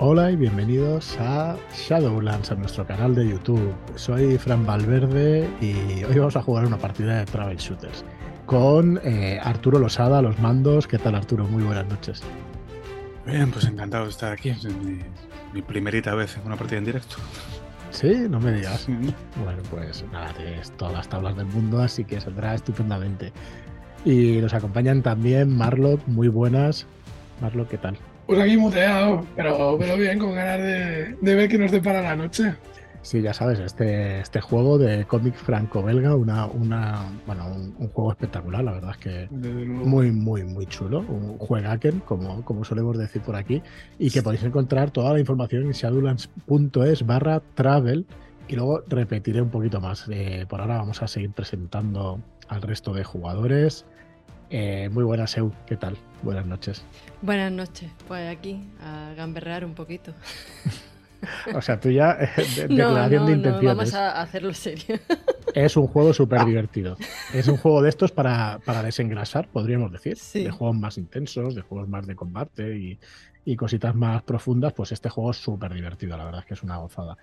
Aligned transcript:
Hola 0.00 0.30
y 0.30 0.36
bienvenidos 0.36 1.18
a 1.18 1.56
Shadowlands, 1.74 2.52
a 2.52 2.54
nuestro 2.54 2.86
canal 2.86 3.16
de 3.16 3.30
YouTube. 3.30 3.74
Soy 3.96 4.38
Fran 4.38 4.64
Valverde 4.64 5.50
y 5.60 6.04
hoy 6.04 6.16
vamos 6.16 6.36
a 6.36 6.42
jugar 6.42 6.66
una 6.66 6.78
partida 6.78 7.18
de 7.18 7.24
Travel 7.24 7.56
Shooters 7.56 8.04
con 8.46 9.00
eh, 9.02 9.40
Arturo 9.42 9.80
Losada, 9.80 10.22
los 10.22 10.38
mandos. 10.38 10.86
¿Qué 10.86 10.98
tal 10.98 11.16
Arturo? 11.16 11.48
Muy 11.48 11.64
buenas 11.64 11.88
noches. 11.88 12.22
Bien, 13.26 13.50
pues 13.50 13.64
encantado 13.64 14.04
de 14.04 14.10
estar 14.10 14.30
aquí. 14.30 14.50
Es 14.50 14.64
mi, 15.52 15.62
primerita 15.62 16.14
vez 16.14 16.36
en 16.36 16.46
una 16.46 16.54
partida 16.54 16.78
en 16.78 16.84
directo. 16.84 17.16
Sí, 17.90 18.26
no 18.30 18.38
me 18.38 18.52
digas. 18.52 18.86
Bueno, 18.86 19.62
pues 19.68 20.04
nada, 20.12 20.32
tienes 20.32 20.70
todas 20.76 20.94
las 20.94 21.08
tablas 21.08 21.36
del 21.36 21.46
mundo, 21.46 21.82
así 21.82 22.04
que 22.04 22.20
saldrá 22.20 22.54
estupendamente. 22.54 23.32
Y 24.04 24.36
nos 24.36 24.54
acompañan 24.54 25.02
también 25.02 25.56
Marlock, 25.56 26.06
muy 26.06 26.28
buenas. 26.28 26.86
Marlock, 27.40 27.70
¿qué 27.70 27.78
tal? 27.78 27.98
Pues 28.28 28.40
aquí 28.40 28.58
muteado, 28.58 29.24
pero, 29.34 29.76
pero 29.78 29.96
bien, 29.96 30.18
con 30.18 30.34
ganas 30.34 30.58
de, 30.58 31.34
ver 31.34 31.48
qué 31.48 31.56
nos 31.56 31.72
depara 31.72 32.02
la 32.02 32.14
noche. 32.14 32.54
Sí, 33.00 33.22
ya 33.22 33.32
sabes, 33.32 33.58
este, 33.58 34.20
este 34.20 34.42
juego 34.42 34.76
de 34.76 35.06
cómic 35.06 35.34
franco-belga, 35.34 36.14
una, 36.14 36.44
una, 36.44 37.06
bueno, 37.26 37.46
un, 37.46 37.88
juego 37.88 38.10
espectacular, 38.10 38.62
la 38.62 38.72
verdad 38.72 38.90
es 38.90 38.96
que 38.98 39.28
muy, 39.30 40.12
muy, 40.12 40.44
muy 40.44 40.66
chulo, 40.66 41.06
un 41.08 41.38
juegaken, 41.38 42.00
como, 42.00 42.44
como 42.44 42.66
solemos 42.66 42.98
decir 42.98 43.22
por 43.22 43.34
aquí, 43.34 43.62
y 43.98 44.10
que 44.10 44.20
podéis 44.20 44.42
encontrar 44.42 44.90
toda 44.90 45.14
la 45.14 45.20
información 45.20 45.62
en 45.62 45.72
shadowlands.es 45.72 47.06
barra 47.06 47.40
travel, 47.54 48.04
y 48.46 48.56
luego 48.56 48.82
repetiré 48.88 49.40
un 49.40 49.48
poquito 49.48 49.80
más. 49.80 50.04
Eh, 50.10 50.44
por 50.46 50.60
ahora 50.60 50.76
vamos 50.76 51.02
a 51.02 51.08
seguir 51.08 51.30
presentando 51.30 52.20
al 52.48 52.60
resto 52.60 52.92
de 52.92 53.04
jugadores. 53.04 53.86
Eh, 54.50 54.88
muy 54.90 55.04
buenas, 55.04 55.36
Eu, 55.36 55.52
¿qué 55.66 55.76
tal? 55.76 55.96
Buenas 56.22 56.46
noches. 56.46 56.82
Buenas 57.20 57.52
noches, 57.52 57.90
pues 58.06 58.28
aquí, 58.28 58.60
a 58.80 59.12
gamberrear 59.14 59.64
un 59.64 59.74
poquito. 59.74 60.14
o 61.54 61.60
sea, 61.60 61.78
tú 61.78 61.90
ya, 61.90 62.12
eh, 62.12 62.30
declaración 62.68 63.26
de 63.26 63.32
intenciones. 63.32 63.62
No, 63.62 63.76
vamos 63.76 63.94
a 63.94 64.22
hacerlo 64.22 64.54
serio. 64.54 64.98
es 65.54 65.76
un 65.76 65.86
juego 65.86 66.14
súper 66.14 66.46
divertido. 66.46 66.96
Es 67.34 67.46
un 67.48 67.58
juego 67.58 67.82
de 67.82 67.90
estos 67.90 68.10
para, 68.10 68.58
para 68.64 68.82
desengrasar, 68.82 69.48
podríamos 69.48 69.92
decir. 69.92 70.16
De 70.32 70.50
juegos 70.50 70.76
más 70.76 70.96
intensos, 70.96 71.54
de 71.54 71.60
juegos 71.60 71.88
más 71.88 72.06
de 72.06 72.16
combate 72.16 72.74
y, 72.78 72.98
y 73.44 73.56
cositas 73.56 73.94
más 73.94 74.22
profundas, 74.22 74.72
pues 74.72 74.92
este 74.92 75.10
juego 75.10 75.32
es 75.32 75.36
súper 75.36 75.74
divertido, 75.74 76.16
la 76.16 76.24
verdad 76.24 76.40
es 76.40 76.46
que 76.46 76.54
es 76.54 76.62
una 76.62 76.78
gozada. 76.78 77.18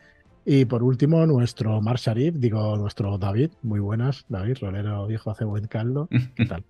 Y 0.45 0.65
por 0.65 0.83
último, 0.83 1.25
nuestro 1.25 1.81
Mar 1.81 1.97
Sharif, 1.97 2.35
digo, 2.35 2.77
nuestro 2.77 3.17
David. 3.17 3.49
Muy 3.63 3.79
buenas, 3.79 4.25
David, 4.29 4.57
rolero 4.61 5.07
viejo 5.07 5.31
hace 5.31 5.43
buen 5.43 5.65
caldo. 5.65 6.07
¿Qué 6.35 6.45
tal? 6.47 6.63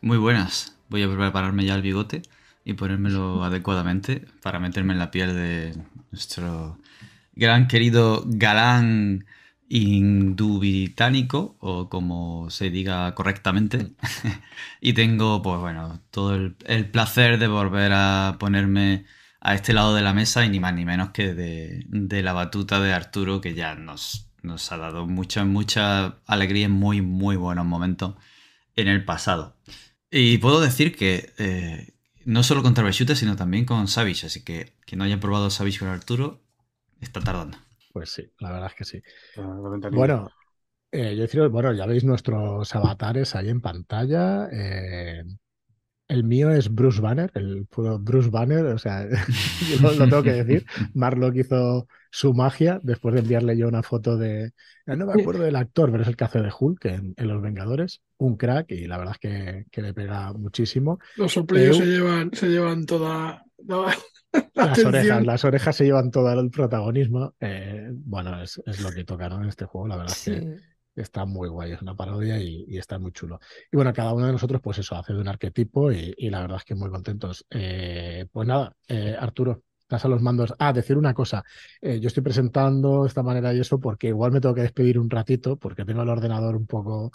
Muy 0.00 0.16
buenas. 0.16 0.78
Voy 0.88 1.02
a 1.02 1.14
prepararme 1.14 1.66
ya 1.66 1.74
el 1.74 1.82
bigote 1.82 2.22
y 2.64 2.72
ponérmelo 2.72 3.44
adecuadamente 3.44 4.24
para 4.42 4.58
meterme 4.58 4.94
en 4.94 4.98
la 4.98 5.10
piel 5.10 5.34
de 5.34 5.74
nuestro 6.10 6.78
gran 7.34 7.68
querido 7.68 8.24
galán 8.26 9.26
indubitánico, 9.68 11.56
o 11.60 11.90
como 11.90 12.48
se 12.48 12.70
diga 12.70 13.14
correctamente. 13.14 13.92
y 14.80 14.94
tengo, 14.94 15.42
pues 15.42 15.60
bueno, 15.60 16.00
todo 16.10 16.34
el 16.34 16.90
placer 16.90 17.38
de 17.38 17.48
volver 17.48 17.92
a 17.94 18.36
ponerme 18.40 19.04
a 19.40 19.54
este 19.54 19.72
lado 19.72 19.94
de 19.94 20.02
la 20.02 20.12
mesa 20.12 20.44
y 20.44 20.50
ni 20.50 20.60
más 20.60 20.74
ni 20.74 20.84
menos 20.84 21.10
que 21.10 21.34
de, 21.34 22.22
la 22.22 22.32
batuta 22.32 22.80
de 22.80 22.92
Arturo 22.92 23.40
que 23.40 23.54
ya 23.54 23.74
nos, 23.74 24.30
nos 24.42 24.70
ha 24.70 24.76
dado 24.76 25.06
mucha, 25.06 25.44
mucha 25.44 26.18
alegría 26.26 26.66
en 26.66 26.72
muy, 26.72 27.00
muy 27.00 27.36
buenos 27.36 27.64
momentos 27.64 28.14
en 28.76 28.88
el 28.88 29.04
pasado. 29.04 29.56
Y 30.10 30.38
puedo 30.38 30.60
decir 30.60 30.94
que 30.94 31.32
eh, 31.38 31.94
no 32.24 32.42
solo 32.42 32.62
con 32.62 32.74
Troubleshooter, 32.74 33.16
sino 33.16 33.36
también 33.36 33.64
con 33.64 33.88
Savage, 33.88 34.26
así 34.26 34.44
que 34.44 34.74
quien 34.84 34.98
no 34.98 35.04
haya 35.04 35.20
probado 35.20 35.50
Savage 35.50 35.78
con 35.78 35.88
Arturo 35.88 36.40
está 37.00 37.20
tardando. 37.20 37.56
Pues 37.92 38.10
sí, 38.10 38.30
la 38.38 38.52
verdad 38.52 38.68
es 38.68 38.74
que 38.74 38.84
sí. 38.84 39.02
Bueno, 39.92 40.30
eh, 40.92 41.14
yo 41.16 41.22
deciros, 41.22 41.50
bueno, 41.50 41.72
ya 41.72 41.86
veis 41.86 42.04
nuestros 42.04 42.74
avatares 42.74 43.34
ahí 43.34 43.48
en 43.48 43.60
pantalla. 43.60 44.48
Eh, 44.52 45.24
el 46.10 46.24
mío 46.24 46.50
es 46.50 46.74
Bruce 46.74 47.00
Banner, 47.00 47.30
el 47.34 47.66
puro 47.66 47.98
Bruce 47.98 48.30
Banner, 48.30 48.66
o 48.66 48.78
sea, 48.78 49.06
lo, 49.80 49.92
lo, 49.92 50.08
tengo 50.08 50.22
que 50.22 50.44
decir. 50.44 50.66
Marlock 50.92 51.36
hizo 51.36 51.86
su 52.10 52.34
magia 52.34 52.80
después 52.82 53.14
de 53.14 53.20
enviarle 53.20 53.56
yo 53.56 53.68
una 53.68 53.84
foto 53.84 54.16
de. 54.16 54.50
No 54.86 55.06
me 55.06 55.20
acuerdo 55.20 55.44
del 55.44 55.54
actor, 55.54 55.90
pero 55.92 56.02
es 56.02 56.08
el 56.08 56.16
que 56.16 56.24
hace 56.24 56.40
de 56.40 56.50
Hulk 56.58 56.84
en, 56.86 57.14
Los 57.16 57.40
Vengadores. 57.40 58.02
Un 58.18 58.36
crack 58.36 58.72
y 58.72 58.86
la 58.88 58.98
verdad 58.98 59.16
es 59.20 59.66
que, 59.70 59.82
le 59.82 59.94
pega 59.94 60.32
muchísimo. 60.32 60.98
Los 61.16 61.32
soplillos 61.32 61.76
se 61.76 61.86
llevan, 61.86 62.30
se 62.32 62.48
llevan 62.48 62.86
toda. 62.86 63.44
las 64.54 64.84
orejas, 64.84 65.24
las 65.24 65.44
orejas 65.44 65.76
se 65.76 65.84
llevan 65.84 66.10
todo 66.10 66.32
el 66.32 66.50
protagonismo. 66.50 67.34
Eh, 67.38 67.88
bueno, 67.92 68.42
es, 68.42 68.60
lo 68.82 68.90
que 68.90 69.04
tocaron 69.04 69.44
en 69.44 69.48
este 69.48 69.64
juego, 69.64 69.86
la 69.86 69.96
verdad 69.96 70.16
es 70.16 70.24
que 70.24 70.56
está 71.02 71.24
muy 71.24 71.48
guay, 71.48 71.72
es 71.72 71.82
una 71.82 71.94
parodia 71.94 72.38
y, 72.38 72.76
está 72.76 72.98
muy 72.98 73.12
chulo. 73.12 73.40
Y 73.70 73.76
bueno, 73.76 73.92
cada 73.92 74.12
uno 74.14 74.26
de 74.26 74.32
nosotros, 74.32 74.60
pues 74.62 74.78
eso, 74.78 74.96
hace 74.96 75.12
de 75.12 75.20
un 75.20 75.28
arquetipo 75.28 75.92
y, 75.92 76.14
la 76.30 76.40
verdad 76.40 76.58
es 76.58 76.64
que 76.64 76.74
muy 76.74 76.90
contentos. 76.90 77.46
Eh, 77.50 78.26
pues 78.32 78.46
nada, 78.48 78.76
eh, 78.88 79.16
Arturo, 79.18 79.62
estás 79.80 80.04
a 80.04 80.08
los 80.08 80.22
mandos. 80.22 80.54
Ah, 80.58 80.72
decir 80.72 80.96
una 80.96 81.14
cosa, 81.14 81.44
eh, 81.80 81.98
yo 82.00 82.08
estoy 82.08 82.22
presentando 82.22 83.02
de 83.02 83.08
esta 83.08 83.22
manera 83.22 83.52
y 83.52 83.60
eso 83.60 83.80
porque 83.80 84.08
igual 84.08 84.32
me 84.32 84.40
tengo 84.40 84.54
que 84.54 84.62
despedir 84.62 84.98
un 84.98 85.10
ratito 85.10 85.56
porque 85.56 85.84
tengo 85.84 86.02
el 86.02 86.08
ordenador 86.08 86.56
un 86.56 86.66
poco 86.66 87.10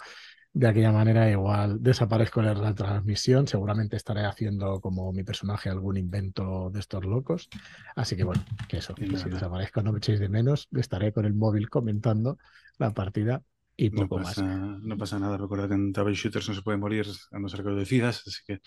de 0.56 0.68
aquella 0.68 0.90
manera, 0.90 1.30
igual 1.30 1.82
desaparezco 1.82 2.40
en 2.40 2.62
la 2.62 2.74
transmisión, 2.74 3.46
seguramente 3.46 3.96
estaré 3.96 4.24
haciendo 4.24 4.80
como 4.80 5.12
mi 5.12 5.22
personaje 5.22 5.68
algún 5.68 5.98
invento 5.98 6.70
de 6.70 6.80
estos 6.80 7.04
locos. 7.04 7.50
Así 7.94 8.16
que 8.16 8.24
bueno, 8.24 8.42
que 8.66 8.78
eso, 8.78 8.94
si 8.96 9.04
desaparezco 9.28 9.82
no 9.82 9.92
me 9.92 9.98
echéis 9.98 10.18
de 10.18 10.30
menos, 10.30 10.68
estaré 10.72 11.12
con 11.12 11.26
el 11.26 11.34
móvil 11.34 11.68
comentando 11.68 12.38
la 12.78 12.92
partida 12.94 13.42
y 13.76 13.90
poco 13.90 14.18
no 14.18 14.24
pasa, 14.24 14.42
más. 14.42 14.82
No 14.82 14.96
pasa 14.96 15.18
nada, 15.18 15.36
recuerda 15.36 15.68
que 15.68 15.74
en 15.74 15.92
Travel 15.92 16.14
Shooters 16.14 16.48
no 16.48 16.54
se 16.54 16.62
puede 16.62 16.78
morir 16.78 17.06
a 17.30 17.38
no 17.38 17.48
ser 17.48 17.62
que 17.62 17.70
lo 17.70 17.76
decidas, 17.76 18.22
así 18.26 18.40
que 18.46 18.60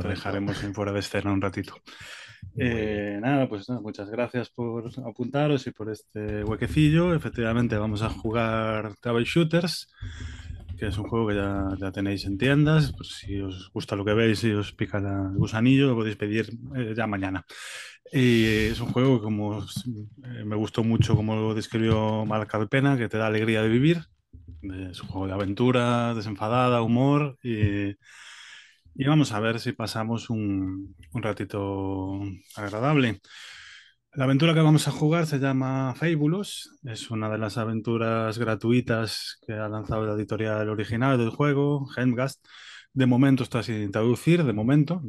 te 0.00 0.08
dejaremos 0.08 0.62
en 0.64 0.74
fuera 0.74 0.92
de 0.92 1.00
escena 1.00 1.32
un 1.32 1.42
ratito. 1.42 1.74
Eh, 2.58 3.18
nada, 3.22 3.48
pues 3.48 3.66
muchas 3.70 4.10
gracias 4.10 4.50
por 4.50 4.90
apuntaros 5.06 5.66
y 5.66 5.70
por 5.70 5.90
este 5.90 6.44
huequecillo. 6.44 7.14
Efectivamente, 7.14 7.78
vamos 7.78 8.02
a 8.02 8.10
jugar 8.10 8.94
Travel 9.00 9.24
Shooters, 9.24 9.90
que 10.78 10.88
es 10.88 10.98
un 10.98 11.08
juego 11.08 11.28
que 11.28 11.36
ya, 11.36 11.68
ya 11.78 11.90
tenéis 11.90 12.26
en 12.26 12.36
tiendas. 12.36 12.92
Pues 12.94 13.08
si 13.18 13.40
os 13.40 13.70
gusta 13.72 13.96
lo 13.96 14.04
que 14.04 14.12
veis 14.12 14.44
y 14.44 14.52
os 14.52 14.74
pica 14.74 14.98
el 14.98 15.38
gusanillo, 15.38 15.88
lo 15.88 15.96
podéis 15.96 16.16
pedir 16.16 16.50
eh, 16.76 16.92
ya 16.94 17.06
mañana. 17.06 17.46
Y 18.12 18.44
es 18.44 18.78
un 18.78 18.92
juego 18.92 19.18
que 19.18 19.24
como 19.24 19.62
eh, 19.62 20.44
me 20.44 20.54
gustó 20.54 20.84
mucho 20.84 21.16
como 21.16 21.34
lo 21.34 21.54
describió 21.54 22.26
Pena, 22.70 22.98
que 22.98 23.08
te 23.08 23.16
da 23.16 23.28
alegría 23.28 23.62
de 23.62 23.68
vivir 23.68 24.04
es 24.72 25.00
un 25.02 25.08
juego 25.08 25.26
de 25.26 25.32
aventura, 25.34 26.14
desenfadada, 26.14 26.82
humor 26.82 27.38
y, 27.42 27.96
vamos 29.06 29.32
a 29.32 29.40
ver 29.40 29.60
si 29.60 29.72
pasamos 29.72 30.30
un, 30.30 30.94
ratito 31.12 32.20
agradable. 32.56 33.20
La 34.12 34.24
aventura 34.24 34.54
que 34.54 34.60
vamos 34.60 34.86
a 34.86 34.92
jugar 34.92 35.26
se 35.26 35.38
llama 35.38 35.94
Fabulous, 35.96 36.78
es 36.84 37.10
una 37.10 37.28
de 37.28 37.38
las 37.38 37.58
aventuras 37.58 38.38
gratuitas 38.38 39.38
que 39.44 39.54
ha 39.54 39.68
lanzado 39.68 40.06
la 40.06 40.14
editorial 40.14 40.68
original 40.68 41.18
del 41.18 41.30
juego, 41.30 41.86
Hemgast. 41.96 42.44
De 42.94 43.06
momento 43.06 43.42
está 43.42 43.60
sin 43.64 43.90
traducir, 43.90 44.44
de 44.44 44.52
momento, 44.52 45.02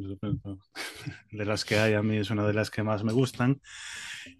de 1.30 1.44
las 1.44 1.64
que 1.64 1.78
hay 1.78 1.94
a 1.94 2.02
mí 2.02 2.16
es 2.16 2.30
una 2.30 2.44
de 2.44 2.52
las 2.52 2.68
que 2.68 2.82
más 2.82 3.04
me 3.04 3.12
gustan. 3.12 3.60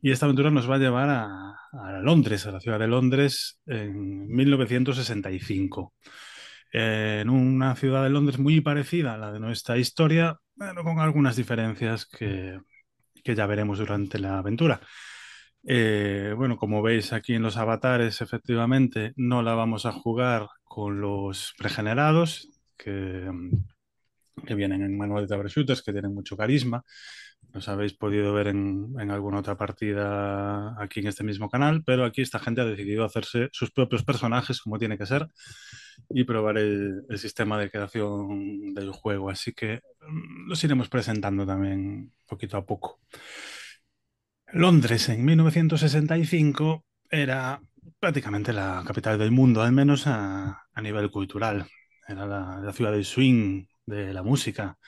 Y 0.03 0.11
esta 0.11 0.27
aventura 0.27 0.51
nos 0.51 0.69
va 0.69 0.75
a 0.75 0.79
llevar 0.79 1.09
a, 1.09 2.01
Londres, 2.03 2.45
a 2.47 2.51
la 2.51 2.59
ciudad 2.59 2.81
de 2.81 2.89
Londres, 2.89 3.61
en 3.67 4.27
1965. 4.27 5.95
en 6.73 7.31
una 7.31 7.77
ciudad 7.77 8.03
de 8.03 8.11
Londres 8.11 8.41
muy 8.41 8.61
parecida 8.61 9.15
a 9.15 9.19
la 9.19 9.31
de 9.31 9.39
nuestra 9.39 9.79
historia, 9.79 10.41
pero 10.59 10.83
con 10.83 10.99
algunas 10.99 11.37
diferencias 11.37 12.05
que, 12.05 12.59
ya 13.25 13.47
veremos 13.47 13.79
durante 13.79 14.19
la 14.19 14.39
aventura. 14.39 14.81
Eh, 15.69 16.35
bueno, 16.37 16.57
como 16.57 16.83
veis 16.83 17.13
aquí 17.13 17.35
en 17.35 17.43
los 17.43 17.57
avatares, 17.57 18.21
efectivamente, 18.23 19.13
no 19.15 19.43
la 19.43 19.55
vamos 19.55 19.87
a 19.87 19.93
jugar 19.93 20.49
con 20.65 21.01
los 21.01 21.55
pregenerados 21.57 22.56
que, 22.77 23.31
que 24.47 24.55
vienen 24.55 24.83
en 24.83 24.97
manual 24.97 25.27
de 25.27 25.35
Tower 25.35 25.49
Shooters, 25.49 25.83
que 25.83 25.93
tienen 25.93 26.15
mucho 26.15 26.37
carisma 26.37 26.85
os 27.55 27.69
habéis 27.69 27.95
podido 27.95 28.33
ver 28.35 28.49
en, 28.49 28.95
alguna 29.11 29.39
otra 29.39 29.57
partida 29.57 30.81
aquí 30.83 31.01
en 31.01 31.07
este 31.07 31.25
mismo 31.25 31.49
canal, 31.49 31.83
pero 31.85 32.05
aquí 32.05 32.21
esta 32.21 32.39
gente 32.39 32.61
ha 32.61 32.65
decidido 32.65 33.05
hacerse 33.05 33.49
sus 33.53 33.71
propios 33.71 34.05
personajes 34.05 34.61
como 34.61 34.79
tiene 34.79 34.99
que 34.99 35.07
ser 35.07 35.29
y 36.11 36.25
probar 36.25 36.59
el, 36.59 37.05
sistema 37.17 37.59
de 37.59 37.71
creación 37.71 38.75
del 38.75 38.93
juego. 38.93 39.31
Así 39.31 39.53
que 39.53 39.81
mm, 40.07 40.49
los 40.49 40.63
iremos 40.65 40.89
presentando 40.89 41.47
también 41.47 42.13
poquito 42.27 42.57
a 42.57 42.67
poco. 42.67 43.01
Londres 44.53 45.09
en 45.09 45.25
1965 45.25 46.85
era 47.11 47.61
prácticamente 47.99 48.53
la 48.53 48.85
capital 48.87 49.19
del 49.19 49.31
mundo, 49.31 49.63
al 49.63 49.73
menos 49.73 50.07
a, 50.07 50.63
nivel 50.83 51.11
cultural. 51.11 51.67
Era 52.09 52.27
la, 52.27 52.61
la 52.63 52.73
ciudad 52.73 52.93
del 52.93 53.05
swing, 53.05 53.67
de 53.87 54.13
la 54.13 54.23
música 54.23 54.79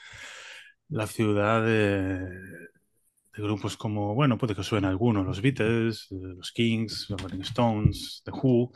la 0.89 1.07
ciudad 1.07 1.63
de, 1.63 2.19
de 2.19 3.43
grupos 3.43 3.77
como, 3.77 4.15
bueno, 4.15 4.37
puede 4.37 4.55
que 4.55 4.63
suene 4.63 4.87
alguno, 4.87 5.23
los 5.23 5.41
Beatles, 5.41 6.07
los 6.09 6.51
Kings, 6.51 7.07
los 7.09 7.21
Rolling 7.21 7.41
Stones, 7.41 8.21
The 8.25 8.31
Who, 8.31 8.71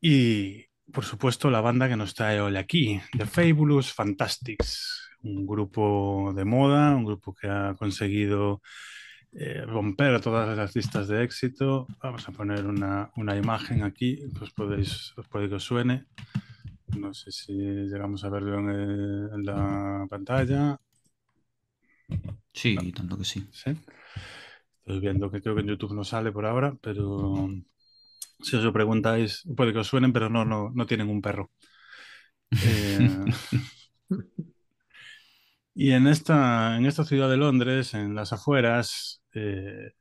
y 0.00 0.64
por 0.92 1.04
supuesto 1.04 1.50
la 1.50 1.60
banda 1.60 1.88
que 1.88 1.96
nos 1.96 2.14
trae 2.14 2.40
hoy 2.40 2.56
aquí, 2.56 3.00
The 3.16 3.26
Fabulous 3.26 3.92
Fantastics, 3.92 5.10
un 5.22 5.46
grupo 5.46 6.32
de 6.34 6.44
moda, 6.44 6.94
un 6.96 7.04
grupo 7.04 7.32
que 7.32 7.48
ha 7.48 7.74
conseguido 7.78 8.60
eh, 9.32 9.62
romper 9.64 10.20
todas 10.20 10.56
las 10.56 10.74
listas 10.74 11.06
de 11.06 11.22
éxito. 11.22 11.86
Vamos 12.02 12.28
a 12.28 12.32
poner 12.32 12.66
una, 12.66 13.36
imagen 13.36 13.84
aquí, 13.84 14.18
pues 14.36 14.50
podéis, 14.50 15.14
puede 15.30 15.48
que 15.48 15.54
os 15.54 15.64
suene. 15.64 16.06
No 16.98 17.14
sé 17.14 17.32
si 17.32 17.52
llegamos 17.52 18.24
a 18.24 18.28
verlo 18.28 18.58
en, 18.58 19.44
la 19.44 20.06
pantalla. 20.08 20.78
Sí, 22.52 22.76
tanto 22.92 23.16
que 23.16 23.24
sí. 23.24 23.46
Estoy 23.50 25.00
viendo 25.00 25.30
que 25.30 25.40
creo 25.40 25.54
que 25.54 25.62
en 25.62 25.68
YouTube 25.68 25.94
no 25.94 26.04
sale 26.04 26.32
por 26.32 26.44
ahora, 26.46 26.76
pero 26.80 27.48
si 28.40 28.56
os 28.56 28.64
lo 28.64 28.72
preguntáis, 28.72 29.42
puede 29.56 29.72
que 29.72 29.78
os 29.78 29.86
suenen, 29.86 30.12
pero 30.12 30.28
no, 30.28 30.44
no, 30.44 30.70
no 30.74 30.86
tienen 30.86 31.08
un 31.08 31.22
perro. 31.22 31.50
Eh, 34.14 34.28
y 35.74 35.92
en 35.92 36.06
esta, 36.06 36.76
en 36.76 36.84
esta 36.84 37.04
ciudad 37.04 37.30
de 37.30 37.38
Londres, 37.38 37.94
en 37.94 38.14
las 38.14 38.34
afueras, 38.34 39.22
eh, 39.32 39.92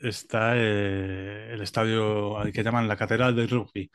está 0.00 0.56
eh, 0.56 1.52
el 1.52 1.60
estadio 1.62 2.38
al 2.38 2.52
que 2.52 2.62
llaman 2.62 2.88
la 2.88 2.96
Catedral 2.96 3.34
del 3.34 3.50
Rugby, 3.50 3.90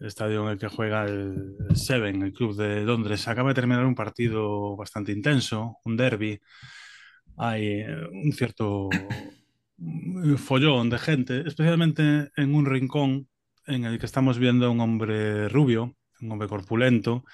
estadio 0.00 0.42
en 0.44 0.52
el 0.52 0.58
que 0.58 0.68
juega 0.68 1.04
el, 1.04 1.56
Seven, 1.74 2.22
el 2.22 2.32
club 2.32 2.56
de 2.56 2.82
Londres. 2.82 3.28
Acaba 3.28 3.50
de 3.50 3.54
terminar 3.54 3.84
un 3.86 3.94
partido 3.94 4.76
bastante 4.76 5.12
intenso, 5.12 5.78
un 5.84 5.96
derby. 5.96 6.40
Hay 7.36 7.80
eh, 7.80 8.06
un 8.12 8.32
cierto 8.32 8.88
follón 10.38 10.90
de 10.90 10.98
gente, 10.98 11.42
especialmente 11.46 12.30
en 12.36 12.54
un 12.54 12.66
rincón 12.66 13.28
en 13.66 13.84
el 13.84 13.98
que 13.98 14.06
estamos 14.06 14.38
viendo 14.38 14.66
a 14.66 14.70
un 14.70 14.80
hombre 14.80 15.48
rubio, 15.48 15.96
un 16.20 16.32
hombre 16.32 16.48
corpulento, 16.48 17.24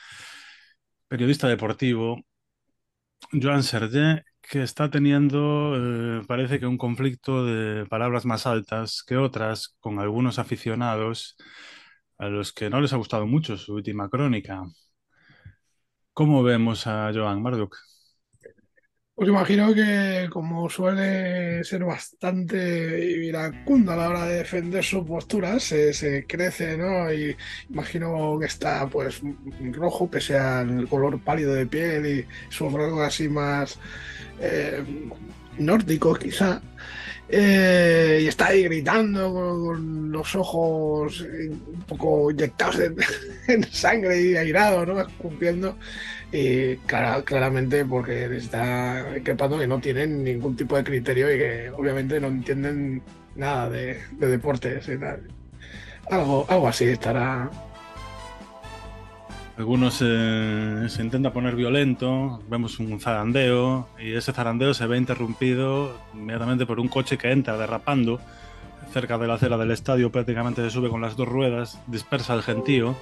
periodista 1.08 1.48
deportivo, 1.48 2.24
Joan 3.32 3.62
Serge, 3.62 4.24
que 4.40 4.62
está 4.62 4.90
teniendo, 4.90 5.74
eh, 5.76 6.22
parece 6.26 6.58
que 6.58 6.66
un 6.66 6.78
conflicto 6.78 7.44
de 7.46 7.86
palabras 7.86 8.24
más 8.26 8.46
altas 8.46 9.02
que 9.06 9.16
otras 9.16 9.76
con 9.80 10.00
algunos 10.00 10.38
aficionados 10.38 11.36
a 12.22 12.28
los 12.28 12.52
que 12.52 12.70
no 12.70 12.80
les 12.80 12.92
ha 12.92 12.96
gustado 12.96 13.26
mucho 13.26 13.56
su 13.56 13.74
última 13.74 14.08
crónica. 14.08 14.62
¿Cómo 16.12 16.44
vemos 16.44 16.86
a 16.86 17.10
Joan 17.12 17.42
Marduk? 17.42 17.76
Pues 19.14 19.28
imagino 19.28 19.74
que 19.74 20.28
como 20.30 20.70
suele 20.70 21.64
ser 21.64 21.84
bastante 21.84 23.04
iracundo 23.26 23.90
a 23.90 23.96
la 23.96 24.08
hora 24.08 24.26
de 24.26 24.36
defender 24.36 24.84
su 24.84 25.04
postura, 25.04 25.58
se, 25.58 26.24
crece, 26.28 26.78
¿no? 26.78 27.12
Y 27.12 27.36
imagino 27.68 28.38
que 28.38 28.46
está 28.46 28.86
pues 28.86 29.20
rojo, 29.72 30.08
pese 30.08 30.38
al 30.38 30.88
color 30.88 31.20
pálido 31.20 31.52
de 31.54 31.66
piel 31.66 32.06
y 32.06 32.26
su 32.50 32.70
rasgos 32.70 33.02
así 33.02 33.28
más 33.28 33.80
eh, 34.40 34.84
nórdicos 35.58 36.18
quizá. 36.18 36.60
Eh, 37.34 38.20
y 38.22 38.26
está 38.26 38.48
ahí 38.48 38.64
gritando 38.64 39.32
con, 39.32 40.12
los 40.12 40.34
ojos 40.36 41.22
un 41.22 41.82
poco 41.86 42.30
inyectados 42.30 42.78
en, 43.48 43.64
sangre 43.72 44.20
y 44.20 44.36
airado, 44.36 44.84
¿no? 44.84 45.00
Escupiendo. 45.00 45.78
Y 46.30 46.76
claramente 46.76 47.84
porque 47.84 48.24
está 48.36 49.06
increpando 49.16 49.58
que 49.58 49.66
no 49.66 49.80
tienen 49.80 50.24
ningún 50.24 50.56
tipo 50.56 50.76
de 50.76 50.84
criterio 50.84 51.34
y 51.34 51.38
que 51.38 51.70
obviamente 51.70 52.20
no 52.20 52.28
entienden 52.28 53.02
nada 53.34 53.70
de, 53.70 53.98
deportes 54.18 54.88
y 54.88 54.98
tal. 54.98 55.22
Algo, 56.10 56.46
algo 56.48 56.68
así 56.68 56.84
estará. 56.84 57.50
Algunos 59.62 60.02
eh, 60.02 60.86
se 60.88 61.02
intenta 61.04 61.32
poner 61.32 61.54
violento, 61.54 62.42
vemos 62.50 62.80
un 62.80 62.98
zarandeo 62.98 63.86
y 63.96 64.14
ese 64.14 64.32
zarandeo 64.32 64.74
se 64.74 64.88
ve 64.88 64.98
interrumpido 64.98 65.96
inmediatamente 66.14 66.66
por 66.66 66.80
un 66.80 66.88
coche 66.88 67.16
que 67.16 67.30
entra 67.30 67.56
derrapando 67.56 68.18
cerca 68.92 69.18
de 69.18 69.28
la 69.28 69.34
acera 69.34 69.56
del 69.56 69.70
estadio, 69.70 70.10
prácticamente 70.10 70.62
se 70.62 70.70
sube 70.70 70.88
con 70.88 71.00
las 71.00 71.14
dos 71.14 71.28
ruedas, 71.28 71.80
dispersa 71.86 72.34
el 72.34 72.42
gentío 72.42 72.96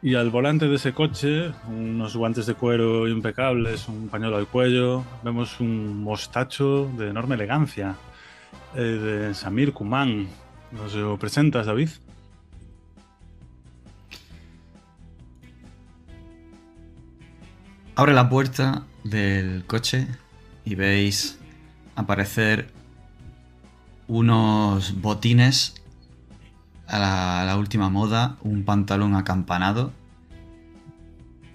y 0.00 0.14
al 0.14 0.30
volante 0.30 0.68
de 0.68 0.76
ese 0.76 0.92
coche, 0.92 1.50
unos 1.66 2.16
guantes 2.16 2.46
de 2.46 2.54
cuero 2.54 3.08
impecables, 3.08 3.88
un 3.88 4.08
pañuelo 4.08 4.36
al 4.36 4.46
cuello, 4.46 5.02
vemos 5.24 5.58
un 5.58 6.04
mostacho 6.04 6.88
de 6.96 7.08
enorme 7.08 7.34
elegancia, 7.34 7.96
eh, 8.76 8.80
de 8.80 9.34
Samir 9.34 9.72
Kuman. 9.72 10.28
¿Nos 10.70 10.94
lo 10.94 11.18
presentas, 11.18 11.66
David? 11.66 11.88
Abre 17.96 18.12
la 18.12 18.28
puerta 18.28 18.82
del 19.04 19.64
coche 19.66 20.08
y 20.64 20.74
veis 20.74 21.38
aparecer 21.94 22.68
unos 24.08 25.00
botines 25.00 25.80
a 26.88 27.44
la, 27.46 27.56
última 27.56 27.90
moda, 27.90 28.36
un 28.42 28.64
pantalón 28.64 29.14
acampanado, 29.14 29.92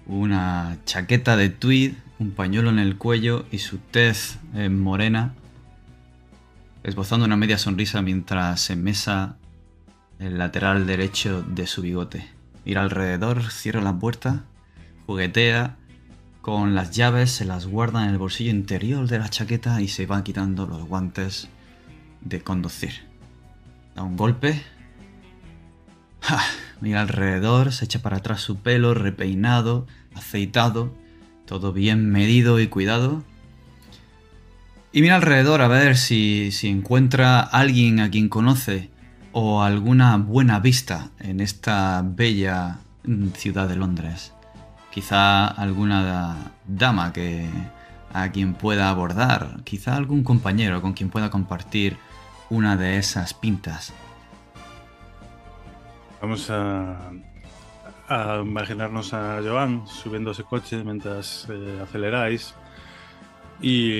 una 0.06 0.78
chaqueta 0.86 1.36
de 1.36 1.50
tweed, 1.50 1.92
un 2.18 2.30
pañuelo 2.30 2.70
en 2.70 2.78
el 2.78 2.96
cuello 2.96 3.44
y 3.52 3.58
su 3.58 3.76
tez 3.76 4.38
eh, 4.54 4.70
morena, 4.70 5.34
esbozando 6.84 7.26
una 7.26 7.36
media 7.36 7.58
sonrisa 7.58 8.00
mientras 8.00 8.62
se 8.62 8.76
mesa 8.76 9.36
el 10.18 10.38
lateral 10.38 10.86
derecho 10.86 11.42
de 11.42 11.66
su 11.66 11.82
bigote. 11.82 12.26
Mira 12.64 12.80
alrededor, 12.80 13.50
cierra 13.50 13.82
la 13.82 13.98
puerta, 13.98 14.44
juguetea 15.04 15.76
con 16.42 16.74
las 16.74 16.90
llaves, 16.90 17.30
se 17.30 17.44
las 17.44 17.66
guarda 17.66 18.04
en 18.04 18.10
el 18.10 18.18
bolsillo 18.18 18.50
interior 18.50 19.08
de 19.08 19.18
la 19.18 19.28
chaqueta 19.28 19.80
y 19.80 19.88
se 19.88 20.06
va 20.06 20.24
quitando 20.24 20.66
los 20.66 20.84
guantes 20.84 21.48
de 22.20 22.42
conducir. 22.42 22.92
Da 23.94 24.02
un 24.02 24.16
golpe 24.16 24.62
mira 26.80 27.02
alrededor, 27.02 27.72
se 27.72 27.84
echa 27.84 28.00
para 28.00 28.18
atrás 28.18 28.40
su 28.40 28.56
pelo 28.56 28.94
repeinado, 28.94 29.86
aceitado, 30.14 30.94
todo 31.46 31.72
bien 31.72 32.10
medido 32.10 32.60
y 32.60 32.68
cuidado. 32.68 33.24
Y 34.92 35.02
mira 35.02 35.16
alrededor 35.16 35.62
a 35.62 35.68
ver 35.68 35.96
si, 35.96 36.50
si 36.52 36.68
encuentra 36.68 37.40
alguien 37.40 38.00
a 38.00 38.10
quien 38.10 38.28
conoce 38.28 38.90
o 39.32 39.62
alguna 39.62 40.16
buena 40.16 40.58
vista 40.58 41.10
en 41.20 41.40
esta 41.40 42.02
bella 42.04 42.78
ciudad 43.36 43.68
de 43.68 43.76
Londres. 43.76 44.32
Quizá 44.90 45.46
alguna 45.46 46.52
dama 46.66 47.12
que 47.12 47.48
a 48.12 48.30
quien 48.32 48.54
pueda 48.54 48.90
abordar, 48.90 49.62
quizá 49.64 49.96
algún 49.96 50.24
compañero 50.24 50.82
con 50.82 50.94
quien 50.94 51.10
pueda 51.10 51.30
compartir 51.30 51.96
una 52.48 52.76
de 52.76 52.98
esas 52.98 53.32
pintas. 53.32 53.92
Vamos 56.20 56.50
a, 56.50 57.12
imaginarnos 58.42 59.14
a 59.14 59.40
Joan 59.42 59.86
subiendo 59.86 60.32
ese 60.32 60.42
coche 60.42 60.82
mientras 60.82 61.46
eh, 61.48 61.78
aceleráis 61.80 62.54
y 63.62 63.92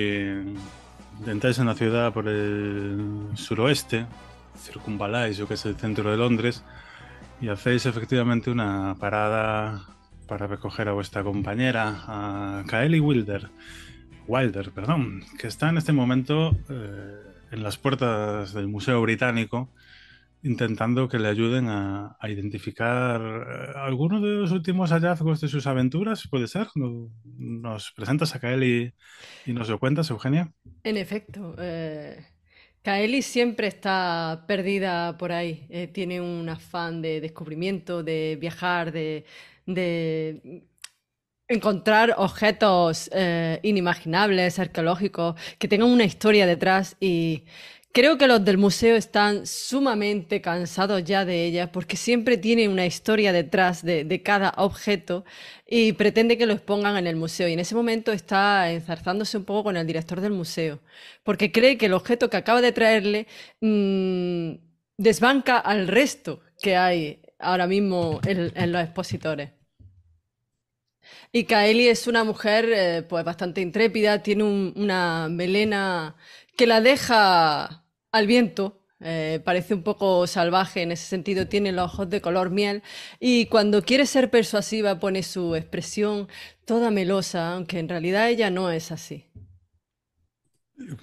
entráis 1.27 1.59
en 1.61 1.67
la 1.67 1.75
ciudad 1.75 2.13
por 2.13 2.27
el 2.29 3.29
suroeste, 3.35 4.07
circunvaláis 4.59 5.39
lo 5.39 5.47
que 5.47 5.55
es 5.55 5.65
el 5.65 5.77
centro 5.77 6.11
de 6.11 6.17
Londres 6.17 6.65
y 7.41 7.49
hacéis 7.49 7.87
efectivamente 7.87 8.51
una 8.51 8.97
parada 8.99 9.81
para 10.31 10.47
recoger 10.47 10.89
a 10.89 10.93
vuestra 10.93 11.25
compañera, 11.25 12.05
a 12.07 12.63
Kaeli 12.69 13.01
Wilder, 13.01 13.49
Wilder, 14.29 14.71
perdón, 14.71 15.25
que 15.41 15.49
está 15.49 15.71
en 15.71 15.77
este 15.77 15.93
momento 15.93 16.57
eh, 16.69 17.17
en 17.51 17.63
las 17.65 17.79
puertas 17.79 18.55
del 18.55 18.69
Museo 18.69 19.03
Británico 19.03 19.71
intentando 20.45 21.09
que 21.09 21.19
le 21.19 21.27
ayuden 21.27 21.67
a, 21.69 22.17
identificar 22.23 23.21
eh, 23.21 23.73
algunos 23.75 24.23
de 24.23 24.29
los 24.29 24.53
últimos 24.53 24.91
hallazgos 24.93 25.41
de 25.41 25.49
sus 25.49 25.67
aventuras, 25.67 26.29
¿puede 26.31 26.47
ser? 26.47 26.69
¿Nos 26.77 27.91
presentas 27.91 28.33
a 28.37 28.39
Kaeli 28.39 28.93
y 29.47 29.53
nos 29.53 29.69
lo 29.69 29.81
cuentas, 29.81 30.11
Eugenia? 30.11 30.53
En 30.85 30.97
efecto, 30.97 31.57
eh, 31.59 32.25
Kaeli 32.83 33.21
siempre 33.21 33.67
está 33.67 34.45
perdida 34.49 35.19
por 35.19 35.33
ahí, 35.33 35.67
eh, 35.69 35.87
tiene 35.89 36.21
un 36.21 36.49
afán 36.49 37.03
de 37.03 37.21
descubrimiento, 37.21 38.03
de 38.03 38.39
viajar, 38.41 38.91
de, 38.91 39.27
encontrar 41.49 42.15
objetos 42.17 43.11
inimaginables, 43.62 44.59
arqueológicos, 44.59 45.35
que 45.59 45.69
tengan 45.69 45.91
una 45.91 46.05
historia 46.05 46.47
detrás 46.47 46.97
y 47.00 47.45
Creo 47.93 48.19
que 48.19 48.29
los 48.29 48.45
del 48.45 48.57
museo 48.57 48.95
están 48.95 49.49
sumamente 49.49 50.41
cansados 50.41 51.03
ya 51.03 51.25
de 51.25 51.45
ella 51.45 51.73
porque 51.73 51.97
siempre 51.97 52.37
tiene 52.37 52.69
una 52.69 52.87
historia 52.87 53.33
detrás 53.33 53.85
de, 53.85 54.23
cada 54.23 54.55
objeto 54.59 55.25
y 55.67 55.93
pretende 55.95 56.39
que 56.39 56.47
lo 56.47 56.53
expongan 56.53 56.97
en 56.97 57.09
el 57.09 57.17
museo. 57.17 57.49
Y 57.49 57.55
en 57.55 57.59
ese 57.59 57.75
momento 57.75 58.12
está 58.12 58.71
enzarzándose 58.71 59.37
un 59.39 59.45
poco 59.45 59.65
con 59.65 59.77
el 59.77 59.89
director 59.89 60.21
del 60.21 60.33
museo 60.33 60.79
porque 61.25 61.50
cree 61.50 61.79
que 61.79 61.87
el 61.87 61.95
objeto 61.95 62.31
que 62.31 62.37
acaba 62.37 62.61
de 62.61 62.71
traerle 62.71 63.27
mm, 63.61 64.53
desbanca 64.97 65.59
al 65.59 65.89
resto 65.89 66.43
que 66.62 66.77
hay 66.77 67.21
ahora 67.41 67.67
mismo 67.67 68.21
en, 68.25 68.73
los 68.73 68.83
expositores. 68.83 69.50
Y 71.33 71.45
Kaeli 71.45 71.88
es 71.88 72.07
una 72.07 72.25
mujer 72.25 72.69
eh, 72.73 73.02
pues 73.02 73.25
bastante 73.25 73.61
intrépida, 73.61 74.23
tiene 74.23 74.45
una 74.45 75.29
melena 75.31 76.17
que 76.57 76.67
la 76.67 76.81
deja 76.81 77.85
al 78.12 78.26
viento. 78.26 78.76
Eh, 79.02 79.40
parece 79.45 79.73
un 79.73 79.83
poco 79.83 80.26
salvaje 80.26 80.83
en 80.83 80.93
ese 80.93 81.07
sentido, 81.07 81.49
tiene 81.49 81.73
los 81.73 81.87
ojos 81.87 82.11
de 82.11 82.21
color 82.21 82.50
miel 82.50 82.83
y 83.19 83.47
cuando 83.47 83.83
quiere 83.83 84.05
ser 84.05 84.31
persuasiva 84.31 84.99
pone 85.00 85.23
su 85.23 85.57
expresión 85.57 86.29
toda 86.67 86.90
melosa, 86.90 87.55
aunque 87.55 87.79
en 87.79 87.88
realidad 87.88 88.29
ella 88.29 88.50
no 88.50 88.71
es 88.71 88.93
así. 88.93 89.31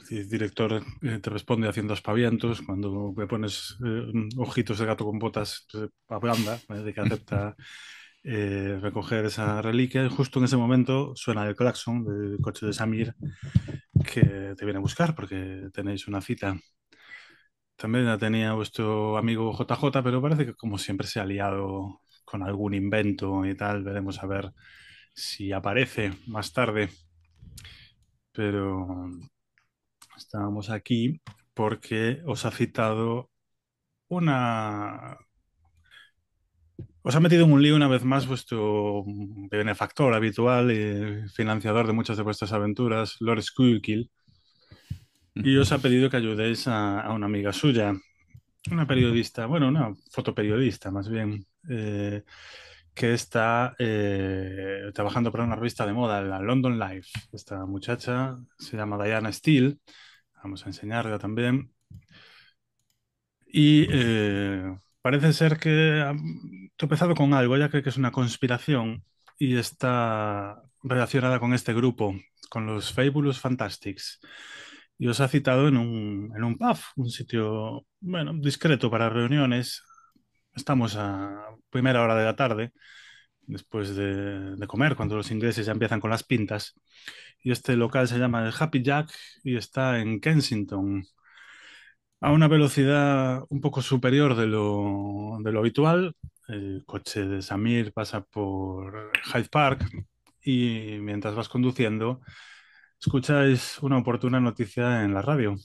El 0.09 0.29
director 0.29 0.83
eh, 1.01 1.19
te 1.19 1.29
responde 1.29 1.67
haciendo 1.67 1.93
aspavientos, 1.93 2.61
cuando 2.61 3.13
me 3.15 3.27
pones 3.27 3.77
eh, 3.85 4.11
ojitos 4.37 4.79
de 4.79 4.85
gato 4.85 5.05
con 5.05 5.19
botas, 5.19 5.67
pues, 5.71 5.89
ablanda, 6.07 6.59
de 6.67 6.93
que 6.93 7.01
acepta 7.01 7.55
recoger 8.27 9.25
esa 9.25 9.62
reliquia. 9.62 10.05
Y 10.05 10.10
justo 10.10 10.39
en 10.39 10.46
ese 10.46 10.57
momento 10.57 11.15
suena 11.15 11.48
el 11.48 11.55
claxon 11.55 12.03
del 12.05 12.39
coche 12.41 12.65
de 12.65 12.74
Samir 12.74 13.15
que 14.05 14.53
te 14.57 14.65
viene 14.65 14.77
a 14.77 14.81
buscar 14.81 15.15
porque 15.15 15.69
tenéis 15.74 16.07
una 16.07 16.22
cita. 16.22 16.57
También 17.75 18.05
la 18.05 18.17
tenía 18.17 18.53
vuestro 18.53 19.17
amigo 19.17 19.53
JJ, 19.53 20.03
pero 20.03 20.22
parece 20.22 20.46
que 20.46 20.55
como 20.55 20.77
siempre 20.77 21.07
se 21.07 21.19
ha 21.19 21.25
liado 21.25 22.01
con 22.25 22.43
algún 22.43 22.74
invento 22.74 23.46
y 23.46 23.55
tal. 23.55 23.84
Veremos 23.84 24.22
a 24.24 24.27
ver 24.27 24.51
si 25.13 25.51
aparece 25.51 26.12
más 26.27 26.53
tarde. 26.53 26.89
Pero 28.31 29.10
estábamos 30.15 30.69
aquí 30.69 31.22
porque 31.53 32.22
os 32.25 32.46
ha 32.46 32.51
citado 32.51 33.31
una... 34.10 35.17
Os 37.07 37.15
ha 37.15 37.21
metido 37.21 37.45
en 37.45 37.53
un 37.53 37.61
lío 37.61 37.77
una 37.77 37.87
vez 37.87 38.03
más 38.03 38.27
vuestro 38.27 39.05
benefactor 39.49 40.13
habitual 40.13 40.69
y 40.73 41.29
financiador 41.29 41.87
de 41.87 41.93
muchas 41.93 42.17
de 42.17 42.23
vuestras 42.23 42.51
aventuras, 42.51 43.15
Lord 43.21 43.41
Squeakill, 43.43 44.11
y 45.35 45.55
os 45.55 45.71
ha 45.71 45.77
pedido 45.77 46.09
que 46.09 46.17
ayudéis 46.17 46.67
a, 46.67 47.09
una 47.13 47.27
amiga 47.27 47.53
suya, 47.53 47.93
una 48.69 48.85
periodista, 48.85 49.45
bueno, 49.45 49.69
una 49.69 49.93
fotoperiodista 50.11 50.91
más 50.91 51.07
bien, 51.07 51.45
eh, 51.69 52.23
que 52.93 53.13
está 53.13 53.73
eh, 53.79 54.91
trabajando 54.93 55.31
para 55.31 55.45
una 55.45 55.55
revista 55.55 55.85
de 55.85 55.93
moda, 55.93 56.21
la 56.21 56.41
London 56.41 56.77
Life. 56.77 57.07
Esta 57.31 57.65
muchacha 57.65 58.37
se 58.59 58.75
llama 58.75 59.01
Diana 59.01 59.31
Steele, 59.31 59.77
vamos 60.43 60.65
a 60.65 60.67
enseñarla 60.67 61.17
también. 61.17 61.71
Y 63.47 63.87
eh, 63.89 64.77
parece 65.07 65.31
ser 65.31 65.57
que 65.57 66.01
ha 66.01 66.13
tropezado 66.75 67.15
con 67.15 67.33
algo, 67.33 67.55
ella 67.55 67.69
cree 67.69 67.81
que 67.81 67.87
es 67.91 67.95
una 67.95 68.11
conspiración 68.11 69.05
y 69.39 69.55
está 69.55 70.61
relacionada 70.83 71.39
con 71.39 71.53
este 71.53 71.73
grupo, 71.73 72.13
con 72.49 72.65
los 72.65 72.91
Fabulous 72.91 73.39
Fantastics 73.39 74.19
y 74.97 75.07
os 75.07 75.21
ha 75.21 75.29
citado 75.29 75.69
en 75.69 75.77
un, 75.77 76.33
en 76.35 76.43
un 76.43 76.57
pub, 76.57 76.77
un 76.97 77.09
sitio, 77.09 77.85
bueno, 78.01 78.33
discreto 78.33 78.91
para 78.91 79.09
reuniones. 79.09 79.81
Estamos 80.53 80.97
a 80.97 81.55
primera 81.69 82.03
hora 82.03 82.15
de 82.15 82.25
la 82.25 82.35
tarde, 82.35 82.73
después 83.43 83.95
de, 83.95 84.57
de, 84.57 84.67
comer, 84.67 84.97
cuando 84.97 85.15
los 85.15 85.31
ingleses 85.31 85.67
ya 85.67 85.71
empiezan 85.71 86.01
con 86.01 86.09
las 86.09 86.23
pintas. 86.25 86.73
Y 87.41 87.51
este 87.51 87.77
local 87.77 88.09
se 88.09 88.19
llama 88.19 88.45
el 88.45 88.53
Happy 88.59 88.83
Jack 88.83 89.09
y 89.45 89.55
está 89.55 89.99
en 90.01 90.19
Kensington, 90.19 91.05
a 92.21 92.31
una 92.31 92.47
velocidad 92.47 93.43
un 93.50 93.62
poco 93.62 93.81
superior 93.81 94.36
de 94.36 94.47
lo, 94.47 95.38
de 95.41 95.51
lo 95.51 95.59
habitual. 95.59 96.15
El 96.47 96.83
coche 96.86 97.25
de 97.25 97.41
Samir 97.41 97.93
pasa 97.93 98.21
por 98.21 99.12
Hyde 99.33 99.50
Park 99.50 99.86
y 100.41 100.97
mientras 101.01 101.36
vas 101.36 101.50
conduciendo 101.50 102.21
escucháis 103.00 103.79
una 103.81 103.97
oportuna 104.00 104.39
noticia 104.39 105.03
en 105.03 105.13
la 105.13 105.21
radio. 105.21 105.55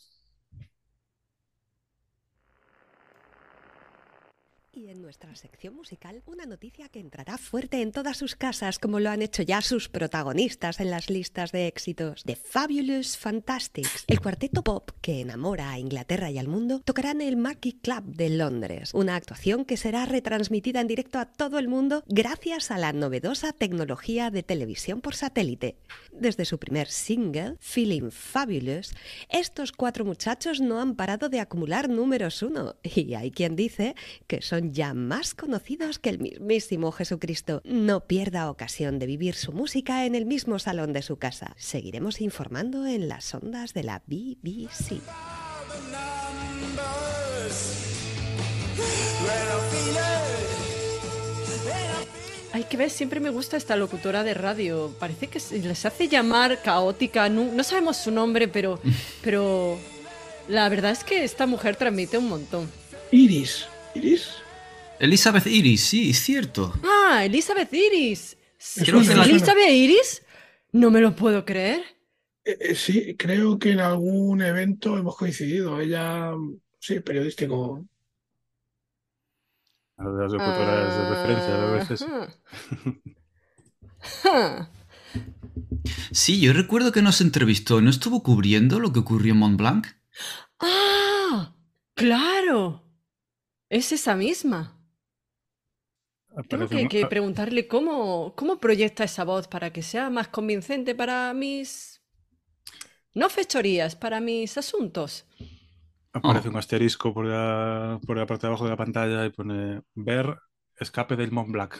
Nuestra 5.12 5.36
sección 5.36 5.74
musical 5.74 6.22
una 6.24 6.46
noticia 6.46 6.88
que 6.88 6.98
entrará 6.98 7.36
fuerte 7.36 7.82
en 7.82 7.92
todas 7.92 8.16
sus 8.16 8.34
casas, 8.34 8.78
como 8.78 8.98
lo 8.98 9.10
han 9.10 9.20
hecho 9.20 9.42
ya 9.42 9.60
sus 9.60 9.90
protagonistas 9.90 10.80
en 10.80 10.90
las 10.90 11.10
listas 11.10 11.52
de 11.52 11.66
éxitos. 11.66 12.22
The 12.24 12.34
Fabulous 12.34 13.18
Fantastics, 13.18 14.04
el 14.06 14.20
cuarteto 14.20 14.64
pop 14.64 14.90
que 15.02 15.20
enamora 15.20 15.70
a 15.70 15.78
Inglaterra 15.78 16.30
y 16.30 16.38
al 16.38 16.48
mundo, 16.48 16.80
tocará 16.82 17.10
en 17.10 17.20
el 17.20 17.36
Marquee 17.36 17.78
Club 17.78 18.04
de 18.04 18.30
Londres, 18.30 18.94
una 18.94 19.14
actuación 19.14 19.66
que 19.66 19.76
será 19.76 20.06
retransmitida 20.06 20.80
en 20.80 20.86
directo 20.86 21.18
a 21.18 21.26
todo 21.26 21.58
el 21.58 21.68
mundo 21.68 22.04
gracias 22.06 22.70
a 22.70 22.78
la 22.78 22.94
novedosa 22.94 23.52
tecnología 23.52 24.30
de 24.30 24.42
televisión 24.42 25.02
por 25.02 25.14
satélite. 25.14 25.76
Desde 26.10 26.46
su 26.46 26.58
primer 26.58 26.88
single, 26.88 27.56
Feeling 27.60 28.10
Fabulous, 28.10 28.94
estos 29.28 29.72
cuatro 29.72 30.06
muchachos 30.06 30.62
no 30.62 30.80
han 30.80 30.94
parado 30.94 31.28
de 31.28 31.40
acumular 31.40 31.90
números 31.90 32.42
uno, 32.42 32.76
y 32.82 33.12
hay 33.12 33.30
quien 33.30 33.56
dice 33.56 33.94
que 34.26 34.40
son 34.40 34.72
ya 34.72 34.94
más 35.06 35.34
conocidos 35.34 35.98
que 35.98 36.10
el 36.10 36.18
mismísimo 36.18 36.92
Jesucristo. 36.92 37.60
No 37.64 38.06
pierda 38.06 38.50
ocasión 38.50 38.98
de 38.98 39.06
vivir 39.06 39.34
su 39.34 39.52
música 39.52 40.06
en 40.06 40.14
el 40.14 40.26
mismo 40.26 40.58
salón 40.58 40.92
de 40.92 41.02
su 41.02 41.16
casa. 41.16 41.54
Seguiremos 41.56 42.20
informando 42.20 42.86
en 42.86 43.08
las 43.08 43.34
ondas 43.34 43.74
de 43.74 43.82
la 43.82 44.02
BBC. 44.06 45.00
Hay 52.54 52.64
que 52.64 52.76
ver, 52.76 52.90
siempre 52.90 53.18
me 53.18 53.30
gusta 53.30 53.56
esta 53.56 53.76
locutora 53.76 54.22
de 54.24 54.34
radio. 54.34 54.94
Parece 54.98 55.28
que 55.28 55.40
se 55.40 55.58
les 55.58 55.86
hace 55.86 56.08
llamar 56.08 56.60
caótica. 56.62 57.28
No, 57.30 57.62
sabemos 57.64 57.96
su 57.96 58.10
nombre, 58.10 58.46
pero, 58.46 58.78
pero 59.22 59.78
la 60.48 60.68
verdad 60.68 60.90
es 60.90 61.02
que 61.02 61.24
esta 61.24 61.46
mujer 61.46 61.76
transmite 61.76 62.18
un 62.18 62.28
montón. 62.28 62.70
Iris. 63.10 63.66
Iris. 63.94 64.42
Elizabeth 65.02 65.46
Iris, 65.48 65.84
sí, 65.84 66.10
es 66.10 66.20
cierto. 66.20 66.72
Ah, 66.84 67.24
Elizabeth 67.24 67.72
Iris. 67.72 68.36
¿Elizabeth 68.76 69.68
Iris? 69.68 70.22
No 70.70 70.92
me 70.92 71.00
lo 71.00 71.16
puedo 71.16 71.44
creer. 71.44 71.82
Eh, 72.44 72.56
eh, 72.60 72.76
sí, 72.76 73.16
creo 73.16 73.58
que 73.58 73.72
en 73.72 73.80
algún 73.80 74.42
evento 74.42 74.96
hemos 74.96 75.16
coincidido. 75.16 75.80
Ella, 75.80 76.30
sí, 76.78 77.00
periodístico. 77.00 77.84
Las 79.96 80.30
locutoras 80.30 80.96
de 80.96 81.10
referencia, 81.10 81.62
a 81.62 81.70
veces. 81.72 82.06
Sí, 86.12 86.40
yo 86.40 86.52
recuerdo 86.52 86.92
que 86.92 87.02
nos 87.02 87.20
entrevistó. 87.20 87.80
¿No 87.80 87.90
estuvo 87.90 88.22
cubriendo 88.22 88.78
lo 88.78 88.92
que 88.92 89.00
ocurrió 89.00 89.32
en 89.32 89.38
Mont 89.38 89.58
Blanc? 89.58 89.88
¡Ah! 90.60 91.56
¡Claro! 91.94 92.84
Es 93.68 93.90
esa 93.92 94.14
misma. 94.14 94.78
Tengo 96.48 96.68
que, 96.88 97.06
preguntarle 97.06 97.68
cómo, 97.68 98.34
cómo 98.34 98.58
proyecta 98.58 99.04
esa 99.04 99.24
voz 99.24 99.48
para 99.48 99.72
que 99.72 99.82
sea 99.82 100.10
más 100.10 100.28
convincente 100.28 100.94
para 100.94 101.32
mis... 101.34 102.02
No 103.14 103.28
fechorías, 103.28 103.94
para 103.94 104.20
mis 104.20 104.56
asuntos. 104.56 105.26
Aparece 106.14 106.48
un 106.48 106.56
asterisco 106.56 107.12
por 107.12 107.26
la, 107.26 108.00
por 108.06 108.16
la 108.16 108.26
parte 108.26 108.46
de 108.46 108.48
abajo 108.48 108.64
de 108.64 108.70
la 108.70 108.76
pantalla 108.76 109.26
y 109.26 109.30
pone 109.30 109.82
ver 109.94 110.38
escape 110.78 111.16
del 111.16 111.32
Mont 111.32 111.50
Blanc. 111.50 111.74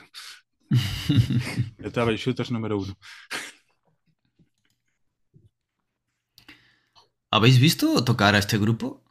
El 1.79 1.93
Travel 1.93 2.17
Shooters 2.17 2.51
número 2.51 2.79
uno. 2.79 2.95
¿Habéis 7.31 7.59
visto 7.59 8.05
tocar 8.05 8.35
a 8.35 8.39
este 8.39 8.59
grupo? 8.59 9.02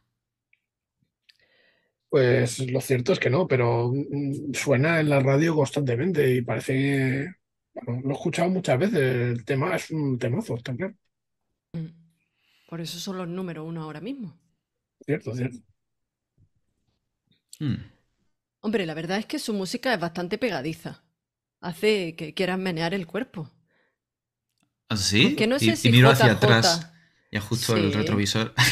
Pues 2.12 2.58
lo 2.70 2.82
cierto 2.82 3.14
es 3.14 3.18
que 3.18 3.30
no, 3.30 3.48
pero 3.48 3.90
mm, 3.90 4.52
suena 4.52 5.00
en 5.00 5.08
la 5.08 5.20
radio 5.20 5.54
constantemente 5.54 6.34
y 6.34 6.42
parece 6.42 6.74
que 6.74 7.26
lo 7.86 8.10
he 8.10 8.12
escuchado 8.12 8.50
muchas 8.50 8.78
veces. 8.78 9.00
El 9.00 9.44
tema 9.46 9.74
es 9.74 9.90
un 9.90 10.18
temazo, 10.18 10.56
está 10.56 10.76
claro. 10.76 10.94
Mm. 11.72 11.86
Por 12.68 12.82
eso 12.82 12.98
son 12.98 13.16
los 13.16 13.26
número 13.28 13.64
uno 13.64 13.82
ahora 13.82 14.02
mismo. 14.02 14.38
Cierto, 15.06 15.34
cierto. 15.34 15.56
Hmm. 17.58 17.76
Hombre, 18.60 18.84
la 18.84 18.92
verdad 18.92 19.16
es 19.16 19.24
que 19.24 19.38
su 19.38 19.54
música 19.54 19.94
es 19.94 19.98
bastante 19.98 20.36
pegadiza. 20.36 21.02
Hace 21.62 22.14
que 22.14 22.34
quieras 22.34 22.58
menear 22.58 22.92
el 22.92 23.06
cuerpo. 23.06 23.50
¿Ah, 24.90 24.98
sí? 24.98 25.34
No 25.48 25.58
sé 25.58 25.76
si 25.76 25.90
miro 25.90 26.10
hacia 26.10 26.32
atrás. 26.32 26.92
y 27.30 27.38
ajusto 27.38 27.74
el 27.74 27.90
retrovisor. 27.90 28.52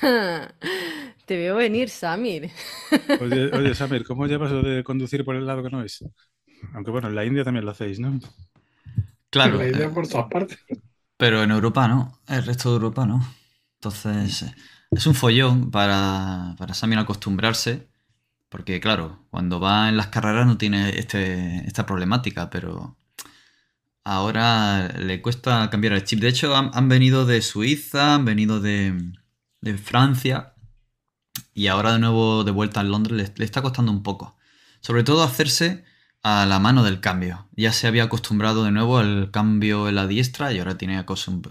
Te 1.30 1.36
veo 1.36 1.54
venir, 1.54 1.88
Samir. 1.90 2.50
Oye, 3.20 3.72
Samir, 3.76 4.04
¿cómo 4.04 4.26
llevas 4.26 4.50
lo 4.50 4.64
de 4.64 4.82
conducir 4.82 5.24
por 5.24 5.36
el 5.36 5.46
lado 5.46 5.62
que 5.62 5.70
no 5.70 5.80
es? 5.80 6.04
Aunque 6.74 6.90
bueno, 6.90 7.06
en 7.06 7.14
la 7.14 7.24
India 7.24 7.44
también 7.44 7.64
lo 7.64 7.70
hacéis, 7.70 8.00
¿no? 8.00 8.18
Claro. 9.30 9.58
La 9.58 9.68
India 9.68 9.90
por 9.90 10.08
todas 10.08 10.26
partes. 10.28 10.58
Pero 11.16 11.44
en 11.44 11.52
Europa 11.52 11.86
no, 11.86 12.18
el 12.26 12.44
resto 12.44 12.70
de 12.70 12.74
Europa 12.74 13.06
no. 13.06 13.24
Entonces, 13.74 14.44
es 14.90 15.06
un 15.06 15.14
follón 15.14 15.70
para, 15.70 16.56
para 16.58 16.74
Samir 16.74 16.98
acostumbrarse, 16.98 17.86
porque 18.48 18.80
claro, 18.80 19.24
cuando 19.30 19.60
va 19.60 19.88
en 19.88 19.96
las 19.96 20.08
carreras 20.08 20.48
no 20.48 20.58
tiene 20.58 20.98
este, 20.98 21.64
esta 21.64 21.86
problemática, 21.86 22.50
pero 22.50 22.96
ahora 24.02 24.88
le 24.98 25.22
cuesta 25.22 25.70
cambiar 25.70 25.92
el 25.92 26.02
chip. 26.02 26.18
De 26.18 26.26
hecho, 26.26 26.56
han, 26.56 26.88
venido 26.88 27.24
de 27.24 27.40
Suiza, 27.40 28.16
han 28.16 28.24
venido 28.24 28.58
de, 28.58 29.14
Francia 29.80 30.54
y 31.54 31.66
ahora 31.66 31.92
de 31.92 31.98
nuevo 31.98 32.44
de 32.44 32.50
vuelta 32.50 32.80
en 32.80 32.90
Londres 32.90 33.32
le, 33.36 33.44
está 33.44 33.62
costando 33.62 33.92
un 33.92 34.02
poco. 34.02 34.36
Sobre 34.80 35.04
todo 35.04 35.22
hacerse 35.22 35.84
a 36.22 36.46
la 36.46 36.58
mano 36.58 36.84
del 36.84 37.00
cambio. 37.00 37.48
Ya 37.52 37.72
se 37.72 37.86
había 37.86 38.04
acostumbrado 38.04 38.64
de 38.64 38.70
nuevo 38.70 38.98
al 38.98 39.30
cambio 39.30 39.88
en 39.88 39.94
la 39.94 40.06
diestra 40.06 40.52
y 40.52 40.58
ahora 40.58 40.78
tiene 40.78 40.94
que 40.94 41.00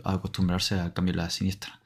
acostumbrarse 0.03 0.79
al 0.79 0.93
cambio 0.93 1.13
en 1.13 1.17
la 1.17 1.29
siniestra. 1.29 1.79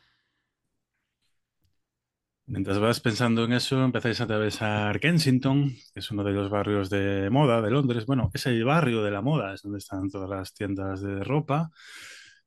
Mientras 2.46 2.78
vas 2.80 3.00
pensando 3.00 3.46
en 3.46 3.54
eso, 3.54 3.82
empezáis 3.82 4.20
a 4.20 4.26
atravesar 4.26 5.00
Kensington, 5.00 5.70
que 5.94 6.00
es 6.02 6.12
uno 6.12 6.26
de 6.26 6.34
los 6.34 6.50
barrios 6.50 6.90
de 6.90 7.30
moda 7.30 7.62
de 7.62 7.72
Londres. 7.72 8.06
Bueno, 8.06 8.32
es 8.34 8.46
el 8.46 8.66
barrio 8.66 9.02
de 9.02 9.12
la 9.12 9.22
moda, 9.22 9.54
es 9.54 9.62
donde 9.62 9.80
están 9.80 10.10
todas 10.10 10.30
las 10.30 10.54
tiendas 10.54 11.02
de 11.02 11.24
ropa 11.24 11.72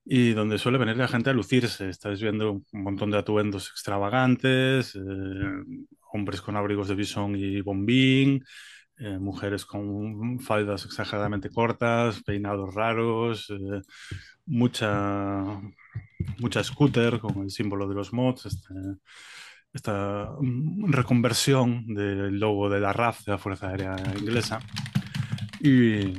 y 0.08 0.34
donde 0.34 0.58
suele 0.58 0.78
venir 0.78 0.96
la 0.96 1.08
gente 1.08 1.30
a 1.30 1.32
lucirse. 1.32 1.88
Estáis 1.88 2.22
viendo 2.22 2.52
un 2.52 2.64
montón 2.72 3.10
de 3.10 3.18
atuendos 3.18 3.70
extravagantes, 3.70 4.94
eh, 4.94 5.00
hombres 6.12 6.40
con 6.40 6.56
abrigos 6.56 6.86
de 6.88 6.94
bisón 6.94 7.34
y 7.34 7.60
bombín, 7.60 8.44
eh, 8.98 9.18
mujeres 9.18 9.66
con 9.66 10.38
faldas 10.38 10.84
exageradamente 10.84 11.50
cortas, 11.50 12.22
peinados 12.22 12.72
raros, 12.72 13.50
eh, 13.50 13.82
mucha, 14.46 15.42
mucha 16.38 16.62
scooter 16.62 17.18
con 17.18 17.42
el 17.42 17.50
símbolo 17.50 17.88
de 17.88 17.94
los 17.96 18.12
mods. 18.12 18.46
Este, 18.46 18.74
esta 19.72 20.30
mm, 20.40 20.92
reconversión 20.92 21.84
del 21.94 22.38
logo 22.38 22.70
de 22.70 22.80
la 22.80 22.92
RAF, 22.92 23.24
de 23.24 23.32
la 23.32 23.38
Fuerza 23.38 23.70
Aérea 23.70 23.96
Inglesa. 24.20 24.60
Y 25.60 26.14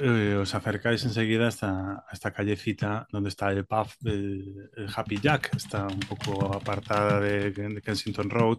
eh, 0.00 0.36
os 0.36 0.54
acercáis 0.54 1.04
enseguida 1.04 1.46
a 1.46 2.08
esta, 2.12 2.30
callecita 2.32 3.06
donde 3.10 3.28
está 3.28 3.50
el 3.50 3.64
pub, 3.64 3.88
el, 4.04 4.70
Happy 4.94 5.18
Jack, 5.20 5.54
está 5.56 5.86
un 5.86 6.00
poco 6.00 6.54
apartada 6.54 7.20
de, 7.20 7.82
Kensington 7.84 8.30
Road, 8.30 8.58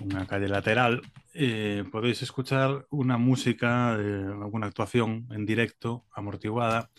una 0.00 0.26
calle 0.26 0.48
lateral. 0.48 1.02
Eh, 1.34 1.84
podéis 1.90 2.22
escuchar 2.22 2.86
una 2.90 3.18
música, 3.18 3.94
alguna 3.94 4.66
actuación 4.66 5.28
en 5.30 5.46
directo, 5.46 6.06
amortiguada. 6.12 6.90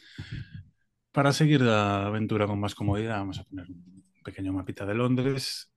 Para 1.12 1.34
seguir 1.34 1.62
la 1.62 2.06
aventura 2.08 2.48
con 2.48 2.60
más 2.60 2.76
comodidad, 2.76 3.18
vamos 3.18 3.40
a 3.40 3.44
poner 3.44 3.68
un 3.70 4.04
pequeño 4.24 4.54
mapita 4.54 4.86
de 4.86 4.96
Londres 4.96 5.72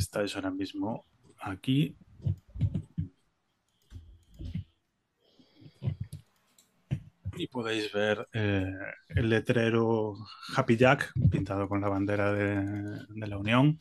estáis 0.00 0.34
ahora 0.34 0.50
mismo 0.50 1.06
aquí. 1.40 1.96
Y 7.40 7.46
podéis 7.46 7.90
ver 7.90 8.28
eh, 8.34 8.70
el 9.08 9.30
letrero 9.30 10.14
Happy 10.54 10.76
Jack 10.76 11.10
pintado 11.30 11.70
con 11.70 11.80
la 11.80 11.88
bandera 11.88 12.34
de, 12.34 13.26
la 13.26 13.38
Unión, 13.38 13.78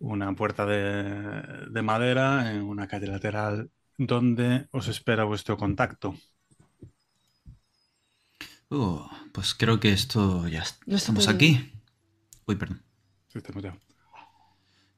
una 0.00 0.34
puerta 0.34 0.66
de, 0.66 1.80
madera 1.80 2.50
en 2.50 2.62
una 2.62 2.88
calle 2.88 3.06
lateral 3.06 3.70
donde 3.96 4.66
os 4.72 4.88
espera 4.88 5.22
vuestro 5.22 5.56
contacto. 5.56 6.16
Uh, 8.68 9.06
pues 9.32 9.54
creo 9.54 9.78
que 9.78 9.92
esto 9.92 10.48
ya 10.48 10.64
estamos 10.88 11.28
aquí. 11.28 11.72
Uy, 12.46 12.56
perdón. 12.56 12.82
Sí, 13.28 13.38
ya. 13.62 13.78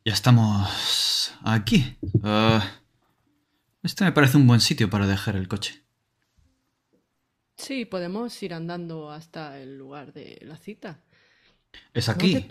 Ya 0.06 0.12
estamos 0.14 1.34
aquí. 1.44 1.98
Ah, 2.22 2.66
este 3.82 4.04
me 4.04 4.12
parece 4.12 4.38
un 4.38 4.46
buen 4.46 4.62
sitio 4.62 4.88
para 4.88 5.06
dejar 5.06 5.36
el 5.36 5.48
coche. 5.48 5.83
Sí, 7.56 7.84
podemos 7.84 8.42
ir 8.42 8.54
andando 8.54 9.10
hasta 9.10 9.60
el 9.60 9.78
lugar 9.78 10.12
de 10.12 10.38
la 10.42 10.56
cita. 10.56 11.00
Es 11.92 12.08
aquí. 12.08 12.46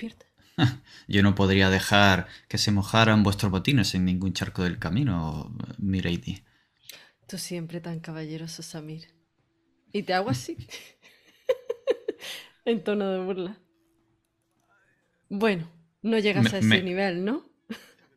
Yo 1.08 1.24
no 1.24 1.36
podría 1.36 1.70
dejar 1.70 2.28
que 2.48 2.58
se 2.58 2.72
mojaran 2.72 3.24
vuestros 3.24 3.52
botines 3.52 3.96
en 3.96 4.06
ningún 4.06 4.34
charco 4.34 4.64
del 4.64 4.80
camino, 4.80 5.56
Milady. 5.78 6.44
Tú 7.28 7.38
siempre 7.38 7.82
tan 7.82 8.00
caballeroso, 8.00 8.64
Samir. 8.64 9.08
Y 9.92 10.04
te 10.04 10.14
hago 10.14 10.30
así. 10.30 10.58
en 12.66 12.84
tono 12.84 13.10
de 13.10 13.20
burla. 13.20 13.58
Bueno, 15.30 15.70
no 16.02 16.20
llegas 16.20 16.54
a 16.54 16.60
ese 16.60 16.84
nivel, 16.84 17.26
¿no? 17.26 17.44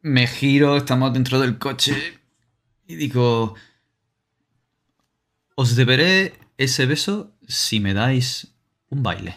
Me 0.03 0.27
giro, 0.27 0.77
estamos 0.77 1.13
dentro 1.13 1.41
del 1.41 1.59
coche 1.59 2.21
y 2.87 2.95
digo, 2.95 3.55
os 5.55 5.75
deberé 5.75 6.35
ese 6.59 6.87
beso 6.87 7.37
si 7.49 7.81
me 7.81 7.95
dais 7.95 8.55
un 8.91 9.03
baile. 9.03 9.35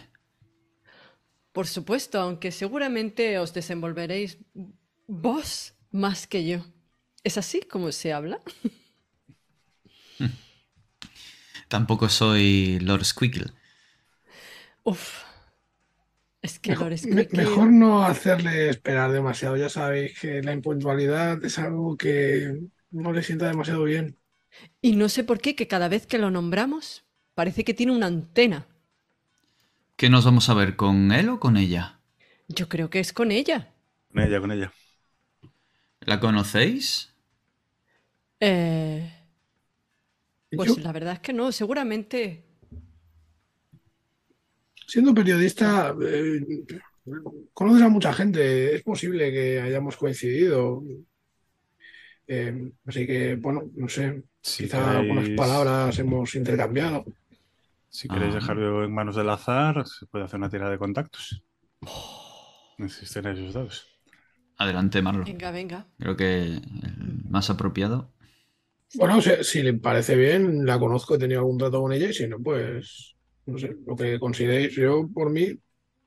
Por 1.52 1.66
supuesto, 1.66 2.20
aunque 2.20 2.52
seguramente 2.52 3.38
os 3.38 3.52
desenvolveréis 3.52 4.38
vos 5.06 5.74
más 5.90 6.26
que 6.26 6.46
yo. 6.46 6.58
¿Es 7.24 7.36
así 7.38 7.60
como 7.62 7.92
se 7.92 8.12
habla? 8.12 8.40
Tampoco 11.68 12.08
soy 12.08 12.78
Lord 12.80 13.04
Squeakle. 13.04 13.52
Uf, 14.84 15.24
es 16.42 16.58
que 16.58 16.70
mejor, 16.70 16.92
mejor 17.32 17.70
no 17.70 18.02
hacerle 18.04 18.70
esperar 18.70 19.12
demasiado. 19.12 19.56
Ya 19.56 19.68
sabéis 19.68 20.18
que 20.18 20.42
la 20.42 20.52
impuntualidad 20.52 21.44
es 21.44 21.58
algo 21.58 21.96
que 21.96 22.60
no 22.90 23.12
le 23.12 23.22
sienta 23.22 23.48
demasiado 23.48 23.84
bien. 23.84 24.16
Y 24.82 24.96
no 24.96 25.08
sé 25.08 25.24
por 25.24 25.40
qué 25.40 25.54
que 25.56 25.68
cada 25.68 25.88
vez 25.88 26.06
que 26.06 26.18
lo 26.18 26.30
nombramos 26.30 27.04
parece 27.40 27.64
que 27.64 27.72
tiene 27.72 27.92
una 27.92 28.04
antena. 28.04 28.66
¿Qué 29.96 30.10
nos 30.10 30.26
vamos 30.26 30.50
a 30.50 30.54
ver? 30.54 30.76
¿Con 30.76 31.10
él 31.10 31.30
o 31.30 31.40
con 31.40 31.56
ella? 31.56 31.98
Yo 32.48 32.68
creo 32.68 32.90
que 32.90 33.00
es 33.00 33.14
con 33.14 33.32
ella. 33.32 33.72
Con 34.12 34.22
ella, 34.22 34.40
con 34.42 34.52
ella. 34.52 34.70
¿La 36.00 36.20
conocéis? 36.20 37.14
Eh... 38.40 39.10
Pues 40.54 40.76
la 40.84 40.92
verdad 40.92 41.14
es 41.14 41.20
que 41.20 41.32
no, 41.32 41.50
seguramente 41.50 42.44
siendo 44.86 45.14
periodista, 45.14 45.96
eh, 46.02 46.40
conoces 47.54 47.82
a 47.82 47.88
mucha 47.88 48.12
gente, 48.12 48.74
es 48.74 48.82
posible 48.82 49.32
que 49.32 49.62
hayamos 49.62 49.96
coincidido. 49.96 50.82
Eh, 52.26 52.70
así 52.84 53.06
que, 53.06 53.36
bueno, 53.36 53.70
no 53.76 53.88
sé, 53.88 54.24
quizá 54.42 54.98
algunas 54.98 55.30
palabras 55.30 55.98
hemos 55.98 56.34
intercambiado. 56.34 57.06
Si 57.90 58.08
queréis 58.08 58.32
ah. 58.32 58.36
dejarlo 58.36 58.84
en 58.84 58.94
manos 58.94 59.16
del 59.16 59.28
azar, 59.28 59.86
se 59.86 60.06
puede 60.06 60.24
hacer 60.24 60.38
una 60.38 60.48
tirada 60.48 60.70
de 60.70 60.78
contactos. 60.78 61.42
Existen 62.78 63.26
esos 63.26 63.52
dos. 63.52 63.86
Adelante, 64.56 65.02
Marlo. 65.02 65.24
Venga, 65.24 65.50
venga. 65.50 65.86
Creo 65.98 66.16
que 66.16 66.42
el 66.42 66.62
más 67.28 67.50
apropiado. 67.50 68.12
Bueno, 68.94 69.20
si 69.20 69.62
le 69.62 69.74
parece 69.74 70.16
bien, 70.16 70.66
la 70.66 70.78
conozco, 70.78 71.14
he 71.14 71.18
tenido 71.18 71.40
algún 71.40 71.58
trato 71.58 71.80
con 71.80 71.92
ella 71.92 72.08
y 72.08 72.12
si 72.12 72.26
no, 72.26 72.38
pues 72.38 73.16
no 73.46 73.58
sé, 73.58 73.76
lo 73.86 73.96
que 73.96 74.18
consideréis. 74.18 74.74
Yo, 74.74 75.08
por 75.12 75.30
mí, 75.30 75.58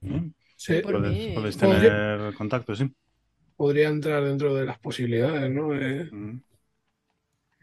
mm. 0.02 0.28
sí, 0.56 0.82
podéis, 0.82 1.58
tener 1.58 2.34
contacto, 2.36 2.76
sí. 2.76 2.92
Podría 3.56 3.90
entrar 3.90 4.24
dentro 4.24 4.54
de 4.56 4.66
las 4.66 4.80
posibilidades, 4.80 5.50
¿no? 5.52 5.70
Mm. 5.70 6.42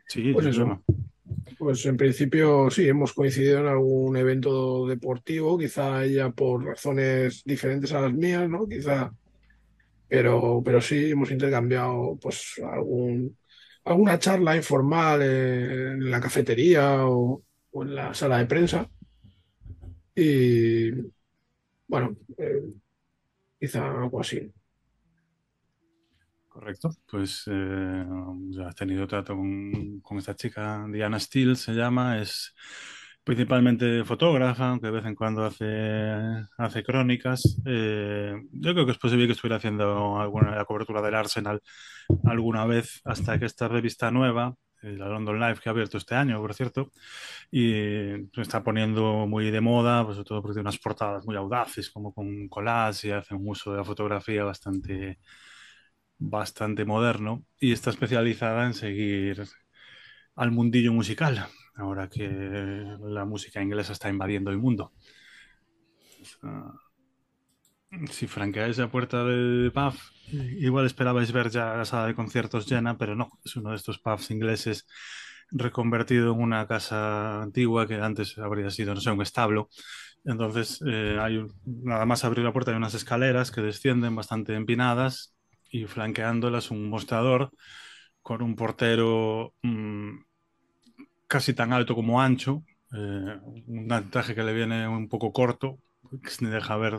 Sí, 0.07 0.33
pues 0.33 0.47
eso. 0.47 0.83
Pues 1.59 1.85
en 1.87 1.97
principio 1.97 2.71
sí, 2.71 2.89
hemos 2.89 3.13
coincidido 3.13 3.61
en 3.61 3.67
algún 3.67 4.17
evento 4.17 4.87
deportivo, 4.87 5.59
quizá 5.59 6.05
ella 6.05 6.31
por 6.31 6.65
razones 6.65 7.43
diferentes 7.45 7.93
a 7.93 8.01
las 8.01 8.13
mías, 8.13 8.49
¿no? 8.49 8.67
Quizá, 8.67 9.13
pero, 10.09 10.63
pero 10.65 10.81
sí 10.81 11.11
hemos 11.11 11.31
intercambiado 11.31 12.19
pues 12.21 12.61
algún, 12.65 13.37
alguna 13.85 14.19
charla 14.19 14.57
informal 14.57 15.23
en 15.23 16.11
la 16.11 16.21
cafetería 16.21 17.07
o 17.07 17.43
en 17.75 17.95
la 17.95 18.15
sala 18.15 18.39
de 18.39 18.47
prensa. 18.47 18.91
Y 20.15 20.91
bueno, 21.87 22.17
eh, 22.39 22.63
quizá 23.59 23.87
algo 24.03 24.21
así. 24.21 24.53
Correcto, 26.61 26.91
pues 27.11 27.45
eh, 27.47 28.05
ya 28.51 28.69
has 28.69 28.75
tenido 28.75 29.07
trato 29.07 29.35
con, 29.35 30.19
esta 30.19 30.37
chica, 30.37 30.85
Diana 30.93 31.19
Steele 31.19 31.57
se 31.57 31.73
llama, 31.73 32.21
es 32.21 32.55
principalmente 33.25 34.05
fotógrafa, 34.05 34.69
aunque 34.69 34.89
de 34.89 34.93
vez 34.93 35.07
en 35.07 35.15
cuando 35.15 35.43
hace, 35.43 35.65
hace 36.59 36.83
crónicas. 36.83 37.59
Eh, 37.65 38.35
yo 38.53 38.75
creo 38.75 38.85
que 38.85 38.93
es 38.93 38.99
posible 38.99 39.27
que 39.27 39.33
estuviera 39.33 39.57
haciendo 39.57 40.21
alguna 40.21 40.55
la 40.55 40.67
cobertura 40.67 41.01
del 41.01 41.15
Arsenal 41.15 41.63
alguna 42.27 42.67
vez 42.67 43.01
hasta 43.07 43.39
que 43.39 43.47
esta 43.47 43.67
revista 43.67 44.11
nueva, 44.11 44.55
la 44.83 45.09
London 45.09 45.41
Life, 45.41 45.63
que 45.63 45.71
ha 45.71 45.73
abierto 45.73 45.97
este 45.97 46.15
año, 46.15 46.39
por 46.41 46.53
cierto, 46.53 46.91
y 47.51 47.71
se 48.35 48.43
está 48.43 48.63
poniendo 48.63 49.27
muy 49.27 49.51
de 49.51 49.63
moda, 49.63 50.05
pues 50.05 50.17
sobre 50.17 50.29
todo 50.29 50.43
porque 50.43 50.55
tiene 50.57 50.69
unas 50.69 50.79
portadas 50.79 51.25
muy 51.25 51.37
audaces, 51.37 51.91
como 51.91 52.13
con 52.13 52.49
collage 52.49 53.09
y 53.09 53.11
hace 53.13 53.35
un 53.35 53.49
uso 53.49 53.73
de 53.73 53.79
la 53.79 53.85
fotografía 53.85 54.45
bastante, 54.45 55.19
bastante 56.21 56.85
moderno, 56.85 57.45
y 57.59 57.73
está 57.73 57.91
especializada 57.91 58.67
en 58.67 58.75
seguir 58.75 59.43
al 60.37 60.53
mundillo 60.53 60.93
musical 60.93 61.49
ahora 61.81 62.09
que 62.09 62.29
la 63.01 63.25
música 63.25 63.63
inglesa 63.63 63.93
está 63.93 64.09
invadiendo 64.09 64.51
el 64.51 64.59
mundo. 64.59 64.93
si 68.11 68.27
franqueáis 68.27 68.79
la 68.79 68.91
puerta 68.91 69.25
del 69.25 69.73
pub, 69.73 69.95
igual 70.59 70.87
esperabais 70.87 71.33
ver 71.33 71.51
ya 71.51 71.75
la 71.75 71.85
sala 71.85 72.07
de 72.07 72.15
conciertos 72.15 72.67
llena, 72.67 72.97
pero 72.97 73.17
no, 73.17 73.31
es 73.45 73.57
uno 73.57 73.71
de 73.71 73.77
estos 73.77 73.99
pubs 73.99 74.31
ingleses 74.31 74.87
reconvertido 75.51 76.33
en 76.33 76.41
una 76.41 76.67
casa 76.69 77.43
antigua 77.43 77.89
que 77.89 77.97
antes 77.97 78.39
habría 78.39 78.71
sido, 78.71 78.95
no 78.95 79.01
sé, 79.01 79.11
un 79.11 79.23
establo. 79.23 79.69
Entonces, 80.25 80.81
eh, 80.87 81.19
hay 81.21 81.45
nada 81.65 82.05
más 82.07 82.25
abrir 82.25 82.45
la 82.45 82.53
puerta 82.53 82.71
hay 82.71 82.77
unas 82.77 82.95
escaleras 82.95 83.51
que 83.51 83.63
descienden 83.63 84.15
bastante 84.15 84.55
empinadas 84.55 85.35
y 85.71 85.87
flanqueándolas 85.87 86.71
un 86.71 86.89
mostrador 86.89 87.51
con 88.23 88.43
un 88.43 88.57
portero 88.57 89.55
mm, 89.63 90.19
casi 91.27 91.55
tan 91.55 91.73
alto 91.73 91.95
como 91.95 92.21
ancho, 92.21 92.65
eh, 92.93 93.39
un 93.67 94.11
traje 94.11 94.35
que 94.35 94.43
le 94.43 94.53
viene 94.53 94.89
un 94.89 95.09
poco 95.09 95.33
corto, 95.33 95.79
que 96.23 96.31
se 96.31 96.47
deja 96.47 96.77
ver. 96.77 96.99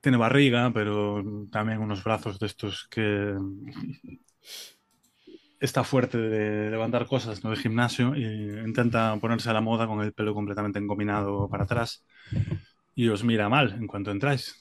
Tiene 0.00 0.18
barriga, 0.18 0.70
pero 0.74 1.24
también 1.50 1.78
unos 1.80 2.04
brazos 2.04 2.38
de 2.38 2.46
estos 2.46 2.86
que 2.88 3.34
está 5.58 5.82
fuerte 5.82 6.18
de 6.18 6.70
levantar 6.70 7.06
cosas, 7.06 7.42
no 7.42 7.50
de 7.50 7.56
gimnasio, 7.56 8.14
y 8.14 8.24
intenta 8.66 9.16
ponerse 9.18 9.48
a 9.48 9.54
la 9.54 9.62
moda 9.62 9.86
con 9.86 10.02
el 10.02 10.12
pelo 10.12 10.34
completamente 10.34 10.78
engominado 10.78 11.48
para 11.48 11.64
atrás 11.64 12.04
y 12.94 13.08
os 13.08 13.24
mira 13.24 13.48
mal 13.48 13.72
en 13.72 13.86
cuanto 13.86 14.10
entráis. 14.10 14.54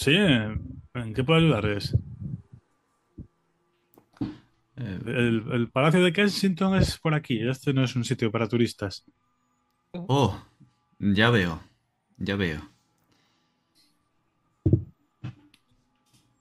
Sí, 0.00 0.14
¿en 0.14 1.12
qué 1.14 1.22
puedo 1.22 1.40
ayudarles? 1.40 1.94
El, 4.74 5.68
Palacio 5.70 6.02
de 6.02 6.10
Kensington 6.10 6.74
es 6.76 6.96
por 6.96 7.12
aquí. 7.12 7.46
Este 7.46 7.74
no 7.74 7.84
es 7.84 7.94
un 7.94 8.04
sitio 8.04 8.32
para 8.32 8.48
turistas. 8.48 9.04
Oh, 9.92 10.42
ya 10.98 11.28
veo. 11.28 11.60
Ya 12.16 12.36
veo. 12.36 12.62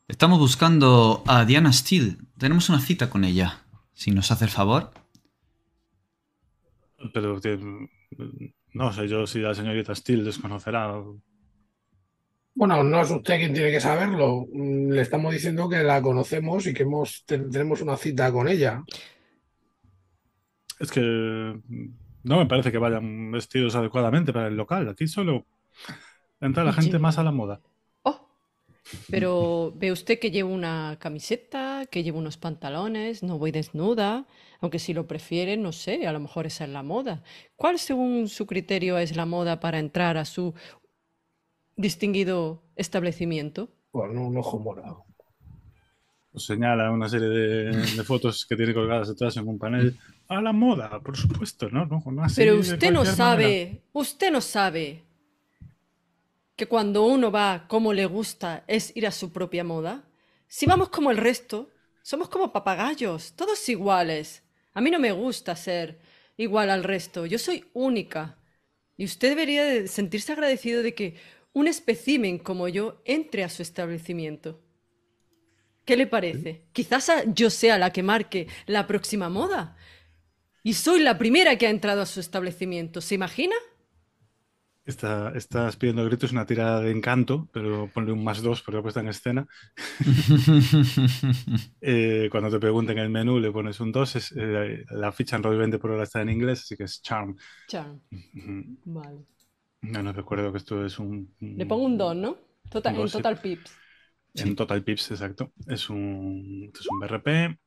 Estamos 0.07 0.39
buscando 0.39 1.25
a 1.27 1.43
Diana 1.43 1.73
Steele. 1.73 2.15
Tenemos 2.37 2.69
una 2.69 2.79
cita 2.79 3.09
con 3.09 3.25
ella. 3.25 3.65
Si 3.91 4.11
nos 4.11 4.31
hace 4.31 4.45
el 4.45 4.51
favor. 4.51 4.91
Pero 7.13 7.41
no 8.71 8.93
sé 8.93 9.09
yo 9.09 9.27
si 9.27 9.39
la 9.39 9.53
señorita 9.53 9.93
Steele 9.93 10.23
desconocerá 10.23 10.93
bueno, 12.53 12.83
no 12.83 13.01
es 13.01 13.11
usted 13.11 13.37
quien 13.37 13.53
tiene 13.53 13.71
que 13.71 13.79
saberlo. 13.79 14.45
Mm, 14.51 14.91
le 14.91 15.01
estamos 15.01 15.33
diciendo 15.33 15.69
que 15.69 15.83
la 15.83 16.01
conocemos 16.01 16.67
y 16.67 16.73
que 16.73 16.83
hemos, 16.83 17.23
tenemos 17.25 17.81
una 17.81 17.97
cita 17.97 18.31
con 18.31 18.47
ella. 18.47 18.83
Es 20.79 20.91
que 20.91 21.01
no 21.01 22.37
me 22.37 22.45
parece 22.45 22.71
que 22.71 22.77
vayan 22.77 23.31
vestidos 23.31 23.75
adecuadamente 23.75 24.33
para 24.33 24.47
el 24.47 24.55
local. 24.55 24.89
Aquí 24.89 25.07
solo 25.07 25.45
entra 26.41 26.63
la 26.63 26.73
gente 26.73 26.99
más 26.99 27.17
a 27.17 27.23
la 27.23 27.31
moda. 27.31 27.61
Oh, 28.03 28.27
pero 29.09 29.73
ve 29.75 29.91
usted 29.91 30.19
que 30.19 30.31
llevo 30.31 30.53
una 30.53 30.97
camiseta, 30.99 31.85
que 31.89 32.03
llevo 32.03 32.19
unos 32.19 32.37
pantalones, 32.37 33.23
no 33.23 33.37
voy 33.37 33.51
desnuda, 33.51 34.25
aunque 34.61 34.79
si 34.79 34.93
lo 34.93 35.07
prefiere, 35.07 35.57
no 35.57 35.71
sé, 35.71 36.07
a 36.07 36.11
lo 36.11 36.19
mejor 36.19 36.45
esa 36.45 36.65
es 36.65 36.69
la 36.69 36.83
moda. 36.83 37.23
¿Cuál 37.55 37.79
según 37.79 38.27
su 38.27 38.45
criterio 38.45 38.97
es 38.97 39.15
la 39.15 39.25
moda 39.25 39.59
para 39.59 39.79
entrar 39.79 40.17
a 40.17 40.25
su 40.25 40.53
distinguido 41.79 42.61
establecimiento? 42.75 43.69
Con 43.91 44.17
un 44.17 44.37
ojo 44.37 44.59
morado. 44.59 45.05
Os 46.31 46.45
señala 46.45 46.91
una 46.91 47.09
serie 47.09 47.27
de, 47.29 48.03
fotos 48.03 48.45
que 48.45 48.55
tiene 48.55 48.73
colgadas 48.73 49.07
detrás 49.07 49.35
en 49.37 49.47
un 49.47 49.57
panel. 49.57 49.97
A 50.27 50.41
la 50.41 50.53
moda, 50.53 50.99
por 50.99 51.17
supuesto, 51.17 51.69
¿no? 51.69 51.85
no, 51.85 52.03
Pero 52.35 52.59
usted 52.59 52.91
no 52.91 53.03
sabe, 53.03 53.81
usted 53.93 54.31
no 54.31 54.41
sabe 54.41 55.03
que 56.55 56.67
cuando 56.67 57.05
uno 57.05 57.31
va 57.31 57.65
como 57.67 57.93
le 57.93 58.05
gusta 58.05 58.63
es 58.67 58.95
ir 58.95 59.07
a 59.07 59.11
su 59.11 59.31
propia 59.31 59.63
moda. 59.63 60.03
Si 60.47 60.65
vamos 60.65 60.89
como 60.89 61.09
el 61.09 61.17
resto, 61.17 61.69
somos 62.01 62.29
como 62.29 62.51
papagayos, 62.51 63.33
todos 63.33 63.67
iguales. 63.69 64.43
A 64.73 64.81
mí 64.81 64.91
no 64.91 64.99
me 64.99 65.13
gusta 65.13 65.55
ser 65.55 65.99
igual 66.37 66.69
al 66.69 66.83
resto, 66.83 67.25
yo 67.25 67.39
soy 67.39 67.65
única. 67.73 68.37
Y 68.97 69.05
usted 69.05 69.29
debería 69.29 69.87
sentirse 69.87 70.33
agradecido 70.33 70.83
de 70.83 70.93
que 70.93 71.15
un 71.53 71.67
espécimen 71.67 72.39
como 72.39 72.67
yo 72.67 73.01
entre 73.05 73.43
a 73.43 73.49
su 73.49 73.61
establecimiento. 73.61 74.61
¿Qué 75.85 75.97
le 75.97 76.07
parece? 76.07 76.65
Quizás 76.71 77.11
yo 77.33 77.49
sea 77.49 77.77
la 77.77 77.91
que 77.91 78.03
marque 78.03 78.47
la 78.67 78.85
próxima 78.85 79.29
moda. 79.29 79.75
Y 80.61 80.73
soy 80.73 81.01
la 81.01 81.17
primera 81.17 81.57
que 81.57 81.65
ha 81.65 81.71
entrado 81.71 82.01
a 82.01 82.05
su 82.05 82.19
establecimiento. 82.19 83.01
¿Se 83.01 83.15
imagina? 83.15 83.55
Está, 84.85 85.31
estás 85.35 85.75
pidiendo 85.77 86.03
gritos 86.05 86.31
una 86.31 86.45
tirada 86.45 86.81
de 86.81 86.91
encanto, 86.91 87.47
pero 87.53 87.89
ponle 87.93 88.11
un 88.11 88.23
más 88.23 88.41
dos 88.41 88.61
porque 88.61 88.81
puesta 88.81 88.99
en 88.99 89.07
escena. 89.07 89.47
Eh, 91.81 92.27
cuando 92.29 92.49
te 92.49 92.59
pregunten 92.59 92.97
el 92.97 93.09
menú 93.09 93.39
le 93.39 93.51
pones 93.51 93.79
un 93.79 93.91
dos. 93.91 94.31
Eh, 94.35 94.85
la 94.91 95.11
ficha 95.11 95.37
en 95.37 95.43
Roll 95.43 95.57
20 95.57 95.79
por 95.79 95.91
hora 95.91 96.03
está 96.03 96.21
en 96.21 96.29
inglés, 96.29 96.61
así 96.61 96.75
que 96.75 96.83
es 96.83 97.01
Charm. 97.01 97.35
Charm. 97.67 97.99
Vale. 98.85 99.25
No, 99.81 100.03
no 100.03 100.11
recuerdo 100.11 100.51
que 100.51 100.57
esto 100.57 100.85
es 100.85 100.99
un. 100.99 101.33
Le 101.39 101.65
pongo 101.65 101.85
un 101.85 101.97
2, 101.97 102.15
¿no? 102.15 102.37
Total, 102.69 102.95
en 102.95 103.09
Total 103.09 103.39
Pips. 103.39 103.75
En 104.35 104.55
Total 104.55 104.83
Pips, 104.83 105.11
exacto. 105.11 105.51
Es 105.67 105.89
un, 105.89 106.71
es 106.73 106.87
un 106.87 106.99
BRP. 106.99 107.57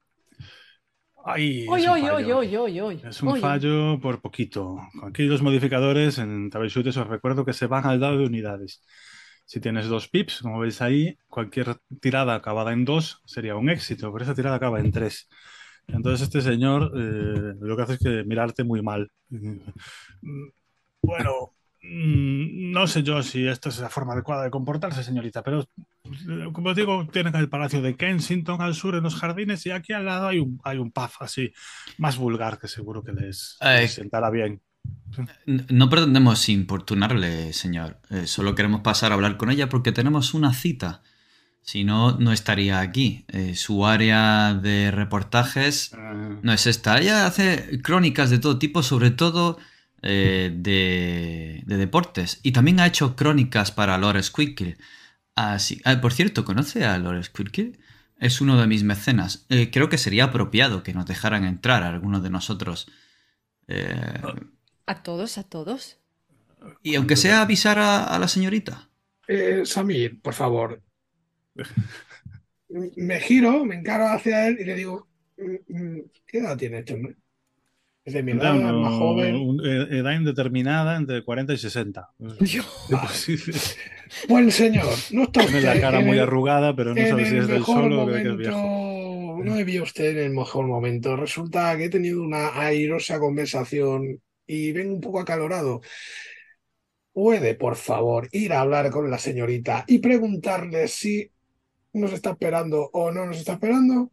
Ay, 1.24 1.66
oy, 1.68 1.86
oy, 1.86 3.00
es 3.04 3.22
un 3.22 3.40
fallo 3.40 4.00
por 4.00 4.20
poquito. 4.20 4.78
Aquí 5.04 5.24
los 5.24 5.40
modificadores 5.40 6.18
en 6.18 6.50
Troubleshooter 6.50 6.98
os 6.98 7.06
recuerdo 7.06 7.44
que 7.44 7.52
se 7.52 7.66
van 7.68 7.86
al 7.86 8.00
dado 8.00 8.18
de 8.18 8.26
unidades. 8.26 8.82
Si 9.44 9.60
tienes 9.60 9.86
dos 9.86 10.08
pips, 10.08 10.40
como 10.42 10.58
veis 10.58 10.82
ahí, 10.82 11.16
cualquier 11.28 11.76
tirada 12.00 12.34
acabada 12.34 12.72
en 12.72 12.84
dos 12.84 13.22
sería 13.24 13.54
un 13.54 13.70
éxito, 13.70 14.12
pero 14.12 14.24
esa 14.24 14.34
tirada 14.34 14.56
acaba 14.56 14.80
en 14.80 14.90
tres. 14.90 15.28
Entonces 15.86 16.22
este 16.22 16.40
señor 16.40 16.92
eh, 16.96 17.54
lo 17.60 17.76
que 17.76 17.82
hace 17.82 17.94
es 17.94 17.98
que 18.00 18.24
mirarte 18.24 18.64
muy 18.64 18.82
mal. 18.82 19.10
Bueno, 21.04 21.56
no 21.82 22.86
sé 22.86 23.02
yo 23.02 23.22
si 23.22 23.46
esta 23.46 23.68
es 23.68 23.80
la 23.80 23.88
forma 23.88 24.12
adecuada 24.12 24.44
de 24.44 24.50
comportarse, 24.50 25.02
señorita, 25.02 25.42
pero 25.42 25.68
como 26.52 26.70
os 26.70 26.76
digo, 26.76 27.08
tienen 27.12 27.34
el 27.34 27.48
Palacio 27.48 27.82
de 27.82 27.96
Kensington 27.96 28.62
al 28.62 28.74
sur 28.74 28.94
en 28.94 29.02
los 29.02 29.16
jardines 29.16 29.66
y 29.66 29.70
aquí 29.70 29.92
al 29.92 30.04
lado 30.04 30.28
hay 30.28 30.38
un, 30.38 30.60
hay 30.64 30.78
un 30.78 30.92
pub 30.92 31.10
así, 31.20 31.52
más 31.98 32.16
vulgar 32.18 32.58
que 32.58 32.68
seguro 32.68 33.02
que 33.02 33.12
les, 33.12 33.58
eh, 33.60 33.88
sentará 33.88 34.30
bien. 34.30 34.60
No 35.46 35.88
pretendemos 35.88 36.48
importunarle, 36.48 37.52
señor. 37.52 38.00
Eh, 38.10 38.26
solo 38.26 38.54
queremos 38.54 38.80
pasar 38.80 39.12
a 39.12 39.14
hablar 39.14 39.36
con 39.36 39.50
ella 39.50 39.68
porque 39.68 39.92
tenemos 39.92 40.34
una 40.34 40.52
cita. 40.54 41.02
Si 41.60 41.84
no, 41.84 42.18
no 42.18 42.32
estaría 42.32 42.80
aquí. 42.80 43.24
Eh, 43.28 43.54
su 43.54 43.86
área 43.86 44.54
de 44.54 44.90
reportajes 44.90 45.92
ah. 45.94 46.38
no 46.42 46.52
es 46.52 46.66
esta. 46.66 46.98
Ella 46.98 47.26
hace 47.26 47.80
crónicas 47.82 48.30
de 48.30 48.38
todo 48.38 48.58
tipo, 48.58 48.82
sobre 48.82 49.10
todo 49.10 49.58
eh, 50.02 50.50
de, 50.52 51.62
deportes. 51.64 52.40
Y 52.42 52.52
también 52.52 52.80
ha 52.80 52.86
hecho 52.86 53.14
crónicas 53.14 53.70
para 53.70 53.98
Lord 53.98 54.22
Squirkle. 54.22 54.76
Así, 55.36 55.80
ah, 55.84 56.00
por 56.00 56.12
cierto, 56.12 56.44
¿conoce 56.44 56.84
a 56.84 56.98
Lord 56.98 57.22
Squirkle? 57.24 57.78
Es 58.18 58.40
uno 58.40 58.60
de 58.60 58.66
mis 58.66 58.82
mecenas. 58.82 59.46
Eh, 59.48 59.70
creo 59.70 59.88
que 59.88 59.98
sería 59.98 60.24
apropiado 60.24 60.82
que 60.82 60.92
nos 60.92 61.06
dejaran 61.06 61.44
entrar 61.44 61.84
a 61.84 61.88
algunos 61.88 62.22
de 62.22 62.30
nosotros. 62.30 62.90
Eh, 63.68 64.20
a 64.86 65.02
todos, 65.02 65.38
a 65.38 65.44
todos. 65.44 65.98
Y 66.82 66.96
aunque 66.96 67.16
sea 67.16 67.42
avisar 67.42 67.78
a, 67.78 68.18
la 68.18 68.28
señorita. 68.28 68.88
Samir, 69.64 70.20
por 70.20 70.34
favor. 70.34 70.82
me 72.96 73.20
giro, 73.20 73.64
me 73.64 73.76
encaro 73.76 74.08
hacia 74.08 74.48
él 74.48 74.58
y 74.60 74.64
le 74.64 74.74
digo, 74.74 75.08
mm, 75.38 75.74
mm, 75.76 76.00
¿qué 76.26 76.38
edad 76.38 76.56
tiene 76.56 76.80
este 76.80 76.94
hombre? 76.94 77.16
Es 78.04 78.14
de 78.14 78.22
mi 78.24 78.32
edad, 78.32 78.54
más 78.54 78.94
joven. 78.94 79.60
edad 79.62 80.12
indeterminada 80.12 80.96
entre 80.96 81.22
40 81.22 81.52
y 81.52 81.58
60. 81.58 82.10
Buen 84.28 84.50
señor, 84.50 84.92
no 85.12 85.22
está 85.22 85.42
Tiene 85.42 85.60
la 85.60 85.80
cara 85.80 86.00
muy 86.00 86.18
arrugada, 86.18 86.74
pero 86.74 86.94
no 86.94 87.06
sabe 87.06 87.26
si 87.26 87.36
es 87.36 87.46
del 87.46 87.64
sol 87.64 87.92
o 87.92 88.06
que 88.06 88.22
es 88.22 88.36
viejo. 88.36 89.40
No 89.44 89.54
me 89.54 89.62
vio 89.64 89.84
usted 89.84 90.16
en 90.16 90.18
el 90.18 90.30
mejor 90.30 90.66
momento. 90.66 91.14
Resulta 91.16 91.76
que 91.76 91.84
he 91.84 91.90
tenido 91.90 92.22
una 92.22 92.60
airosa 92.60 93.20
conversación 93.20 94.20
y 94.46 94.72
vengo 94.72 94.94
un 94.94 95.00
poco 95.00 95.20
acalorado. 95.20 95.80
¿Puede, 97.12 97.54
por 97.54 97.76
favor, 97.76 98.28
ir 98.32 98.52
a 98.52 98.62
hablar 98.62 98.90
con 98.90 99.10
la 99.10 99.18
señorita 99.18 99.84
y 99.86 99.98
preguntarle 99.98 100.88
si 100.88 101.30
nos 101.92 102.12
está 102.12 102.30
esperando 102.30 102.90
o 102.92 103.12
no 103.12 103.26
nos 103.26 103.38
está 103.38 103.52
esperando? 103.54 104.10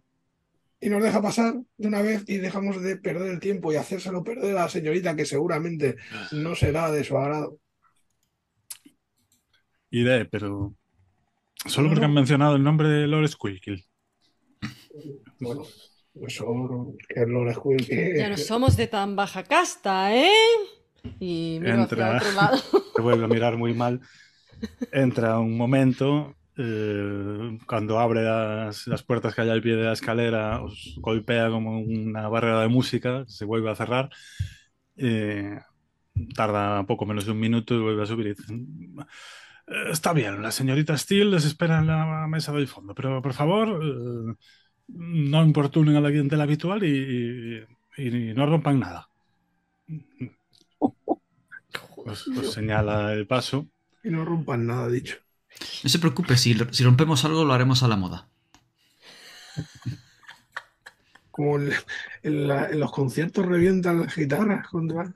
Y 0.82 0.90
nos 0.90 1.04
deja 1.04 1.22
pasar 1.22 1.56
de 1.78 1.88
una 1.88 2.02
vez 2.02 2.24
y 2.28 2.38
dejamos 2.38 2.82
de 2.82 2.98
perder 2.98 3.32
el 3.32 3.40
tiempo 3.40 3.72
y 3.72 3.76
hacérselo 3.76 4.24
perder 4.24 4.52
a 4.58 4.64
la 4.64 4.70
señorita 4.70 5.16
que 5.16 5.26
seguramente 5.26 5.98
no 6.32 6.56
será 6.56 6.90
de 6.92 7.04
su 7.04 7.18
agrado. 7.18 7.60
Iré, 9.92 10.26
pero 10.26 10.74
solo 11.66 11.90
porque 11.90 12.06
han 12.06 12.14
mencionado 12.14 12.56
el 12.56 12.64
nombre 12.64 12.88
de 12.88 13.08
Lord 13.08 13.28
Squeakill. 13.28 13.84
Bueno, 15.40 15.64
eso 16.28 16.96
que 17.08 17.22
es 17.22 17.28
Lord 17.28 17.56
Squeakill. 17.56 18.18
Ya 18.18 18.30
no 18.30 18.38
somos 18.38 18.78
de 18.78 18.88
tan 18.88 19.16
baja 19.16 19.44
casta, 19.44 20.16
¿eh? 20.16 20.30
Y 21.20 21.60
mira 21.62 21.84
hacia 21.84 22.16
otro 22.16 22.32
lado. 22.34 22.58
Te 22.96 23.02
vuelve 23.02 23.26
a 23.26 23.28
mirar 23.28 23.58
muy 23.58 23.74
mal. 23.74 24.00
Entra 24.92 25.40
un 25.40 25.58
momento 25.58 26.36
eh, 26.62 27.58
cuando 27.66 28.00
abre 28.00 28.22
las, 28.24 29.04
puertas 29.04 29.34
que 29.34 29.42
hay 29.42 29.50
al 29.50 29.62
pie 29.62 29.78
de 29.78 29.86
la 29.86 29.94
escalera, 29.94 30.62
os 30.62 30.98
golpea 30.98 31.50
como 31.50 31.80
una 31.80 32.28
barrera 32.28 32.60
de 32.60 32.68
música, 32.68 33.24
se 33.28 33.46
vuelve 33.46 33.72
a 33.72 33.76
cerrar. 33.76 34.10
Eh, 34.98 35.58
tarda 36.36 36.86
poco 36.86 37.06
menos 37.06 37.26
de 37.26 37.32
un 37.32 37.40
minuto 37.40 37.76
y 37.76 37.80
vuelve 37.80 38.04
a 38.04 38.06
subir 38.06 38.28
eh, 38.28 38.36
Está 39.90 40.12
bien, 40.12 40.42
la 40.42 40.52
señorita 40.52 40.98
Steele 40.98 41.32
les 41.32 41.46
espera 41.46 41.80
en 41.80 41.88
la 41.88 42.28
mesa 42.28 42.52
del 42.52 42.68
fondo, 42.68 42.94
pero 42.94 43.22
por 43.22 43.34
favor, 43.34 43.82
no 44.88 45.44
importunen 45.44 45.96
a 45.96 46.02
la 46.02 46.10
clientela 46.10 46.44
habitual 46.44 46.84
y, 46.84 47.64
no 48.36 48.46
rompan 48.46 48.80
nada. 48.82 49.10
os 51.96 52.30
señala 52.54 53.14
el 53.14 53.28
paso. 53.28 53.70
Y 54.04 54.10
no 54.10 54.26
rompan 54.26 54.68
nada, 54.68 54.90
dicho. 54.90 55.20
No 55.84 55.90
se 55.90 56.00
preocupe, 56.00 56.38
si, 56.38 56.54
rompemos 56.54 57.26
algo 57.26 57.44
lo 57.46 57.54
haremos 57.54 57.84
a 57.84 57.88
la 57.88 57.96
moda. 57.96 58.28
Como 61.32 61.60
en, 62.24 62.48
los 62.80 62.92
conciertos 62.92 63.46
revientan 63.46 64.02
las 64.02 64.16
guitarras 64.16 64.68
contra. 64.68 65.14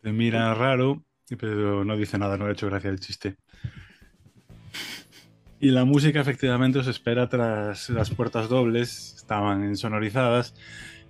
Te 0.00 0.12
mira 0.12 0.54
raro, 0.54 1.04
pero 1.38 1.84
no 1.84 1.96
dice 1.96 2.18
nada, 2.18 2.36
no 2.36 2.46
ha 2.46 2.52
hecho 2.52 2.66
gracia 2.66 2.90
el 2.90 3.00
chiste. 3.00 3.36
Y 5.58 5.70
la 5.70 5.84
música 5.84 6.20
efectivamente 6.20 6.78
os 6.78 6.86
espera 6.86 7.28
tras 7.28 7.90
las 7.90 8.10
puertas 8.10 8.48
dobles, 8.48 9.14
estaban 9.16 9.64
insonorizadas. 9.64 10.54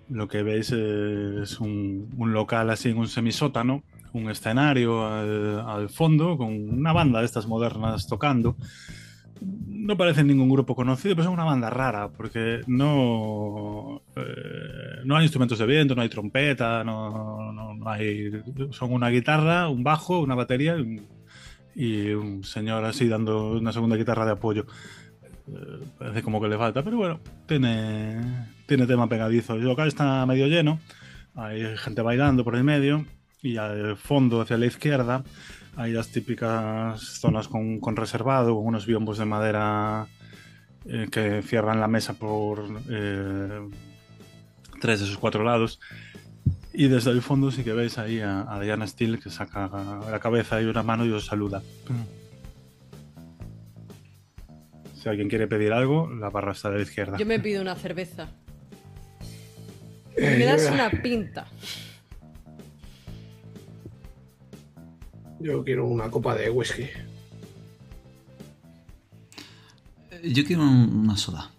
Lo 0.09 0.27
que 0.27 0.43
veis 0.43 0.73
es 0.73 1.61
un, 1.61 2.13
un 2.17 2.33
local 2.33 2.69
así 2.71 2.89
en 2.89 2.99
un 2.99 3.07
semisótano, 3.07 3.85
un 4.13 4.31
escenario 4.31 5.07
al, 5.07 5.89
fondo 5.89 6.37
con 6.37 6.49
una 6.49 6.93
banda 6.93 7.21
de 7.21 7.27
estas 7.27 7.47
modernas 7.47 8.07
tocando. 8.07 8.57
No 9.41 9.97
parece 9.97 10.23
ningún 10.23 10.51
grupo 10.51 10.75
conocido, 10.75 11.17
pero 11.17 11.29
es 11.29 11.33
una 11.33 11.45
banda 11.45 11.71
rara 11.71 12.09
porque 12.09 12.61
no, 12.67 14.03
eh, 14.15 15.01
no 15.05 15.17
hay 15.17 15.25
instrumentos 15.25 15.59
de 15.59 15.67
viento, 15.67 15.95
no 15.95 16.03
hay 16.03 16.11
trompeta, 16.11 16.85
no, 16.85 17.53
no, 17.53 17.89
hay. 17.89 18.31
Son 18.71 18.93
una 18.93 19.09
guitarra, 19.09 19.69
un 19.69 19.83
bajo, 19.83 20.21
una 20.21 20.35
batería 20.35 20.77
y 21.75 22.11
un 22.11 22.45
señor 22.45 22.85
así 22.85 23.09
dando 23.09 23.53
una 23.53 23.73
segunda 23.73 23.97
guitarra 23.97 24.27
de 24.27 24.33
apoyo. 24.33 24.67
Eh, 25.49 25.85
parece 25.99 26.23
como 26.23 26.41
que 26.41 26.49
le 26.49 26.59
falta, 26.59 26.83
pero 26.83 26.99
bueno, 26.99 27.21
tiene, 27.47 28.47
tiene 28.67 28.87
tema 28.87 29.09
pegadizo. 29.09 29.55
El 29.55 29.65
local 29.65 29.89
está 29.89 30.27
medio 30.27 30.47
lleno, 30.47 30.79
hay 31.35 31.63
gente 31.79 32.03
bailando 32.03 32.45
por 32.45 32.57
el 32.57 32.65
medio 32.65 33.07
y 33.43 33.57
al 33.57 33.97
fondo, 33.97 34.41
hacia 34.41 34.59
la 34.59 34.67
izquierda, 34.67 35.25
hay 35.77 35.93
las 35.93 36.09
típicas 36.09 37.01
zonas 37.01 37.49
con, 37.49 37.97
reservado, 37.97 38.55
con 38.55 38.67
unos 38.67 38.87
biombos 38.87 39.19
de 39.19 39.25
madera 39.25 40.07
eh, 40.87 41.09
que 41.11 41.43
cierran 41.43 41.81
la 41.81 41.89
mesa 41.89 42.15
por 42.15 42.67
eh, 42.91 43.69
tres 44.81 45.01
de 45.01 45.07
sus 45.07 45.19
cuatro 45.19 45.45
lados. 45.45 45.81
Y 46.73 46.89
desde 46.89 47.11
el 47.11 47.23
fondo 47.23 47.51
sí 47.51 47.65
que 47.65 47.73
veis 47.73 47.99
ahí 47.99 48.21
a, 48.21 48.59
Diana 48.61 48.87
Steele 48.87 49.19
que 49.19 49.31
saca 49.31 49.69
la 50.11 50.21
cabeza 50.21 50.61
y 50.63 50.67
una 50.67 50.83
mano 50.83 51.05
y 51.05 51.11
os 51.11 51.27
saluda. 51.27 51.63
Si 54.95 55.09
alguien 55.09 55.29
quiere 55.29 55.47
pedir 55.47 55.73
algo, 55.73 56.11
la 56.11 56.29
barra 56.29 56.53
está 56.53 56.71
de 56.71 56.77
la 56.77 56.83
izquierda. 56.83 57.17
Yo 57.17 57.27
me 57.27 57.41
pido 57.41 57.63
una 57.63 57.75
cerveza. 57.75 58.29
Me 60.17 60.45
das 60.45 60.71
una 60.71 60.91
pinta. 60.91 61.47
Yo 65.41 65.65
quiero 65.65 65.87
una 65.87 66.11
copa 66.11 66.35
de 66.35 66.51
whisky. 66.51 66.83
Eh, 70.11 70.33
yo 70.35 70.45
quiero 70.45 70.63
una 70.63 71.17
soda. 71.17 71.51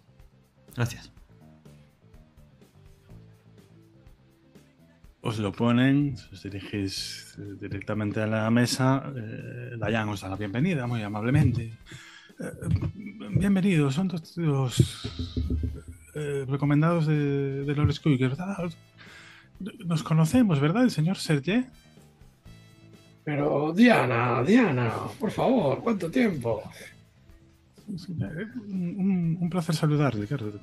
Gracias. 0.75 1.11
Os 5.21 5.39
lo 5.39 5.51
ponen, 5.51 6.15
os 6.31 6.43
dirigís 6.43 7.35
directamente 7.59 8.21
a 8.21 8.27
la 8.27 8.49
mesa. 8.51 9.11
Eh, 9.15 9.77
Dayan 9.77 10.09
os 10.09 10.21
da 10.21 10.29
la 10.29 10.35
bienvenida 10.35 10.85
muy 10.85 11.01
amablemente. 11.01 11.73
Eh, 12.39 12.51
bienvenidos, 13.37 13.95
son 13.95 14.11
los 14.35 14.73
eh, 16.13 16.45
recomendados 16.47 17.07
de, 17.07 17.65
de 17.65 17.75
Lord 17.75 17.93
¿verdad? 18.19 18.71
Nos 19.85 20.03
conocemos, 20.03 20.59
¿verdad? 20.59 20.83
El 20.83 20.91
señor 20.91 21.17
Serge. 21.17 21.69
Pero 23.23 23.73
Diana, 23.73 24.43
Diana, 24.43 24.93
por 25.19 25.31
favor, 25.31 25.79
¿cuánto 25.83 26.09
tiempo? 26.09 26.63
Un, 27.87 29.47
placer 29.49 29.75
saludarle, 29.75 30.25
claro. 30.25 30.53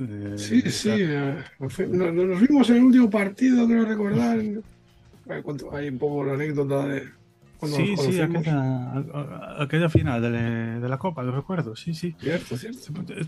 Eh, 0.00 0.34
sí, 0.36 0.62
sí, 0.70 0.90
eh, 0.92 1.36
nos, 1.58 2.40
vimos 2.40 2.70
en 2.70 2.76
el 2.76 2.84
último 2.84 3.10
partido, 3.10 3.66
creo 3.66 3.84
recordar. 3.84 4.38
Hay 5.72 5.88
un 5.88 5.98
poco 5.98 6.24
la 6.24 6.34
anécdota 6.34 6.86
de 6.86 7.08
cuando 7.58 7.76
sí, 7.78 7.96
sí, 7.96 8.20
aquella, 8.20 9.88
final 9.88 10.20
de, 10.20 10.88
la 10.88 10.98
Copa, 10.98 11.22
lo 11.22 11.32
recuerdo, 11.32 11.74
sí, 11.76 11.94
sí. 11.94 12.14
Cierto, 12.18 12.56
cierto. 12.58 12.80
Eh, 13.08 13.24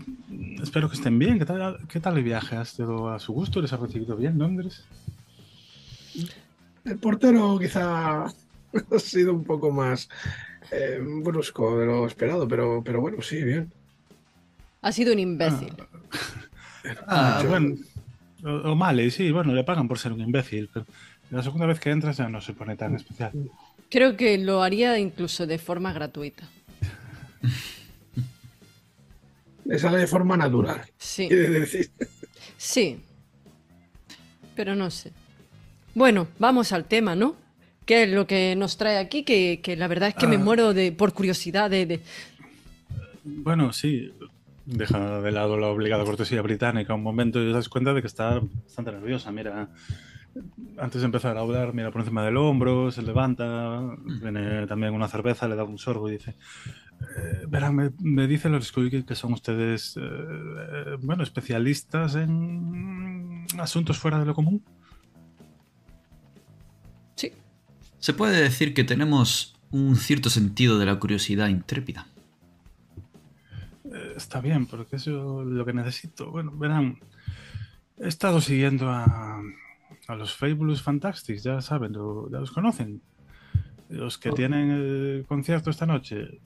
espero 0.61 0.89
que 0.89 0.95
estén 0.95 1.17
bien. 1.17 1.39
¿Qué 1.39 1.45
tal, 1.45 1.79
qué 1.87 1.99
tal 1.99 2.17
el 2.17 2.23
viaje? 2.23 2.55
¿Ha 2.55 2.65
sido 2.65 3.09
a 3.09 3.19
su 3.19 3.33
gusto? 3.33 3.61
¿Les 3.61 3.73
ha 3.73 3.77
recibido 3.77 4.15
bien 4.15 4.37
Londres? 4.37 4.85
El 6.85 6.97
portero 6.99 7.57
quizá 7.59 8.27
ha 8.95 8.99
sido 8.99 9.33
un 9.33 9.43
poco 9.43 9.71
más 9.71 10.09
eh, 10.71 10.99
brusco 11.01 11.77
de 11.79 11.85
lo 11.85 12.05
esperado, 12.05 12.47
pero, 12.47 12.83
pero 12.83 13.01
bueno, 13.01 13.21
sí, 13.21 13.43
bien. 13.43 13.71
Ha 14.81 14.91
sido 14.91 15.13
un 15.13 15.19
imbécil. 15.19 15.73
Ah, 17.07 17.39
ah 17.39 17.43
bueno, 17.47 17.75
o, 18.43 18.75
mal, 18.75 19.11
sí, 19.11 19.31
bueno, 19.31 19.53
le 19.53 19.63
pagan 19.63 19.87
por 19.87 19.99
ser 19.99 20.13
un 20.13 20.21
imbécil, 20.21 20.69
pero 20.71 20.85
la 21.31 21.43
segunda 21.43 21.65
vez 21.65 21.79
que 21.79 21.89
entras 21.89 22.17
ya 22.17 22.29
no 22.29 22.39
se 22.39 22.53
pone 22.53 22.75
tan 22.75 22.95
especial. 22.95 23.31
Creo 23.89 24.15
que 24.15 24.37
lo 24.37 24.63
haría 24.63 24.97
incluso 24.99 25.47
de 25.47 25.57
forma 25.57 25.93
gratuita. 25.93 26.47
Le 29.65 29.79
sale 29.79 29.97
de 29.97 30.07
forma 30.07 30.37
natural. 30.37 30.81
Sí. 30.97 31.27
Decir. 31.27 31.89
Sí. 32.57 33.01
Pero 34.55 34.75
no 34.75 34.89
sé. 34.89 35.11
Bueno, 35.93 36.27
vamos 36.39 36.71
al 36.71 36.85
tema, 36.85 37.15
¿no? 37.15 37.35
¿Qué 37.87 38.03
es 38.03 38.09
lo 38.11 38.27
que 38.27 38.53
nos 38.57 38.75
trae 38.75 38.97
aquí? 38.97 39.23
Que, 39.23 39.75
la 39.77 39.87
verdad 39.87 40.09
es 40.09 40.15
que 40.15 40.27
me 40.27 40.35
ah. 40.35 40.39
muero 40.39 40.73
de, 40.73 40.91
por 40.91 41.13
curiosidad 41.13 41.69
de, 41.69 42.01
Bueno, 43.23 43.71
sí, 43.71 44.11
deja 44.65 45.21
de 45.21 45.31
lado 45.31 45.57
la 45.57 45.67
obligada 45.67 46.03
cortesía 46.03 46.41
británica 46.41 46.93
un 46.93 47.01
momento 47.01 47.41
y 47.41 47.45
te 47.45 47.53
das 47.53 47.69
cuenta 47.69 47.93
de 47.93 48.01
que 48.01 48.07
está 48.07 48.41
bastante 48.65 48.91
nerviosa. 48.91 49.31
Mira, 49.31 49.69
antes 50.77 50.99
de 50.99 51.05
empezar 51.05 51.37
a 51.37 51.39
hablar, 51.39 51.73
mira 51.73 51.89
por 51.89 52.01
encima 52.01 52.25
del 52.25 52.35
hombro, 52.35 52.91
se 52.91 53.01
levanta, 53.01 53.79
viene 54.21 54.67
también 54.67 54.93
una 54.93 55.07
cerveza, 55.07 55.47
le 55.47 55.55
da 55.55 55.63
un 55.63 55.77
sorbo 55.77 56.09
y 56.09 56.17
dice: 56.17 56.31
eh, 56.31 57.45
Verán, 57.47 57.73
me, 57.73 57.91
me 58.01 58.27
dicen 58.27 58.51
los 58.51 58.69
que 58.69 59.15
son 59.15 59.31
ustedes, 59.31 59.95
eh, 59.95 60.97
bueno, 61.01 61.23
especialistas 61.23 62.15
en 62.15 63.45
asuntos 63.57 63.97
fuera 63.97 64.19
de 64.19 64.25
lo 64.25 64.35
común. 64.35 64.61
Se 67.99 68.13
puede 68.13 68.41
decir 68.41 68.73
que 68.73 68.83
tenemos 68.83 69.55
un 69.71 69.95
cierto 69.95 70.29
sentido 70.29 70.79
de 70.79 70.85
la 70.85 70.99
curiosidad 70.99 71.49
intrépida. 71.49 72.07
Eh, 73.85 74.13
está 74.15 74.41
bien, 74.41 74.65
porque 74.65 74.97
eso 74.97 75.41
es 75.41 75.47
lo 75.47 75.65
que 75.65 75.73
necesito. 75.73 76.31
Bueno, 76.31 76.51
verán, 76.51 76.99
he 77.99 78.07
estado 78.07 78.41
siguiendo 78.41 78.89
a, 78.89 79.41
los 80.09 80.33
Fabulous 80.35 80.81
Fantastics, 80.81 81.43
ya 81.43 81.61
saben, 81.61 81.93
ya 81.93 82.39
los 82.39 82.51
conocen. 82.51 83.01
Los 83.89 84.17
que 84.17 84.31
tienen 84.31 84.71
el 84.71 85.25
concierto 85.27 85.69
esta 85.69 85.85
noche, 85.85 86.39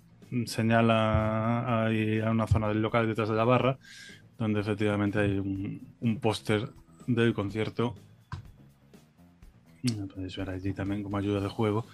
señala 0.45 1.87
a 1.87 2.31
una 2.31 2.47
zona 2.47 2.69
del 2.69 2.81
local 2.81 3.07
detrás 3.07 3.29
de 3.29 3.35
la 3.35 3.43
barra, 3.43 3.77
donde 4.37 4.61
efectivamente 4.61 5.19
hay 5.19 5.37
un, 5.37 6.19
póster 6.21 6.69
del 7.07 7.33
concierto. 7.33 7.95
Podéis 10.13 10.37
ver 10.37 10.49
allí 10.49 10.73
también 10.73 11.03
como 11.03 11.17
ayuda 11.17 11.39
de 11.39 11.49
juego. 11.49 11.85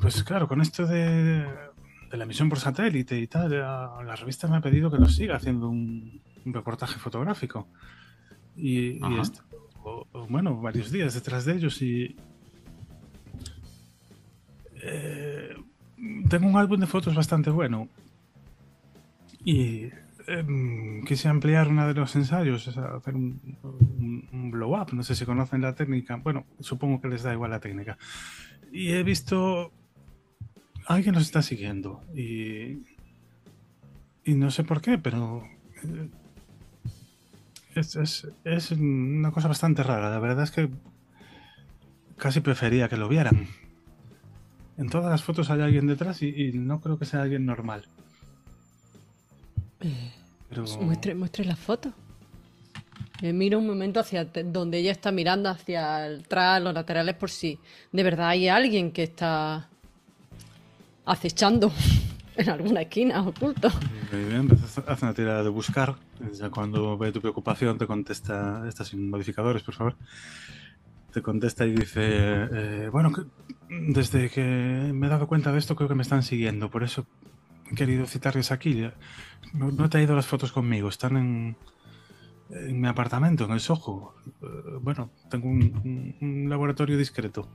Pues 0.00 0.22
claro, 0.24 0.48
con 0.48 0.60
esto 0.60 0.86
de, 0.86 1.46
la 2.10 2.24
emisión 2.24 2.48
por 2.48 2.58
satélite 2.58 3.18
y 3.18 3.26
tal, 3.26 3.50
la, 3.50 4.16
revista 4.16 4.48
me 4.48 4.56
ha 4.56 4.60
pedido 4.60 4.90
que 4.90 4.98
lo 4.98 5.08
siga 5.08 5.36
haciendo 5.36 5.68
un, 5.68 6.20
reportaje 6.44 6.98
fotográfico. 6.98 7.68
Y, 8.56 8.98
bueno, 10.28 10.60
varios 10.60 10.90
días 10.90 11.14
detrás 11.14 11.44
de 11.44 11.54
ellos 11.54 11.80
y... 11.82 12.16
Eh, 14.82 15.54
tengo 16.28 16.46
un 16.46 16.56
álbum 16.56 16.80
de 16.80 16.86
fotos 16.86 17.14
bastante 17.14 17.50
bueno. 17.50 17.88
Y 19.44 19.88
em, 20.30 21.04
quise 21.04 21.28
ampliar 21.28 21.68
uno 21.68 21.86
de 21.86 21.94
los 21.94 22.14
ensayos, 22.16 22.68
hacer 22.68 23.14
un, 23.14 24.50
blow 24.50 24.80
up. 24.80 24.92
No 24.92 25.02
sé 25.02 25.14
si 25.14 25.24
conocen 25.24 25.62
la 25.62 25.74
técnica. 25.74 26.16
Bueno, 26.16 26.46
supongo 26.60 27.00
que 27.00 27.08
les 27.08 27.22
da 27.22 27.32
igual 27.32 27.50
la 27.50 27.60
técnica. 27.60 27.98
Y 28.72 28.92
he 28.92 29.02
visto. 29.02 29.72
Alguien 30.86 31.14
nos 31.14 31.24
está 31.24 31.42
siguiendo. 31.42 32.02
Y. 32.14 32.86
Y 34.24 34.34
no 34.34 34.50
sé 34.50 34.64
por 34.64 34.80
qué, 34.80 34.98
pero. 34.98 35.42
Eh, 35.84 36.08
es, 37.74 37.96
es, 37.96 38.28
es 38.44 38.70
una 38.72 39.30
cosa 39.30 39.48
bastante 39.48 39.82
rara. 39.82 40.10
La 40.10 40.18
verdad 40.18 40.44
es 40.44 40.50
que. 40.50 40.68
Casi 42.16 42.40
prefería 42.40 42.88
que 42.88 42.96
lo 42.96 43.08
vieran. 43.08 43.48
En 44.80 44.88
todas 44.88 45.10
las 45.10 45.22
fotos 45.22 45.50
hay 45.50 45.60
alguien 45.60 45.86
detrás 45.86 46.22
y, 46.22 46.52
no 46.54 46.80
creo 46.80 46.98
que 46.98 47.04
sea 47.04 47.20
alguien 47.20 47.44
normal. 47.44 47.84
Pues 50.54 50.76
muestre, 50.78 51.14
muestre 51.14 51.44
la 51.44 51.56
foto. 51.56 51.92
Eh, 53.22 53.32
miro 53.32 53.58
un 53.58 53.66
momento 53.66 54.00
hacia 54.00 54.24
donde 54.24 54.78
ella 54.78 54.92
está 54.92 55.12
mirando 55.12 55.48
hacia 55.48 56.04
atrás, 56.04 56.62
los 56.62 56.72
laterales, 56.72 57.14
por 57.14 57.30
si 57.30 57.58
de 57.92 58.02
verdad 58.02 58.30
hay 58.30 58.48
alguien 58.48 58.92
que 58.92 59.02
está 59.02 59.68
acechando 61.04 61.70
en 62.36 62.48
alguna 62.48 62.82
esquina 62.82 63.22
oculto. 63.22 63.68
Muy 64.10 64.24
bien, 64.24 64.48
hace 64.86 65.04
una 65.04 65.14
tirada 65.14 65.42
de 65.42 65.50
buscar. 65.50 65.96
Ya 66.32 66.50
cuando 66.50 66.96
ve 66.96 67.12
tu 67.12 67.20
preocupación 67.20 67.78
te 67.78 67.86
contesta, 67.86 68.64
estas 68.66 68.88
sin 68.88 69.08
modificadores, 69.10 69.62
por 69.62 69.74
favor. 69.74 69.96
Te 71.12 71.22
contesta 71.22 71.66
y 71.66 71.72
dice, 71.72 72.00
eh, 72.02 72.88
bueno, 72.90 73.12
desde 73.68 74.30
que 74.30 74.42
me 74.42 75.08
he 75.08 75.10
dado 75.10 75.26
cuenta 75.26 75.52
de 75.52 75.58
esto 75.58 75.76
creo 75.76 75.88
que 75.88 75.94
me 75.94 76.02
están 76.02 76.22
siguiendo, 76.22 76.70
por 76.70 76.84
eso 76.84 77.04
querido 77.74 78.06
citarles 78.06 78.52
aquí. 78.52 78.88
No, 79.52 79.84
he 79.84 79.88
traído 79.88 80.14
las 80.14 80.26
fotos 80.26 80.52
conmigo, 80.52 80.88
están 80.88 81.16
en, 81.16 81.56
en 82.50 82.80
mi 82.80 82.88
apartamento, 82.88 83.44
en 83.44 83.52
el 83.52 83.60
Soho. 83.60 84.14
Eh, 84.42 84.46
bueno, 84.80 85.10
tengo 85.30 85.48
un, 85.48 86.46
laboratorio 86.48 86.96
discreto. 86.96 87.48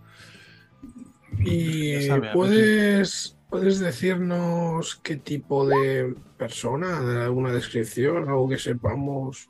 ¿Y 1.39 2.09
puedes, 2.33 3.37
puedes 3.49 3.79
decirnos 3.79 4.95
qué 5.03 5.17
tipo 5.17 5.67
de 5.67 6.15
persona, 6.37 7.01
de 7.01 7.23
alguna 7.23 7.51
descripción, 7.51 8.29
algo 8.29 8.47
que 8.47 8.57
sepamos? 8.57 9.49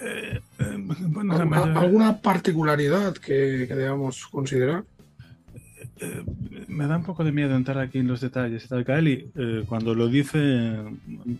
Eh, 0.00 0.40
eh, 0.58 0.88
¿Alguna 1.76 2.20
particularidad 2.20 3.14
que, 3.14 3.66
debamos 3.66 4.26
considerar? 4.26 4.84
Eh, 6.00 6.24
me 6.68 6.86
da 6.86 6.96
un 6.96 7.04
poco 7.04 7.24
de 7.24 7.32
miedo 7.32 7.54
entrar 7.54 7.78
aquí 7.78 7.98
en 7.98 8.08
los 8.08 8.20
detalles. 8.20 8.68
Kaeli, 8.84 9.30
cuando 9.66 9.94
lo 9.94 10.08
dice, 10.08 10.82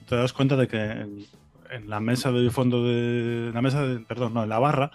te 0.09 0.17
das 0.17 0.33
cuenta 0.33 0.57
de 0.57 0.69
que 0.69 0.79
en, 0.79 1.89
la 1.89 1.99
mesa 1.99 2.31
del 2.31 2.53
fondo 2.53 2.85
de 2.85 3.51
la 3.53 3.61
mesa, 3.61 3.85
de, 3.85 3.99
perdón, 4.01 4.35
no, 4.35 4.45
en 4.45 4.49
la 4.49 4.61
barra, 4.61 4.93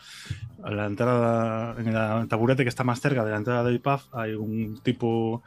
a 0.63 0.71
la 0.71 0.85
entrada, 0.85 1.75
en 1.77 1.87
el 1.89 2.27
taburete 2.29 2.63
que 2.63 2.69
está 2.69 2.85
más 2.85 3.01
cerca 3.01 3.25
de 3.25 3.31
la 3.31 3.37
entrada 3.37 3.63
del 3.65 3.81
pub, 3.81 3.99
hay 4.13 4.33
un 4.33 4.79
tipo 4.81 5.43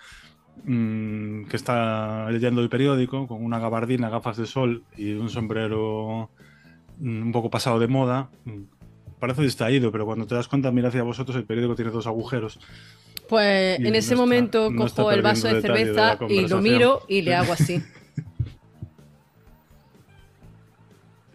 mm, 0.65 1.45
que 1.45 1.57
está 1.57 2.31
leyendo 2.31 2.61
el 2.61 2.69
periódico 2.69 3.27
con 3.27 3.43
una 3.43 3.59
gabardina, 3.59 4.11
gafas 4.11 4.37
de 4.37 4.47
sol 4.47 4.83
y 4.97 5.13
un 5.13 5.31
sombrero 5.31 6.31
un 7.01 7.33
poco 7.33 7.51
pasado 7.51 7.79
de 7.79 7.89
moda. 7.89 8.29
Parece 9.19 9.43
distraído, 9.43 9.93
pero 9.93 10.05
cuando 10.05 10.27
te 10.27 10.35
das 10.35 10.49
cuenta, 10.49 10.71
mira 10.71 10.89
hacia 10.89 11.03
vosotros, 11.03 11.37
el 11.37 11.45
periódico 11.45 11.77
tiene 11.77 11.91
dos 11.91 12.07
agujeros. 12.07 12.59
Pues 13.29 13.79
en 13.81 13.95
ese 13.95 14.17
momento 14.17 14.71
cojo 14.77 15.13
el 15.13 15.23
vaso 15.23 15.49
de 15.49 15.63
cerveza 15.63 16.19
y 16.29 16.47
lo 16.47 16.61
miro 16.61 17.03
y 17.09 17.23
le 17.23 17.35
hago 17.35 17.53
así. 17.53 17.83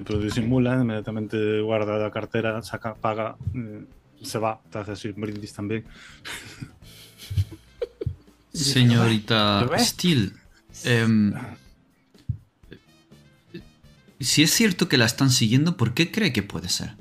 Pero 0.05 0.19
disimula, 0.19 0.75
inmediatamente 0.75 1.59
guarda 1.61 1.97
la 1.97 2.11
cartera, 2.11 2.61
saca, 2.61 2.93
paga, 2.95 3.35
eh, 3.55 3.83
se 4.21 4.37
va, 4.37 4.61
te 4.69 4.77
hace 4.77 4.91
así 4.91 5.11
brindis 5.11 5.53
también. 5.53 5.85
Señorita 8.53 9.67
Steele, 9.77 10.33
si 14.19 14.43
es 14.43 14.51
cierto 14.51 14.89
que 14.89 14.97
la 14.97 15.05
están 15.05 15.29
siguiendo, 15.29 15.77
¿por 15.77 15.93
qué 15.93 16.11
cree 16.11 16.33
que 16.33 16.43
puede 16.43 16.69
ser? 16.69 16.95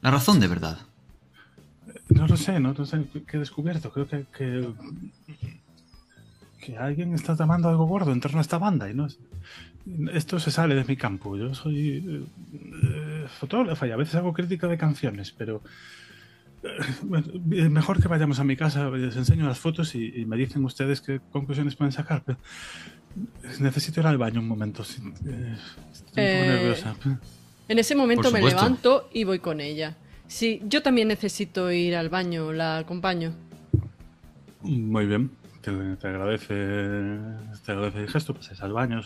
La 0.00 0.10
razón 0.10 0.40
de 0.40 0.48
verdad. 0.48 0.78
No 2.08 2.26
lo 2.26 2.36
sé, 2.36 2.60
no, 2.60 2.74
sé 2.84 3.02
qué 3.26 3.36
he 3.36 3.40
descubierto. 3.40 3.90
Creo 3.90 4.06
que, 4.06 4.26
que, 6.60 6.76
alguien 6.78 7.14
está 7.14 7.36
tomando 7.36 7.68
algo 7.68 7.86
gordo 7.86 8.12
en 8.12 8.20
torno 8.20 8.38
a 8.38 8.42
esta 8.42 8.58
banda 8.58 8.90
y 8.90 8.94
no 8.94 9.08
esto 10.12 10.40
se 10.40 10.50
sale 10.50 10.74
de 10.74 10.84
mi 10.84 10.96
campo. 10.96 11.36
Yo 11.36 11.54
soy 11.54 12.24
eh, 12.52 13.26
fotógrafa 13.38 13.86
y 13.86 13.92
a 13.92 13.96
veces 13.96 14.16
hago 14.16 14.32
crítica 14.32 14.66
de 14.66 14.76
canciones, 14.76 15.30
pero 15.30 15.62
eh, 16.64 17.68
mejor 17.68 18.00
que 18.00 18.08
vayamos 18.08 18.38
a 18.40 18.44
mi 18.44 18.56
casa, 18.56 18.90
les 18.90 19.16
enseño 19.16 19.46
las 19.46 19.58
fotos 19.58 19.94
y, 19.94 20.24
me 20.26 20.36
dicen 20.36 20.64
ustedes 20.64 21.00
qué 21.00 21.20
conclusiones 21.32 21.76
pueden 21.76 21.92
sacar. 21.92 22.22
Necesito 23.60 24.00
ir 24.00 24.06
al 24.06 24.18
baño 24.18 24.40
un 24.40 24.48
momento. 24.48 24.82
Eh, 24.82 25.56
estoy 25.92 26.24
eh, 26.24 26.44
nerviosa. 26.46 26.96
En 27.68 27.78
ese 27.78 27.94
momento 27.94 28.30
me 28.30 28.42
levanto 28.42 29.08
y 29.12 29.24
voy 29.24 29.38
con 29.38 29.60
ella. 29.60 29.96
Sí, 30.28 30.60
yo 30.64 30.82
también 30.82 31.08
necesito 31.08 31.70
ir 31.70 31.94
al 31.94 32.08
baño, 32.08 32.52
la 32.52 32.78
acompaño. 32.78 33.32
Muy 34.62 35.06
bien, 35.06 35.30
te, 35.60 35.70
agradece, 35.70 36.54
te 37.64 37.72
agradece 37.72 38.00
el 38.00 38.08
gesto, 38.08 38.34
pases 38.34 38.60
al 38.62 38.72
baño. 38.72 39.00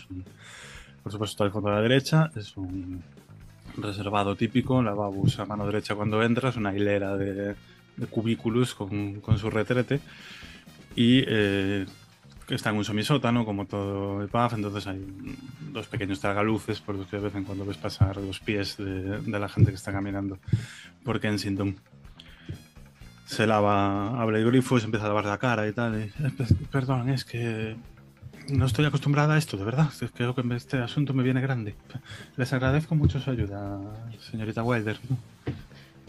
por 1.03 1.11
supuesto, 1.11 1.33
está 1.33 1.43
al 1.43 1.51
fondo 1.51 1.69
a 1.69 1.75
la 1.75 1.81
derecha, 1.81 2.31
es 2.35 2.57
un 2.57 3.03
reservado 3.77 4.35
típico, 4.35 4.81
lavabos 4.81 5.39
a 5.39 5.45
mano 5.45 5.65
derecha 5.65 5.95
cuando 5.95 6.23
entras, 6.23 6.57
una 6.57 6.75
hilera 6.75 7.15
de, 7.17 7.55
cubículos 8.09 8.73
con, 8.73 9.21
con, 9.21 9.37
su 9.37 9.49
retrete 9.49 9.99
y 10.95 11.23
eh, 11.27 11.85
está 12.55 12.69
en 12.69 12.77
un 12.77 12.85
semisótano, 12.85 13.45
como 13.45 13.65
todo 13.65 14.21
el 14.21 14.27
pub, 14.27 14.49
entonces 14.53 14.87
hay 14.87 15.05
dos 15.71 15.87
pequeños 15.87 16.19
tragaluces 16.19 16.79
por 16.81 16.95
los 16.95 17.07
que 17.07 17.17
de 17.17 17.23
vez 17.23 17.35
en 17.35 17.43
cuando 17.43 17.65
ves 17.65 17.77
pasar 17.77 18.17
los 18.17 18.39
pies 18.39 18.77
de, 18.77 19.21
la 19.27 19.49
gente 19.49 19.71
que 19.71 19.75
está 19.75 19.91
caminando 19.91 20.37
por 21.03 21.19
Kensington. 21.19 21.77
Se 23.25 23.47
lava, 23.47 24.21
abre 24.21 24.39
el 24.39 24.45
grifo 24.45 24.77
y 24.77 24.81
se 24.81 24.85
empieza 24.85 25.05
a 25.05 25.09
lavar 25.09 25.25
la 25.25 25.37
cara 25.37 25.67
y 25.67 25.71
tal. 25.71 26.01
Eh, 26.01 26.11
perdón, 26.71 27.09
es 27.09 27.23
que 27.23 27.77
no 28.49 28.65
estoy 28.65 28.85
acostumbrada 28.85 29.35
a 29.35 29.37
esto, 29.37 29.55
de 29.55 29.63
verdad. 29.63 29.89
Creo 30.13 30.35
que 30.35 30.43
este 30.55 30.79
asunto 30.79 31.13
me 31.13 31.23
viene 31.23 31.39
grande. 31.39 31.75
Les 32.35 32.51
agradezco 32.51 32.95
mucho 32.95 33.19
su 33.21 33.29
ayuda, 33.29 33.79
señorita 34.19 34.63
Wilder. 34.63 34.99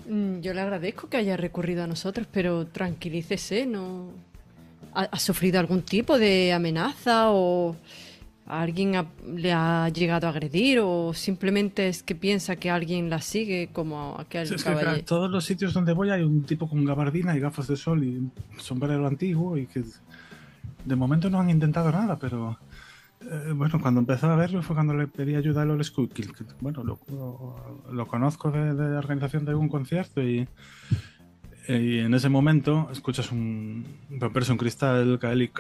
Mm, 0.09 0.41
yo 0.41 0.53
le 0.53 0.61
agradezco 0.61 1.09
que 1.09 1.17
haya 1.17 1.37
recurrido 1.37 1.85
a 1.85 1.87
nosotros, 1.87 2.27
pero 2.33 2.67
tranquilícese, 2.67 3.67
no, 3.67 4.11
¿Ha, 4.95 5.19
sufrido 5.19 5.59
algún 5.59 5.83
tipo 5.83 6.19
de 6.19 6.53
amenaza 6.53 7.31
o 7.31 7.77
alguien 8.47 9.07
le 9.35 9.53
ha 9.53 9.89
llegado 9.89 10.27
a 10.27 10.31
agredir 10.31 10.81
o 10.81 11.15
simplemente 11.15 11.89
es 11.89 12.03
que 12.03 12.15
piensa 12.15 12.57
que 12.57 12.71
alguien 12.71 13.09
la 13.09 13.21
sigue 13.21 13.71
como 13.73 14.17
aquel 14.19 14.47
sí, 14.47 14.55
en 14.67 15.05
todos 15.05 15.31
los 15.31 15.45
sitios 15.45 15.73
donde 15.73 15.93
voy 15.93 16.11
hay 16.11 16.23
un 16.23 16.43
tipo 16.43 16.69
con 16.69 16.85
gabardina 16.85 17.37
y 17.37 17.41
gafas 17.41 17.69
de 17.69 17.77
sol 17.77 18.05
y 18.05 18.19
un 18.19 18.33
sombrero 18.59 19.07
antiguo 19.07 19.57
y 19.57 19.67
que 19.67 19.83
de 20.85 20.97
momento 20.97 21.31
no 21.31 21.41
han 21.41 21.49
intentado 21.49 21.91
nada, 21.93 22.19
pero 22.19 22.59
eh, 23.21 23.53
bueno, 23.55 23.81
cuando 23.81 24.01
empezó 24.01 24.27
a 24.31 24.37
verlo 24.37 24.63
fue 24.63 24.75
cuando 24.75 24.95
le 24.95 25.07
pedí 25.07 25.37
ayuda 25.37 25.63
a 25.63 25.65
Lol 25.65 25.83
que 26.13 26.27
bueno, 26.61 26.83
lo, 26.83 28.07
conozco 28.07 28.51
de, 28.51 28.75
de, 28.75 28.91
la 28.91 28.99
organización 28.99 29.45
de 29.45 29.53
algún 29.53 29.69
concierto 29.69 30.23
y 30.23 30.49
y 31.69 31.99
en 32.01 32.13
ese 32.15 32.29
momento 32.29 32.89
escuchas 32.93 33.31
un 33.31 33.85
romperse 34.19 34.53
un 34.53 34.59
cristal, 34.59 35.19
caer 35.21 35.43
y 35.43 35.51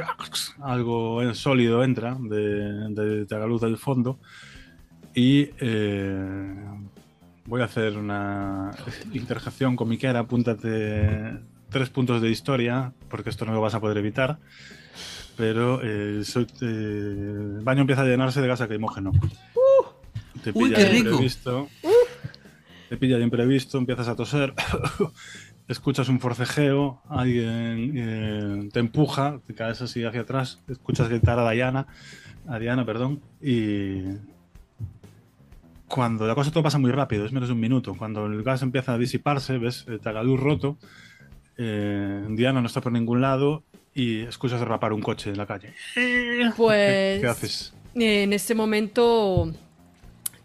algo 0.63 1.35
sólido 1.35 1.85
entra 1.85 2.17
de, 2.21 3.25
de, 3.25 3.39
la 3.39 3.47
luz 3.47 3.61
del 3.61 3.79
fondo 3.79 4.19
y 5.15 5.51
eh, 5.61 6.55
voy 7.47 7.61
a 7.61 7.65
hacer 7.65 7.97
una 7.99 8.71
interjección 9.13 9.77
comiquera, 9.77 10.21
apúntate 10.21 11.39
tres 11.71 11.89
puntos 11.89 12.23
de 12.23 12.31
historia, 12.31 12.93
porque 13.09 13.31
esto 13.31 13.45
no 13.45 13.53
lo 13.53 13.61
vas 13.61 13.75
a 13.75 13.81
poder 13.81 13.99
evitar. 13.99 14.39
Pero 15.37 15.81
eh, 15.83 16.23
el 16.61 17.61
baño 17.63 17.81
empieza 17.81 18.03
a 18.03 18.05
llenarse 18.05 18.41
de 18.41 18.49
gas 18.49 18.61
lacrimógeno. 18.61 19.11
Uh, 19.11 20.41
te 20.41 20.53
pilla 20.53 20.79
de 20.79 20.99
imprevisto. 20.99 21.69
Te 22.91 22.97
pilla 22.99 23.17
de 23.17 23.25
imprevisto, 23.25 23.79
empiezas 23.79 24.09
a 24.09 24.15
toser. 24.15 24.53
escuchas 25.73 26.09
un 26.09 26.21
forcejeo, 26.21 27.03
alguien 27.09 27.93
eh, 27.97 28.69
te 28.73 28.81
empuja, 28.81 29.41
te 29.47 29.55
caes 29.55 29.83
así 29.83 30.05
hacia 30.05 30.23
atrás, 30.23 30.61
escuchas 30.69 31.09
gritar 31.09 31.39
a 31.39 31.51
Diana, 31.51 31.87
a 32.47 32.59
Diana, 32.59 32.87
perdón, 32.87 33.21
y 33.41 34.03
cuando 35.89 36.27
la 36.27 36.35
cosa 36.35 36.51
todo 36.51 36.63
pasa 36.63 36.79
muy 36.79 36.91
rápido, 36.91 37.27
es 37.27 37.33
menos 37.33 37.49
de 37.49 37.55
un 37.55 37.61
minuto, 37.61 37.95
cuando 37.95 38.27
el 38.27 38.43
gas 38.43 38.63
empieza 38.63 38.95
a 38.95 38.99
disiparse, 38.99 39.59
ves 39.59 39.85
el 39.89 40.01
tagaluz 40.01 40.41
roto, 40.41 40.79
eh, 41.59 42.25
Diana 42.31 42.61
no 42.61 42.67
está 42.67 42.81
por 42.81 42.93
ningún 42.93 43.21
lado 43.21 43.63
y 43.95 44.21
escuchas 44.23 44.61
derrapar 44.61 44.93
un 44.93 45.03
coche 45.03 45.31
en 45.31 45.39
la 45.39 45.47
calle. 45.47 45.75
Pues... 46.57 47.21
¿Qué, 47.21 47.27
haces? 47.27 47.75
En 47.95 48.33
ese 48.33 48.55
momento 48.55 49.53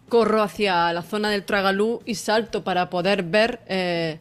corro 0.08 0.42
hacia 0.42 0.92
la 0.92 1.02
zona 1.02 1.30
del 1.30 1.44
tragalú 1.44 2.00
y 2.04 2.14
salto 2.14 2.64
para 2.64 2.90
poder 2.90 3.22
ver 3.22 3.60
eh, 3.66 4.18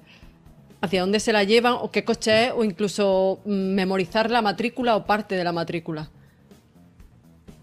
hacia 0.88 1.02
dónde 1.02 1.20
se 1.20 1.32
la 1.32 1.44
llevan 1.44 1.76
o 1.80 1.92
qué 1.92 2.04
coche 2.04 2.48
es 2.48 2.54
o 2.56 2.64
incluso 2.64 3.40
mm, 3.46 3.76
memorizar 3.76 4.32
la 4.32 4.42
matrícula 4.42 4.96
o 4.96 5.06
parte 5.06 5.36
de 5.36 5.44
la 5.44 5.52
matrícula. 5.52 6.10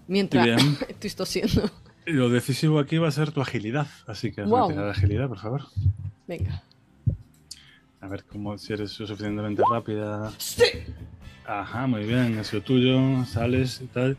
Mientras 0.07 0.47
estoy 0.89 1.11
tosiendo. 1.11 1.71
Lo 2.07 2.29
decisivo 2.29 2.79
aquí 2.79 2.99
va 2.99 3.09
a 3.09 3.13
ser 3.13 3.33
tu 3.33 3.41
agilidad, 3.41 3.87
así 4.07 4.31
que 4.31 4.43
wow. 4.43 4.71
agilidad, 4.91 5.29
por 5.29 5.39
favor. 5.39 5.63
Venga. 6.27 6.63
A 8.01 8.09
ver 8.09 8.25
cómo 8.25 8.59
si 8.59 8.75
eres 8.75 8.91
suficientemente 8.91 9.63
rápida. 9.69 10.31
¡Sí! 10.37 10.65
Ajá, 11.47 11.87
muy 11.87 12.05
bien, 12.05 12.39
es 12.39 12.53
lo 12.53 12.63
tuyo, 12.63 13.25
sales 13.25 13.81
y 13.83 13.87
tal. 13.87 14.19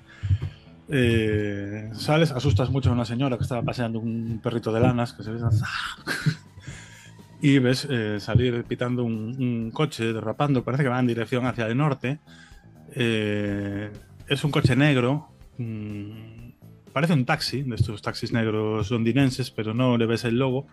Eh, 0.89 1.89
sales, 1.93 2.31
asustas 2.31 2.69
mucho 2.69 2.89
a 2.89 2.93
una 2.93 3.05
señora 3.05 3.37
que 3.37 3.43
estaba 3.43 3.61
paseando 3.63 3.99
un 3.99 4.39
perrito 4.41 4.71
de 4.71 4.79
lanas 4.79 5.13
que 5.13 5.23
se 5.23 5.31
ve 5.31 5.39
y 7.45 7.59
ves 7.59 7.85
eh, 7.87 8.19
salir 8.19 8.63
pitando 8.63 9.03
un, 9.03 9.69
coche 9.71 10.11
derrapando, 10.11 10.63
parece 10.63 10.81
que 10.81 10.89
va 10.89 10.99
en 10.99 11.05
dirección 11.05 11.45
hacia 11.45 11.67
el 11.67 11.77
norte. 11.77 12.17
Eh, 12.95 13.91
es 14.27 14.43
un 14.43 14.49
coche 14.49 14.75
negro, 14.75 15.29
mm, 15.59 16.89
parece 16.91 17.13
un 17.13 17.23
taxi, 17.23 17.61
de 17.61 17.75
estos 17.75 18.01
taxis 18.01 18.33
negros 18.33 18.89
londinenses, 18.89 19.51
pero 19.51 19.75
no 19.75 19.95
le 19.95 20.07
ves 20.07 20.23
el 20.23 20.39
logo. 20.39 20.65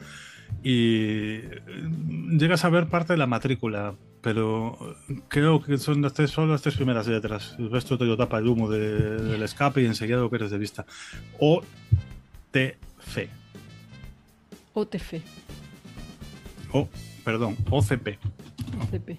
Y 0.65 1.41
mm, 1.77 2.39
llegas 2.39 2.65
a 2.65 2.71
ver 2.71 2.87
parte 2.87 3.13
de 3.13 3.19
la 3.19 3.27
matrícula, 3.27 3.95
pero 4.23 4.97
creo 5.29 5.63
que 5.63 5.77
son 5.77 6.01
las 6.01 6.15
tres, 6.15 6.31
solo 6.31 6.53
las 6.53 6.63
tres 6.63 6.77
primeras 6.77 7.07
letras. 7.07 7.55
El 7.59 7.71
resto 7.71 7.99
te 7.99 8.07
lo 8.07 8.17
tapa 8.17 8.39
el 8.39 8.49
humo 8.49 8.71
del 8.71 9.43
escape 9.43 9.83
y 9.83 9.85
enseguida 9.85 10.21
lo 10.21 10.31
pierdes 10.31 10.51
de 10.51 10.57
vista. 10.57 10.87
OTF. 11.39 13.19
OTF. 14.73 15.15
O, 16.73 16.89
perdón, 17.25 17.57
OCP. 17.71 18.19
OCP. 18.83 19.19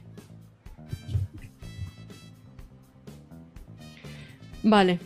Vale. 4.63 4.99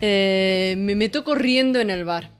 Eh, 0.00 0.74
me 0.76 0.94
meto 0.96 1.24
corriendo 1.24 1.80
en 1.80 1.90
el 1.90 2.04
bar. 2.04 2.30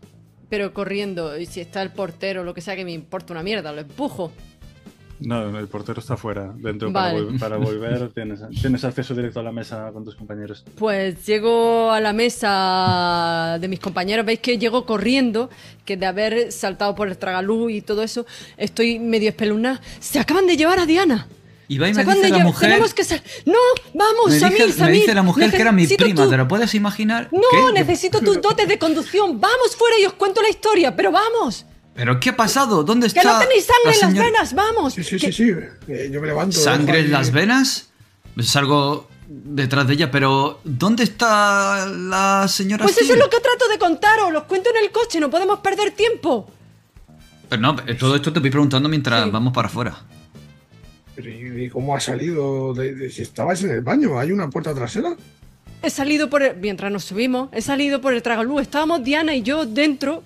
Pero 0.51 0.75
corriendo. 0.75 1.39
Y 1.39 1.47
si 1.47 1.61
está 1.61 1.83
el 1.83 1.91
portero 1.91 2.43
o 2.43 2.45
lo 2.45 2.53
que 2.53 2.61
sea 2.61 2.77
que 2.77 2.85
me 2.85 2.93
importa 2.93 3.33
una 3.33 3.43
mierda, 3.43 3.73
lo 3.73 3.81
empujo. 3.81 4.33
No, 5.21 5.59
el 5.59 5.69
portero 5.69 6.01
está 6.01 6.17
fuera. 6.17 6.53
Dentro 6.57 6.93
para, 6.93 7.57
volver 7.57 8.11
tienes, 8.11 8.41
tienes, 8.61 8.85
acceso 8.85 9.15
directo 9.15 9.41
a 9.41 9.43
la 9.43 9.53
mesa 9.53 9.91
con 9.93 10.05
tus 10.05 10.15
compañeros. 10.15 10.65
Pues 10.77 11.25
llego 11.27 11.91
a 11.91 12.01
la 12.01 12.13
mesa 12.13 13.59
de 13.61 13.69
mis 13.69 13.81
compañeros. 13.81 14.27
Veis 14.27 14.41
que 14.41 14.59
llego 14.59 14.87
corriendo, 14.87 15.51
que 15.85 15.97
de 15.97 16.07
haber 16.07 16.53
saltado 16.53 16.95
por 16.95 17.09
el 17.09 17.17
tragalú 17.17 17.71
y 17.71 17.81
todo 17.81 18.03
eso, 18.03 18.27
estoy 18.57 18.99
medio 18.99 19.29
espelunada. 19.29 19.81
Se 20.01 20.19
acaban 20.19 20.47
de 20.47 20.57
llevar 20.57 20.79
a 20.79 20.87
Diana. 20.87 21.29
Y 21.67 21.79
va 21.79 21.89
y 21.89 21.95
me 21.95 22.05
dice 22.05 22.29
la 22.29 22.39
mujer. 22.41 22.69
Tenemos 22.69 22.93
que 22.93 23.03
No, 23.47 23.59
vamos, 23.95 24.31
me 24.31 24.39
Samir, 24.39 24.67
dice, 24.67 24.85
Me 24.85 24.93
dice 24.93 25.15
la 25.15 25.23
mujer 25.23 25.51
que 25.51 25.63
era 25.63 25.73
mi 25.73 25.87
prima, 25.87 26.29
¿te 26.29 26.37
lo 26.37 26.47
puedes 26.47 26.75
imaginar? 26.75 27.29
No, 27.33 27.73
necesito 27.73 28.21
tus 28.21 28.41
dotes 28.41 28.69
de 28.69 28.79
conducción. 28.79 29.41
Vamos 29.41 29.77
fuera 29.77 29.99
y 30.01 30.05
os 30.05 30.13
cuento 30.15 30.43
la 30.43 30.51
historia, 30.51 30.95
pero 30.95 31.11
vamos. 31.11 31.65
¿Pero 31.95 32.19
qué 32.19 32.31
ha 32.31 32.37
pasado? 32.37 32.83
¿Dónde 32.83 33.07
está? 33.07 33.21
¡Que 33.21 33.27
no 33.27 33.39
tenéis 33.39 33.67
sangre 33.67 33.95
en 33.95 34.01
las 34.01 34.25
venas! 34.25 34.55
¡Vamos! 34.55 34.95
Sí, 34.95 35.05
sí, 35.05 35.19
sí, 35.19 35.33
sí. 35.33 35.53
Eh, 35.89 36.11
yo 36.13 36.21
me 36.21 36.27
levanto. 36.27 36.59
¿Sangre 36.59 37.01
en 37.01 37.13
las 37.13 37.31
venas? 37.31 37.91
Salgo 38.41 39.09
detrás 39.29 39.87
de 39.87 39.95
ella, 39.95 40.11
pero 40.11 40.61
¿dónde 40.65 41.05
está 41.05 41.87
la 41.87 42.47
señora? 42.49 42.85
Pues 42.85 42.99
eso 42.99 43.13
es 43.13 43.19
lo 43.19 43.31
que 43.31 43.39
trato 43.39 43.69
de 43.69 43.79
contaros. 43.79 44.33
Los 44.33 44.45
cuento 44.45 44.71
en 44.71 44.85
el 44.85 44.91
coche, 44.91 45.21
no 45.21 45.31
podemos 45.31 45.61
perder 45.61 45.93
tiempo. 45.93 46.51
Pero 47.49 47.63
no, 47.63 47.77
todo 47.77 48.17
esto 48.17 48.33
te 48.33 48.41
voy 48.41 48.51
preguntando 48.51 48.89
mientras 48.89 49.31
vamos 49.31 49.53
para 49.53 49.69
afuera. 49.69 49.97
¿Y 51.17 51.69
cómo 51.69 51.95
ha 51.95 52.01
salido? 52.01 52.75
De, 52.75 53.09
si 53.09 53.23
estabais 53.23 53.63
en 53.63 53.71
el 53.71 53.83
baño, 53.83 54.19
¿hay 54.19 54.33
una 54.33 54.51
puerta 54.51 54.75
trasera? 54.75 55.15
He 55.81 55.91
salido 55.91 56.29
por 56.29 56.43
el, 56.43 56.57
mientras 56.57 56.91
nos 56.91 57.05
subimos, 57.05 57.51
he 57.53 57.63
salido 57.63 58.01
por 58.01 58.15
el 58.15 58.23
tragalú. 58.23 58.59
Estábamos 58.59 59.05
Diana 59.05 59.35
y 59.35 59.43
yo 59.43 59.65
dentro 59.65 60.25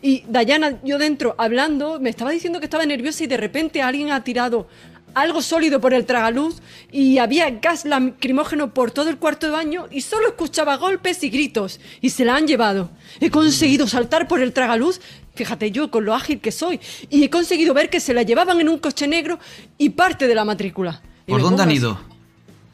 y 0.00 0.24
Dayana, 0.28 0.78
yo 0.84 0.98
dentro, 0.98 1.34
hablando, 1.38 1.98
me 2.00 2.10
estaba 2.10 2.30
diciendo 2.30 2.60
que 2.60 2.66
estaba 2.66 2.86
nerviosa 2.86 3.24
y 3.24 3.26
de 3.26 3.36
repente 3.36 3.82
alguien 3.82 4.10
ha 4.10 4.22
tirado 4.22 4.68
algo 5.14 5.42
sólido 5.42 5.80
por 5.80 5.94
el 5.94 6.06
tragaluz 6.06 6.56
y 6.92 7.18
había 7.18 7.50
gas 7.50 7.84
lacrimógeno 7.84 8.72
por 8.72 8.90
todo 8.90 9.10
el 9.10 9.18
cuarto 9.18 9.46
de 9.46 9.52
baño 9.52 9.86
y 9.90 10.02
solo 10.02 10.28
escuchaba 10.28 10.76
golpes 10.76 11.22
y 11.24 11.30
gritos 11.30 11.80
y 12.00 12.10
se 12.10 12.24
la 12.24 12.36
han 12.36 12.46
llevado. 12.46 12.90
He 13.20 13.30
conseguido 13.30 13.88
saltar 13.88 14.28
por 14.28 14.40
el 14.40 14.52
tragaluz, 14.52 15.00
fíjate 15.34 15.70
yo 15.72 15.90
con 15.90 16.04
lo 16.04 16.14
ágil 16.14 16.40
que 16.40 16.52
soy, 16.52 16.80
y 17.10 17.24
he 17.24 17.30
conseguido 17.30 17.74
ver 17.74 17.90
que 17.90 18.00
se 18.00 18.14
la 18.14 18.22
llevaban 18.22 18.60
en 18.60 18.68
un 18.68 18.78
coche 18.78 19.08
negro 19.08 19.38
y 19.76 19.90
parte 19.90 20.28
de 20.28 20.34
la 20.34 20.44
matrícula. 20.44 21.02
¿Por 21.26 21.42
dónde 21.42 21.62
han 21.62 21.72
ido? 21.72 22.00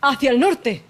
Hacia 0.02 0.30
el 0.30 0.38
norte. 0.38 0.82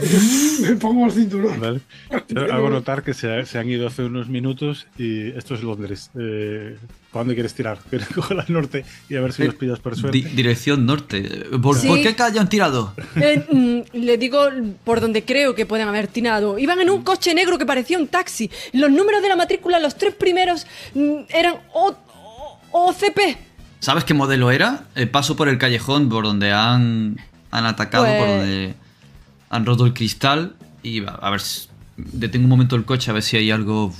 Me 0.60 0.76
pongo 0.76 1.06
el 1.06 1.12
cinturón. 1.12 1.82
Hago 2.52 2.70
notar 2.70 3.02
que 3.02 3.14
se, 3.14 3.58
han 3.58 3.70
ido 3.70 3.86
hace 3.86 4.04
unos 4.04 4.28
minutos 4.28 4.86
y 4.98 5.28
esto 5.30 5.54
es 5.54 5.62
Londres. 5.62 6.10
Eh, 6.18 6.76
¿Para 7.10 7.22
dónde 7.22 7.34
quieres 7.34 7.54
tirar? 7.54 7.78
¿Quieres 7.90 8.08
coger 8.08 8.40
al 8.40 8.52
norte 8.52 8.84
y 9.08 9.16
a 9.16 9.20
ver 9.20 9.32
si 9.32 9.44
los 9.44 9.54
pillas 9.54 9.78
por 9.80 9.96
suerte? 9.96 10.18
dirección 10.18 10.86
norte. 10.86 11.46
¿Por, 11.62 11.80
qué 11.80 12.14
calle 12.14 12.38
han 12.38 12.48
tirado? 12.48 12.94
Eh, 13.16 13.44
mm, 13.50 13.96
le 13.96 14.18
digo 14.18 14.48
por 14.84 15.00
donde 15.00 15.24
creo 15.24 15.54
que 15.54 15.66
pueden 15.66 15.88
haber 15.88 16.08
tirado. 16.08 16.58
Iban 16.58 16.80
en 16.80 16.90
un 16.90 17.02
coche 17.02 17.34
negro 17.34 17.58
que 17.58 17.66
parecía 17.66 17.98
un 17.98 18.08
taxi. 18.08 18.50
Los 18.72 18.90
números 18.90 19.22
de 19.22 19.28
la 19.28 19.36
matrícula, 19.36 19.78
los 19.78 19.96
tres 19.96 20.14
primeros, 20.14 20.66
mm, 20.94 21.22
eran 21.28 21.56
OCP. 22.72 23.36
¿Sabes 23.80 24.04
qué 24.04 24.14
modelo 24.14 24.50
era? 24.50 24.84
Eh, 24.94 25.06
paso 25.06 25.34
por 25.34 25.48
el 25.48 25.58
callejón 25.58 26.08
por 26.08 26.24
donde 26.24 26.52
han, 26.52 27.16
han 27.50 27.66
atacado, 27.66 28.04
por 28.04 28.16
pues 28.16 28.30
donde 28.30 28.74
han 29.52 29.66
roto 29.66 29.84
el 29.84 29.92
cristal 29.92 30.56
y 30.82 31.04
a 31.06 31.30
ver, 31.30 31.42
detengo 31.96 32.44
un 32.44 32.50
momento 32.50 32.74
el 32.74 32.84
coche 32.84 33.10
a 33.10 33.14
ver 33.14 33.22
si 33.22 33.36
hay 33.36 33.50
algo... 33.50 33.92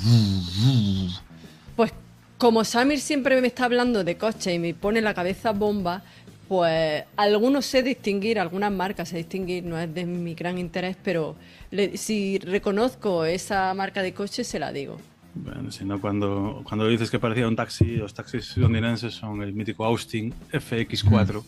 Pues 1.76 1.92
como 2.38 2.64
Samir 2.64 3.00
siempre 3.00 3.38
me 3.40 3.48
está 3.48 3.66
hablando 3.66 4.02
de 4.02 4.16
coche 4.16 4.54
y 4.54 4.58
me 4.58 4.72
pone 4.72 5.02
la 5.02 5.12
cabeza 5.12 5.52
bomba, 5.52 6.02
pues 6.48 7.04
algunos 7.16 7.66
sé 7.66 7.82
distinguir, 7.82 8.40
algunas 8.40 8.72
marcas 8.72 9.10
sé 9.10 9.18
distinguir, 9.18 9.62
no 9.62 9.78
es 9.78 9.94
de 9.94 10.06
mi 10.06 10.34
gran 10.34 10.56
interés, 10.56 10.96
pero 11.04 11.36
si 11.96 12.38
reconozco 12.38 13.26
esa 13.26 13.74
marca 13.74 14.02
de 14.02 14.14
coche 14.14 14.44
se 14.44 14.58
la 14.58 14.72
digo. 14.72 14.98
Bueno, 15.34 15.70
si 15.70 15.84
no, 15.84 16.00
cuando, 16.00 16.62
cuando 16.66 16.88
dices 16.88 17.10
que 17.10 17.18
parecía 17.18 17.46
un 17.46 17.56
taxi, 17.56 17.96
los 17.96 18.14
taxis 18.14 18.56
londinenses 18.56 19.12
son 19.12 19.42
el 19.42 19.52
mítico 19.52 19.84
Austin 19.84 20.32
FX4. 20.50 21.42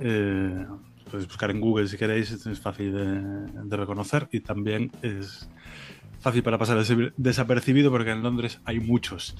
Eh, 0.00 0.66
podéis 1.08 1.26
buscar 1.26 1.50
en 1.50 1.60
Google 1.60 1.88
si 1.88 1.96
queréis, 1.96 2.30
es 2.30 2.60
fácil 2.60 2.92
de, 2.92 3.76
reconocer 3.76 4.28
y 4.32 4.40
también 4.40 4.90
es 5.02 5.48
fácil 6.20 6.42
para 6.42 6.58
pasar 6.58 6.78
desapercibido 7.16 7.90
porque 7.90 8.10
en 8.10 8.22
Londres 8.22 8.60
hay 8.64 8.80
muchos. 8.80 9.36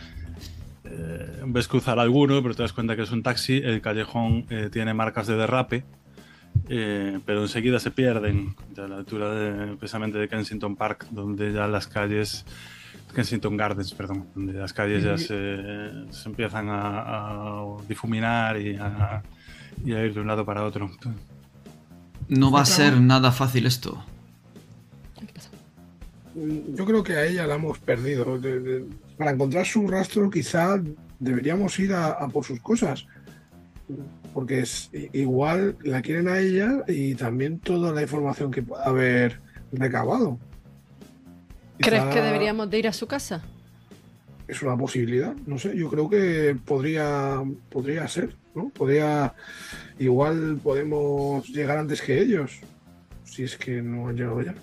Eh, 0.84 1.42
ves 1.46 1.68
cruzar 1.68 1.98
alguno, 1.98 2.42
pero 2.42 2.54
te 2.54 2.62
das 2.62 2.72
cuenta 2.72 2.96
que 2.96 3.02
es 3.02 3.10
un 3.10 3.22
taxi, 3.22 3.58
el 3.58 3.80
callejón 3.80 4.46
eh, 4.48 4.70
tiene 4.72 4.94
marcas 4.94 5.26
de 5.26 5.36
derrape, 5.36 5.84
eh, 6.68 7.18
pero 7.26 7.42
enseguida 7.42 7.78
se 7.78 7.90
pierden 7.90 8.54
a 8.76 8.88
la 8.88 8.96
altura 8.96 9.34
de, 9.34 9.76
precisamente 9.76 10.18
de 10.18 10.28
Kensington 10.28 10.76
Park, 10.76 11.06
donde 11.10 11.52
ya 11.52 11.66
las 11.66 11.86
calles, 11.86 12.46
Kensington 13.14 13.56
Gardens, 13.56 13.92
perdón, 13.92 14.28
donde 14.34 14.54
las 14.54 14.72
calles 14.72 15.04
ya 15.04 15.18
se, 15.18 15.90
empiezan 16.26 16.68
a, 16.70 17.64
difuminar 17.86 18.60
y 18.60 18.76
a, 18.76 19.22
y 19.84 19.92
a 19.92 20.04
ir 20.04 20.14
de 20.14 20.20
un 20.20 20.26
lado 20.26 20.44
para 20.44 20.64
otro. 20.64 20.90
No 22.28 22.50
va 22.50 22.62
a 22.62 22.66
ser 22.66 23.00
nada 23.00 23.32
fácil 23.32 23.66
esto. 23.66 24.04
yo 26.34 26.84
creo 26.84 27.02
que 27.02 27.14
a 27.14 27.24
ella 27.24 27.46
la 27.46 27.54
hemos 27.56 27.78
perdido. 27.78 28.40
para 29.16 29.32
encontrar 29.32 29.66
su 29.66 29.86
rastro, 29.86 30.30
quizá 30.30 30.80
deberíamos 31.18 31.78
ir 31.78 31.92
a, 31.92 32.28
por 32.28 32.44
sus 32.44 32.60
cosas. 32.60 33.06
Porque 34.34 34.60
es 34.60 34.90
igual 35.12 35.76
la 35.82 36.02
quieren 36.02 36.28
a 36.28 36.38
ella 36.38 36.84
y 36.86 37.14
también 37.14 37.58
toda 37.58 37.92
la 37.92 38.02
información 38.02 38.50
que 38.50 38.62
pueda 38.62 38.84
haber 38.84 39.40
recabado. 39.72 40.38
¿Crees 41.78 42.04
que 42.04 42.20
deberíamos 42.20 42.68
de 42.70 42.78
ir 42.78 42.88
a 42.88 42.92
su 42.92 43.06
casa? 43.06 43.42
Es 44.46 44.62
una 44.62 44.76
posibilidad, 44.76 45.34
no 45.46 45.58
sé, 45.58 45.76
yo 45.76 45.90
creo 45.90 46.08
que 46.08 46.56
podría, 46.64 47.42
podría 47.68 48.08
ser, 48.08 48.34
¿no? 48.58 48.68
Podría, 48.70 49.32
igual 49.98 50.58
podemos 50.62 51.48
llegar 51.48 51.78
antes 51.78 52.02
que 52.02 52.20
ellos, 52.20 52.52
si 53.24 53.44
es 53.44 53.56
que 53.56 53.80
no 53.80 54.08
han 54.08 54.16
llegado 54.16 54.42
ya. 54.42 54.54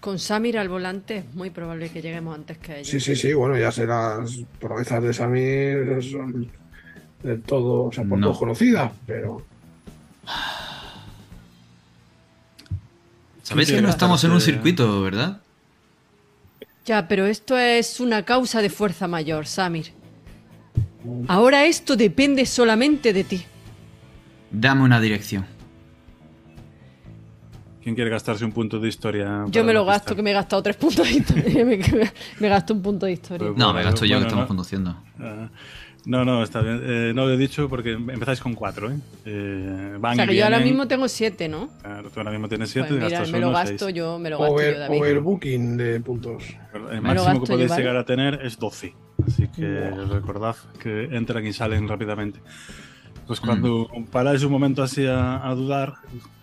Con 0.00 0.18
Samir 0.18 0.58
al 0.58 0.68
volante 0.68 1.18
es 1.18 1.34
muy 1.34 1.50
probable 1.50 1.88
que 1.88 2.02
lleguemos 2.02 2.34
antes 2.34 2.58
que 2.58 2.80
ellos. 2.80 2.88
Sí, 2.88 3.00
sí, 3.00 3.16
sí, 3.16 3.32
bueno, 3.32 3.58
ya 3.58 3.72
sé 3.72 3.86
las 3.86 4.38
proezas 4.60 5.02
de 5.02 5.14
Samir 5.14 6.02
son 6.02 6.50
del 7.22 7.40
todo, 7.40 7.84
o 7.84 7.92
sea, 7.92 8.04
por 8.04 8.18
no. 8.18 8.34
conocidas, 8.34 8.92
pero... 9.06 9.42
Sabéis 13.42 13.72
que 13.72 13.82
no 13.82 13.88
estamos 13.88 14.22
en 14.24 14.32
un 14.32 14.40
circuito, 14.40 15.02
¿verdad? 15.02 15.40
Ya, 16.84 17.08
pero 17.08 17.26
esto 17.26 17.56
es 17.58 18.00
una 18.00 18.24
causa 18.24 18.60
de 18.60 18.68
fuerza 18.68 19.08
mayor, 19.08 19.46
Samir. 19.46 19.92
Ahora 21.28 21.66
esto 21.66 21.96
depende 21.96 22.46
solamente 22.46 23.12
de 23.12 23.24
ti. 23.24 23.44
Dame 24.50 24.82
una 24.82 25.00
dirección. 25.00 25.46
¿Quién 27.82 27.94
quiere 27.94 28.10
gastarse 28.10 28.46
un 28.46 28.52
punto 28.52 28.80
de 28.80 28.88
historia? 28.88 29.44
Yo 29.48 29.62
me 29.62 29.74
lo 29.74 29.84
gasto, 29.84 30.16
que 30.16 30.22
me 30.22 30.30
he 30.30 30.32
gastado 30.32 30.62
tres 30.62 30.76
puntos 30.76 31.06
de 31.06 31.16
historia. 31.16 31.64
me, 32.40 32.48
gasto 32.48 32.72
un 32.72 32.80
punto 32.80 33.04
de 33.04 33.12
historia. 33.12 33.48
Pues 33.48 33.58
no, 33.58 33.74
me 33.74 33.82
gasto 33.82 34.06
yo 34.06 34.18
que 34.18 34.24
estamos 34.24 34.46
conduciendo. 34.46 34.96
Ah, 35.20 35.50
no, 36.06 36.24
no, 36.24 36.42
está 36.42 36.62
bien. 36.62 36.80
Eh, 36.82 37.12
no 37.14 37.26
lo 37.26 37.34
he 37.34 37.36
dicho 37.36 37.68
porque 37.68 37.92
empezáis 37.92 38.40
con 38.40 38.54
cuatro, 38.54 38.90
¿eh? 38.90 38.96
eh 39.26 39.98
o 40.02 40.14
sea, 40.14 40.26
que 40.26 40.34
yo 40.34 40.44
ahora 40.44 40.60
mismo 40.60 40.88
tengo 40.88 41.08
siete, 41.08 41.46
¿no? 41.46 41.68
Claro, 41.82 42.08
tú 42.08 42.20
ahora 42.20 42.30
mismo 42.30 42.48
tienes 42.48 42.70
siete 42.70 42.88
pues 42.88 43.04
mira, 43.04 43.26
me 43.26 43.40
lo 43.40 43.50
gasto 43.50 43.90
yo, 43.90 44.18
me 44.18 44.30
lo 44.30 44.38
gasto 44.38 44.54
Over, 44.54 44.74
yo, 44.74 44.80
David. 44.80 45.00
Overbooking 45.00 45.76
de 45.76 46.00
puntos. 46.00 46.42
El 46.90 47.02
máximo 47.02 47.40
que 47.40 47.52
podéis 47.52 47.76
llegar 47.76 47.96
a 47.96 48.04
tener 48.06 48.40
es 48.42 48.58
12. 48.58 48.94
Así 49.26 49.48
que 49.48 49.90
recordad 49.90 50.56
que 50.78 51.04
entran 51.04 51.46
y 51.46 51.52
salen 51.52 51.88
rápidamente. 51.88 52.40
Pues 53.26 53.40
cuando 53.40 53.88
mm. 53.94 54.04
paráis 54.04 54.42
un 54.42 54.52
momento 54.52 54.82
así 54.82 55.06
a, 55.06 55.52
dudar, 55.54 55.94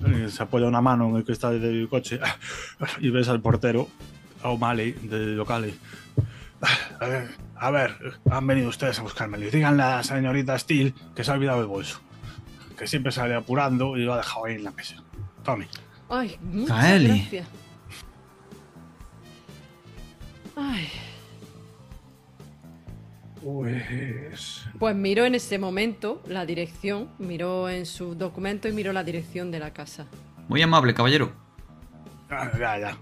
eh, 0.05 0.27
se 0.29 0.43
apoya 0.43 0.67
una 0.67 0.81
mano 0.81 1.09
en 1.09 1.17
el 1.17 1.23
cristal 1.23 1.61
del 1.61 1.87
coche 1.87 2.19
y 2.99 3.09
ves 3.09 3.29
al 3.29 3.41
portero, 3.41 3.87
a 4.41 4.49
O'Malley, 4.49 4.93
del 4.93 5.37
local. 5.37 5.71
A 7.55 7.69
ver, 7.69 7.95
han 8.29 8.47
venido 8.47 8.69
ustedes 8.69 8.97
a 8.99 9.03
buscarme. 9.03 9.37
Díganle 9.37 9.83
a 9.83 9.97
la 9.97 10.03
señorita 10.03 10.57
Steele 10.57 10.93
que 11.15 11.23
se 11.23 11.31
ha 11.31 11.35
olvidado 11.35 11.61
el 11.61 11.67
bolso. 11.67 12.01
Que 12.77 12.87
siempre 12.87 13.11
sale 13.11 13.35
apurando 13.35 13.95
y 13.97 14.03
lo 14.03 14.13
ha 14.13 14.17
dejado 14.17 14.45
ahí 14.45 14.55
en 14.55 14.63
la 14.63 14.71
mesa. 14.71 14.95
Tommy. 15.43 15.67
Ay, 16.09 16.37
muchas 16.41 17.01
gracias. 17.01 17.47
Ay. 20.55 20.87
Pues... 23.43 24.65
Pues 24.77 24.95
miró 24.95 25.25
en 25.25 25.35
ese 25.35 25.57
momento 25.57 26.21
la 26.27 26.45
dirección, 26.45 27.09
miró 27.17 27.69
en 27.69 27.85
su 27.85 28.15
documento 28.15 28.67
y 28.67 28.73
miró 28.73 28.93
la 28.93 29.03
dirección 29.03 29.51
de 29.51 29.59
la 29.59 29.73
casa. 29.73 30.07
Muy 30.47 30.61
amable, 30.61 30.93
caballero. 30.93 31.31
Ah, 32.29 32.51
ya, 32.57 32.79
ya. 32.79 32.97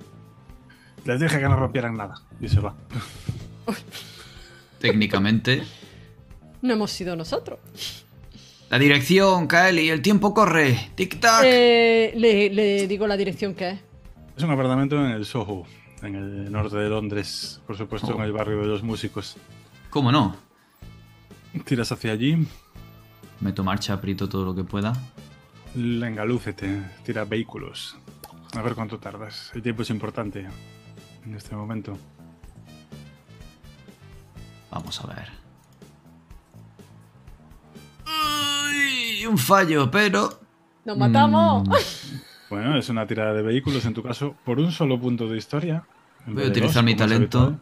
Les 1.06 1.20
dije 1.20 1.40
que 1.40 1.50
no 1.50 1.56
rompieran 1.56 1.96
nada. 1.98 2.16
Y 2.40 2.48
se 2.48 2.60
va. 2.60 2.76
Técnicamente. 4.80 5.64
No 6.62 6.74
hemos 6.74 6.92
sido 6.92 7.16
nosotros. 7.16 7.60
La 8.70 8.78
dirección, 8.78 9.48
Kaeli, 9.48 9.90
el 9.90 10.02
tiempo 10.02 10.34
corre. 10.34 10.92
Tic-tac. 10.96 11.42
Eh, 11.44 12.14
le, 12.16 12.50
le, 12.50 12.88
digo 12.88 13.08
la 13.08 13.18
dirección 13.18 13.56
que 13.56 13.70
es. 13.70 13.80
Es 14.38 14.44
un 14.44 14.52
apartamento 14.52 15.04
en 15.04 15.12
el 15.12 15.26
Soho, 15.26 15.66
en 16.02 16.16
el 16.16 16.52
norte 16.52 16.78
de 16.78 16.88
Londres, 16.88 17.62
por 17.66 17.78
supuesto, 17.78 18.14
en 18.16 18.22
el 18.22 18.32
barrio 18.32 18.62
de 18.62 18.68
los 18.68 18.84
músicos. 18.84 19.38
¿Cómo 19.90 20.12
no? 20.12 20.36
Tiras 21.66 21.92
hacia 21.92 22.12
allí. 22.12 22.48
Meto 23.40 23.64
marcha, 23.64 23.94
aprieto 23.94 24.30
todo 24.30 24.46
lo 24.46 24.54
que 24.54 24.64
pueda. 24.64 24.94
Engalúcete, 25.76 26.82
tira 27.04 27.26
vehículos. 27.26 27.98
A 28.56 28.62
ver 28.62 28.76
cuánto 28.76 29.00
tardas. 29.00 29.52
El 29.54 29.62
tiempo 29.62 29.82
es 29.82 29.90
importante 29.90 30.48
en 31.26 31.36
este 31.36 31.56
momento. 31.56 31.98
Vamos 34.70 35.04
a 35.04 35.08
ver. 35.08 35.30
Uy, 38.06 39.26
un 39.26 39.38
fallo, 39.38 39.90
pero... 39.90 40.40
¡Nos 40.86 40.98
matamos! 40.98 41.68
Mm. 41.68 41.74
Bueno, 42.50 42.76
es 42.76 42.90
una 42.90 43.06
tirada 43.06 43.32
de 43.34 43.44
vehículos 43.44 43.86
en 43.86 43.94
tu 43.94 44.02
caso 44.02 44.36
por 44.44 44.60
un 44.60 44.72
solo 44.72 45.00
punto 45.00 45.28
de 45.28 45.38
historia. 45.38 45.84
Voy 46.26 46.46
a 46.46 46.48
utilizar 46.48 46.84
mi 46.84 46.96
talento 46.96 47.60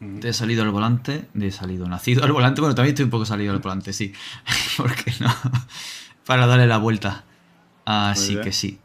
he 0.00 0.32
salido 0.32 0.62
al 0.62 0.70
volante, 0.70 1.28
he 1.38 1.50
salido 1.50 1.86
nacido 1.86 2.24
al 2.24 2.32
volante, 2.32 2.60
bueno, 2.60 2.74
también 2.74 2.94
estoy 2.94 3.04
un 3.04 3.10
poco 3.10 3.26
salido 3.26 3.52
al 3.52 3.58
volante, 3.58 3.92
sí. 3.92 4.12
¿Por 4.76 4.94
qué 4.94 5.12
no? 5.20 5.30
Para 6.26 6.46
darle 6.46 6.66
la 6.66 6.78
vuelta. 6.78 7.24
Así 7.84 8.36
que 8.40 8.52
sí. 8.52 8.78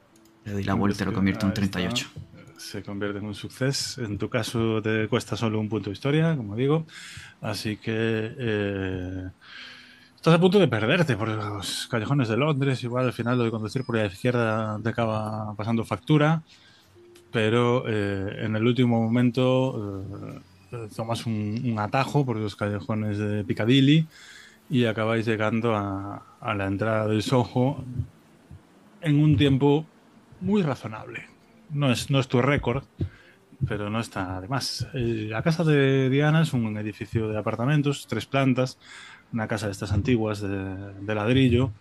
Le 0.46 0.54
doy 0.54 0.64
la 0.64 0.74
vuelta 0.74 1.04
y 1.04 1.08
lo 1.08 1.14
convierto 1.14 1.46
en 1.46 1.54
38. 1.54 2.08
Se 2.58 2.84
convierte 2.84 3.20
en 3.20 3.26
un 3.26 3.36
suceso. 3.36 4.04
En 4.04 4.18
tu 4.18 4.30
caso 4.30 4.82
te 4.82 5.08
cuesta 5.08 5.36
solo 5.36 5.60
un 5.60 5.70
punto 5.70 5.90
de 5.90 5.94
historia, 5.94 6.36
como 6.36 6.56
digo. 6.56 6.86
Así 7.42 7.78
que 7.78 7.92
eh, 8.38 9.30
estás 10.16 10.34
a 10.34 10.40
punto 10.40 10.60
de 10.60 10.68
perderte 10.68 11.16
por 11.16 11.30
los 11.30 11.88
callejones 11.88 12.28
de 12.28 12.38
Londres. 12.38 12.84
Igual 12.84 13.06
al 13.06 13.14
final 13.14 13.38
lo 13.38 13.44
de 13.44 13.52
conducir 13.52 13.84
por 13.84 13.98
la 13.98 14.06
izquierda 14.06 14.80
te 14.82 14.90
acaba 14.90 15.54
pasando 15.56 15.84
factura. 15.84 16.44
Pero 17.32 17.84
eh, 17.88 18.46
en 18.46 18.56
el 18.56 18.66
último 18.66 19.02
momento 19.02 20.04
eh, 20.36 20.40
tomas 20.96 21.26
un, 21.26 21.76
atajo 21.80 22.26
por 22.26 22.38
los 22.38 22.56
callejones 22.56 23.18
de 23.18 23.44
Piccadilly 23.44 24.08
y 24.70 24.86
acabáis 24.86 25.26
llegando 25.26 25.76
a, 25.76 26.24
la 26.42 26.66
entrada 26.66 27.08
del 27.08 27.22
Soho 27.22 27.84
en 29.02 29.20
un 29.20 29.38
tiempo 29.38 29.86
muy 30.42 30.62
razonable. 30.62 31.28
No 31.70 31.92
es, 31.92 32.10
no 32.10 32.20
es 32.20 32.28
tu 32.28 32.42
récord, 32.42 32.84
pero 33.68 33.90
no 33.90 34.00
está 34.00 34.38
además. 34.38 34.88
La 34.94 35.42
casa 35.42 35.64
de 35.64 36.10
Diana 36.10 36.42
es 36.42 36.54
un 36.54 36.78
edificio 36.78 37.28
de 37.28 37.38
apartamentos, 37.38 38.08
tres 38.08 38.26
plantas, 38.26 38.78
una 39.34 39.48
casa 39.48 39.68
de 39.68 39.72
estas 39.72 39.92
antiguas 39.92 40.42
de, 40.42 41.16
ladrillo. 41.16 41.72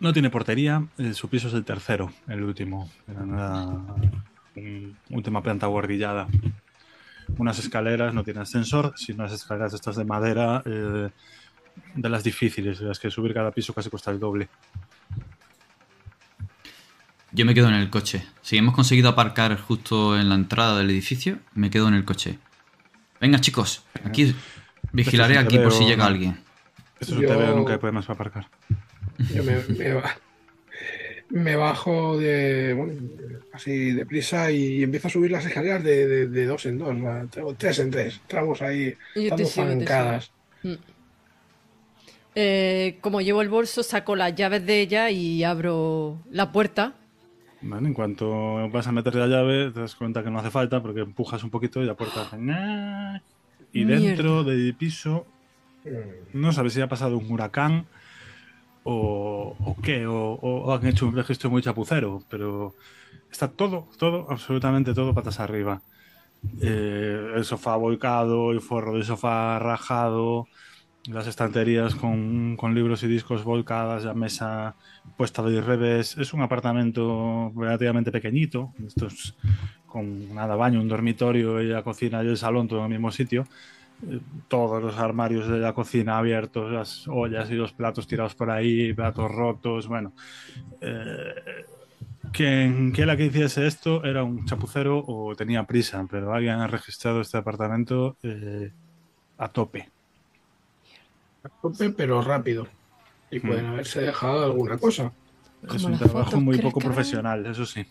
No 0.00 0.12
tiene 0.12 0.30
portería, 0.30 0.86
eh, 0.98 1.14
su 1.14 1.28
piso 1.28 1.46
es 1.46 1.54
el 1.54 1.64
tercero, 1.64 2.10
el 2.26 2.42
último 2.42 2.90
última 5.10 5.42
planta 5.42 5.66
guardillada. 5.66 6.28
Unas 7.38 7.58
escaleras, 7.58 8.12
no 8.12 8.24
tiene 8.24 8.40
ascensor, 8.40 8.92
sino 8.96 9.22
unas 9.22 9.32
escaleras 9.32 9.72
estas 9.72 9.96
de 9.96 10.04
madera, 10.04 10.62
eh, 10.66 11.08
de 11.94 12.08
las 12.08 12.24
difíciles, 12.24 12.78
de 12.78 12.86
las 12.86 12.98
que 12.98 13.10
subir 13.10 13.32
cada 13.32 13.50
piso 13.50 13.72
casi 13.72 13.88
cuesta 13.90 14.10
el 14.10 14.20
doble. 14.20 14.48
Yo 17.34 17.46
me 17.46 17.54
quedo 17.54 17.68
en 17.68 17.74
el 17.74 17.88
coche. 17.88 18.26
Si 18.42 18.58
hemos 18.58 18.74
conseguido 18.74 19.08
aparcar 19.08 19.58
justo 19.58 20.18
en 20.18 20.28
la 20.28 20.34
entrada 20.34 20.76
del 20.76 20.90
edificio, 20.90 21.38
me 21.54 21.70
quedo 21.70 21.88
en 21.88 21.94
el 21.94 22.04
coche. 22.04 22.38
Venga, 23.20 23.40
chicos, 23.40 23.84
aquí 24.04 24.34
vigilaré 24.92 25.38
aquí 25.38 25.58
por 25.58 25.72
si 25.72 25.84
llega 25.84 26.04
alguien. 26.04 26.38
Esto 27.00 27.14
es 27.14 27.20
un 27.20 27.38
veo 27.38 27.56
nunca 27.56 27.78
podemos 27.78 28.08
aparcar. 28.10 28.48
Yo 29.34 29.42
me, 29.44 29.56
me 29.78 30.02
bajo 31.32 32.18
de 32.18 32.74
bueno, 32.74 32.92
así 33.52 33.92
deprisa 33.92 34.50
y 34.50 34.82
empiezo 34.82 35.08
a 35.08 35.10
subir 35.10 35.30
las 35.30 35.46
escaleras 35.46 35.82
de, 35.82 36.46
dos 36.46 36.66
en 36.66 36.78
dos, 36.78 36.94
tres 37.56 37.78
en 37.78 37.90
tres. 37.90 38.20
Entramos 38.22 38.60
ahí, 38.60 38.94
dando 39.14 39.48
mm. 40.62 40.72
eh, 42.34 42.98
como 43.00 43.20
llevo 43.20 43.42
el 43.42 43.48
bolso, 43.48 43.82
saco 43.82 44.14
las 44.14 44.34
llaves 44.34 44.66
de 44.66 44.80
ella 44.80 45.10
y 45.10 45.42
abro 45.42 46.18
la 46.30 46.52
puerta. 46.52 46.94
en 47.62 47.94
cuanto 47.94 48.68
vas 48.70 48.86
a 48.86 48.92
meter 48.92 49.14
la 49.14 49.26
llave, 49.26 49.70
te 49.70 49.80
das 49.80 49.94
cuenta 49.94 50.22
que 50.22 50.30
no 50.30 50.38
hace 50.38 50.50
falta 50.50 50.82
porque 50.82 51.00
empujas 51.00 51.42
un 51.44 51.50
poquito 51.50 51.82
y 51.82 51.86
la 51.86 51.94
puerta 51.94 52.22
hace... 52.22 52.36
Y 53.74 53.84
dentro 53.84 54.44
del 54.44 54.74
piso, 54.74 55.26
no 56.34 56.52
sabes 56.52 56.74
si 56.74 56.82
ha 56.82 56.88
pasado 56.88 57.16
un 57.16 57.32
huracán 57.32 57.86
o, 58.84 59.76
qué, 59.82 60.06
o, 60.06 60.72
han 60.72 60.86
hecho 60.86 61.06
un 61.06 61.16
registro 61.16 61.50
muy 61.50 61.62
chapucero, 61.62 62.22
pero 62.28 62.74
está 63.30 63.48
todo, 63.48 63.88
todo, 63.98 64.26
absolutamente 64.30 64.94
todo 64.94 65.14
patas 65.14 65.40
arriba. 65.40 65.82
Eh, 66.60 67.32
el 67.36 67.44
sofá 67.44 67.76
volcado, 67.76 68.50
el 68.50 68.60
forro 68.60 68.94
del 68.94 69.04
sofá 69.04 69.58
rajado, 69.58 70.48
las 71.08 71.26
estanterías 71.26 71.94
con, 71.94 72.56
libros 72.74 73.02
y 73.02 73.08
discos 73.08 73.44
volcadas, 73.44 74.04
la 74.04 74.14
mesa 74.14 74.76
puesta 75.16 75.42
de 75.42 75.60
revés. 75.60 76.16
Es 76.18 76.32
un 76.32 76.42
apartamento 76.42 77.52
relativamente 77.56 78.12
pequeñito, 78.12 78.72
esto 78.86 79.06
es 79.06 79.34
con 79.86 80.34
nada 80.34 80.56
baño, 80.56 80.80
un 80.80 80.88
dormitorio 80.88 81.60
y 81.60 81.68
la 81.68 81.82
cocina 81.82 82.22
y 82.22 82.28
el 82.28 82.36
salón 82.36 82.68
todo 82.68 82.80
en 82.80 82.86
el 82.86 82.90
mismo 82.92 83.10
sitio. 83.10 83.46
Todos 84.48 84.82
los 84.82 84.98
armarios 84.98 85.48
de 85.48 85.58
la 85.58 85.72
cocina 85.72 86.18
abiertos, 86.18 86.72
las 86.72 87.06
ollas 87.08 87.50
y 87.50 87.54
los 87.54 87.72
platos 87.72 88.06
tirados 88.06 88.34
por 88.34 88.50
ahí, 88.50 88.92
platos 88.92 89.30
rotos, 89.30 89.86
bueno. 89.86 90.12
Eh, 90.80 91.34
quien, 92.32 92.92
la 92.96 93.16
que 93.16 93.26
hiciese 93.26 93.66
esto 93.66 94.04
era 94.04 94.24
un 94.24 94.44
chapucero 94.46 95.04
o 95.06 95.34
tenía 95.36 95.64
prisa, 95.64 96.06
pero 96.10 96.32
alguien 96.32 96.54
ha 96.54 96.66
registrado 96.66 97.20
este 97.20 97.38
apartamento 97.38 98.16
eh, 98.22 98.72
a 99.38 99.48
tope 99.48 99.88
pero 101.96 102.22
rápido. 102.22 102.66
Y 103.30 103.38
hmm. 103.38 103.42
pueden 103.42 103.66
haberse 103.66 104.00
dejado 104.00 104.44
alguna 104.44 104.78
cosa. 104.78 105.12
Es 105.74 105.84
un 105.84 105.96
trabajo 105.96 106.40
muy 106.40 106.58
poco 106.58 106.80
profesional, 106.80 107.46
eso 107.46 107.64
sí. 107.64 107.86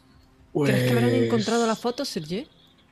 ¿Crees 0.54 0.84
que 0.84 0.90
habrán 0.90 1.10
pues 1.10 1.24
encontrado 1.24 1.66
la 1.66 1.76
foto, 1.76 2.04
Sergio? 2.04 2.44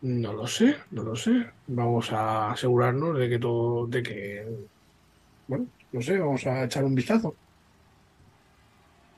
No 0.02 0.34
lo 0.34 0.48
sé, 0.48 0.76
no 0.92 1.04
lo 1.04 1.16
sé. 1.16 1.46
Vamos 1.68 2.12
a 2.12 2.52
asegurarnos 2.52 3.18
de 3.18 3.30
que 3.30 3.40
todo, 3.40 3.86
de 3.88 4.02
que, 4.02 4.48
bueno, 5.48 5.66
no 5.92 6.02
sé, 6.02 6.18
vamos 6.18 6.46
a 6.46 6.64
echar 6.64 6.84
un 6.86 6.96
vistazo. 6.96 7.36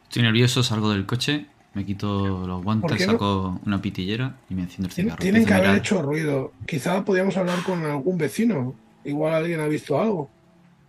Estoy 0.04 0.24
nervioso, 0.24 0.64
salgo 0.64 0.92
del 0.92 1.06
coche, 1.06 1.46
me 1.74 1.86
quito 1.86 2.46
los 2.46 2.64
guantes, 2.64 3.06
saco 3.06 3.60
una 3.66 3.82
pitillera 3.82 4.36
y 4.50 4.56
me 4.56 4.64
enciendo 4.64 4.88
el 4.88 4.94
cigarro. 4.94 5.22
Tienen 5.22 5.46
que 5.46 5.54
haber 5.54 5.78
hecho 5.78 6.02
ruido. 6.02 6.52
Quizá 6.66 7.06
podíamos 7.06 7.38
hablar 7.38 7.64
con 7.64 7.86
algún 7.86 8.18
vecino. 8.18 8.76
Igual 9.06 9.34
alguien 9.34 9.60
ha 9.62 9.68
visto 9.68 10.00
algo. 10.00 10.30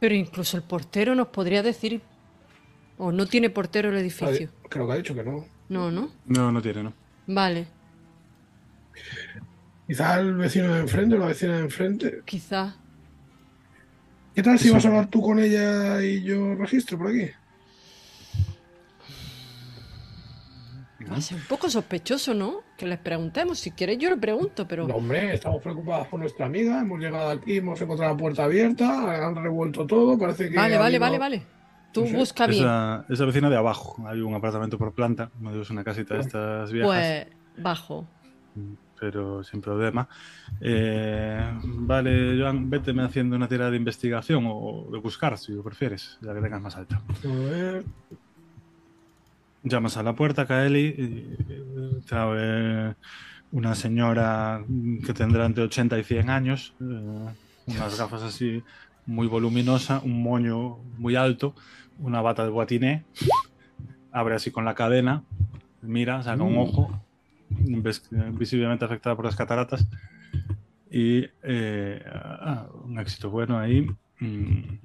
Pero 0.01 0.14
incluso 0.14 0.57
el 0.57 0.64
portero 0.64 1.14
nos 1.14 1.28
podría 1.28 1.62
decir. 1.62 2.03
¿O 2.99 3.12
no 3.12 3.26
tiene 3.26 3.51
portero 3.51 3.90
el 3.90 3.97
edificio? 3.97 4.51
Creo 4.68 4.86
que 4.86 4.93
ha 4.93 4.97
dicho 4.97 5.14
que 5.14 5.24
no. 5.24 5.45
No, 5.68 5.90
¿no? 5.90 6.11
No, 6.26 6.53
no 6.53 6.61
tiene, 6.61 6.82
no. 6.82 6.93
Vale. 7.26 7.66
Quizá 9.93 10.20
el 10.20 10.36
vecino 10.36 10.72
de 10.72 10.80
enfrente 10.80 11.16
o 11.16 11.18
la 11.18 11.26
vecina 11.26 11.57
de 11.57 11.64
enfrente. 11.64 12.22
Quizá. 12.24 12.74
¿Qué 14.34 14.43
tal 14.43 14.59
si 14.59 14.70
vas 14.70 14.82
a 14.86 14.88
hablar 14.88 15.09
tú 15.09 15.20
con 15.20 15.38
ella 15.38 16.03
y 16.03 16.22
yo 16.22 16.55
registro 16.55 16.97
por 16.97 17.09
aquí? 17.09 17.28
Va 21.11 21.16
a 21.16 21.20
ser 21.20 21.36
un 21.36 21.45
poco 21.45 21.68
sospechoso, 21.68 22.32
¿no? 22.32 22.62
Que 22.78 22.86
les 22.86 23.01
preguntemos. 23.01 23.59
Si 23.59 23.72
quieres, 23.72 23.99
yo 23.99 24.09
le 24.09 24.16
pregunto, 24.16 24.66
pero. 24.66 24.88
No, 24.88 24.95
hombre, 24.95 25.34
estamos 25.34 25.61
preocupados 25.61 26.09
por 26.09 26.20
nuestra 26.20 26.47
amiga. 26.47 26.80
Hemos 26.80 26.99
llegado 26.99 27.28
aquí, 27.28 27.59
hemos 27.59 27.78
encontrado 27.78 28.14
la 28.14 28.18
puerta 28.18 28.45
abierta, 28.45 29.26
han 29.26 29.36
revuelto 29.36 29.86
todo. 29.86 30.16
Parece 30.16 30.49
que. 30.49 30.57
Vale, 30.57 30.78
vale, 30.78 30.99
vale, 30.99 31.18
vale. 31.18 31.43
Tú 31.93 32.07
busca 32.07 32.47
bien. 32.47 32.64
Esa, 33.11 33.26
vecina 33.26 33.51
de 33.51 33.59
abajo. 33.59 34.03
Hay 34.07 34.22
un 34.22 34.32
apartamento 34.32 34.78
por 34.78 34.95
planta. 34.95 35.30
No 35.38 35.61
es 35.61 35.68
una 35.68 35.84
casita 35.84 36.14
de 36.14 36.20
estas 36.22 36.72
viejas. 36.72 36.88
Pues 36.88 37.26
bajo. 37.62 38.09
Pero 39.03 39.42
sin 39.42 39.61
problema. 39.61 40.09
Eh, 40.61 41.59
vale, 41.64 42.38
Joan, 42.38 42.70
véteme 42.70 43.03
haciendo 43.03 43.34
una 43.34 43.48
tirada 43.48 43.72
de 43.72 43.76
investigación 43.76 44.44
o 44.46 44.86
de 44.92 44.98
buscar, 44.98 45.36
si 45.38 45.50
lo 45.50 45.64
prefieres, 45.64 46.18
ya 46.20 46.32
que 46.32 46.40
tengas 46.40 46.62
más 46.62 46.76
alta. 46.76 47.03
A 47.24 47.50
ver. 47.50 47.84
Llamas 49.64 49.96
a 49.96 50.05
la 50.05 50.12
puerta, 50.12 50.46
Kaeli, 50.46 50.86
y 50.86 52.03
trae 52.07 52.94
una 53.50 53.74
señora 53.74 54.64
que 55.05 55.12
tendrá 55.12 55.46
entre 55.46 55.64
80 55.64 55.98
y 55.98 56.05
100 56.05 56.30
años, 56.30 56.72
eh, 56.80 57.28
unas 57.66 57.98
gafas 57.98 58.22
así 58.22 58.62
muy 59.05 59.26
voluminosas, 59.26 60.05
un 60.05 60.22
moño 60.22 60.78
muy 60.96 61.16
alto, 61.16 61.57
una 61.98 62.20
bata 62.20 62.44
de 62.44 62.50
boatiné, 62.50 63.05
abre 64.12 64.36
así 64.36 64.53
con 64.53 64.64
la 64.64 64.76
cadena, 64.76 65.24
mira, 65.80 66.22
saca 66.22 66.44
un 66.44 66.55
mm. 66.55 66.59
ojo, 66.59 67.01
visiblemente 68.32 68.84
afectada 68.84 69.16
por 69.16 69.24
las 69.24 69.36
cataratas, 69.36 69.86
y 70.90 71.24
eh, 71.42 72.03
ah, 72.07 72.68
un 72.84 72.98
éxito 72.98 73.30
bueno 73.30 73.59
ahí. 73.59 73.86
Mm, 74.20 74.78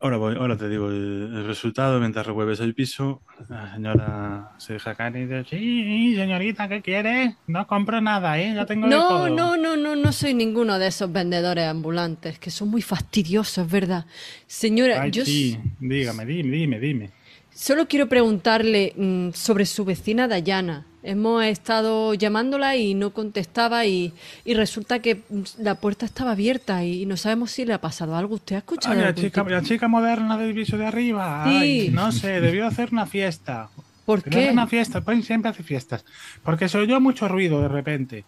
Ahora, 0.00 0.16
voy, 0.16 0.36
ahora 0.36 0.56
te 0.56 0.68
digo 0.68 0.90
el, 0.90 1.44
resultado 1.44 1.98
mientras 1.98 2.24
revuelves 2.24 2.60
el 2.60 2.72
piso. 2.72 3.20
La 3.48 3.74
señora 3.74 4.52
se 4.58 4.74
deja 4.74 4.94
caer 4.94 5.16
y 5.16 5.20
dice: 5.22 5.44
Sí, 5.50 6.14
señorita, 6.14 6.68
¿qué 6.68 6.82
quiere? 6.82 7.34
No 7.48 7.66
compro 7.66 8.00
nada, 8.00 8.38
¿eh? 8.38 8.52
Ya 8.54 8.64
tengo 8.64 8.86
No, 8.86 9.28
no, 9.28 9.56
no, 9.56 9.76
no, 9.76 9.96
no 9.96 10.12
soy 10.12 10.34
ninguno 10.34 10.78
de 10.78 10.86
esos 10.86 11.10
vendedores 11.10 11.66
ambulantes 11.66 12.38
que 12.38 12.52
son 12.52 12.68
muy 12.68 12.80
fastidiosos, 12.80 13.68
¿verdad? 13.68 14.06
Señora, 14.46 15.08
yo. 15.08 15.24
Sí, 15.24 15.58
dígame, 15.80 16.24
dime, 16.24 16.50
dime, 16.56 16.78
dime. 16.78 17.10
Solo 17.52 17.88
quiero 17.88 18.08
preguntarle 18.08 18.92
mm, 18.96 19.30
sobre 19.32 19.66
su 19.66 19.84
vecina 19.84 20.28
Dayana. 20.28 20.86
Hemos 21.02 21.44
estado 21.44 22.14
llamándola 22.14 22.76
y 22.76 22.94
no 22.94 23.10
contestaba 23.10 23.86
y, 23.86 24.12
resulta 24.44 24.98
que 24.98 25.22
la 25.58 25.76
puerta 25.76 26.04
estaba 26.06 26.32
abierta 26.32 26.84
y 26.84 27.06
no 27.06 27.16
sabemos 27.16 27.52
si 27.52 27.64
le 27.64 27.72
ha 27.72 27.80
pasado 27.80 28.16
algo. 28.16 28.34
¿Usted 28.34 28.56
ha 28.56 28.58
escuchado 28.58 29.00
la, 29.00 29.14
chica, 29.14 29.44
la 29.44 29.62
chica 29.62 29.86
moderna 29.86 30.36
del 30.36 30.54
piso 30.54 30.76
de 30.76 30.86
arriba. 30.86 31.44
Sí. 31.48 31.90
no 31.92 32.10
sé, 32.10 32.40
debió 32.40 32.66
hacer 32.66 32.88
una 32.92 33.06
fiesta. 33.06 33.68
¿Por 34.04 34.22
qué? 34.22 34.50
Una 34.50 34.66
fiesta, 34.66 35.02
pues 35.02 35.24
siempre 35.26 35.50
hace 35.50 35.62
fiestas. 35.62 36.04
Porque 36.42 36.68
se 36.68 36.78
oyó 36.78 37.00
mucho 37.00 37.28
ruido 37.28 37.60
de 37.60 37.68
repente. 37.68 38.24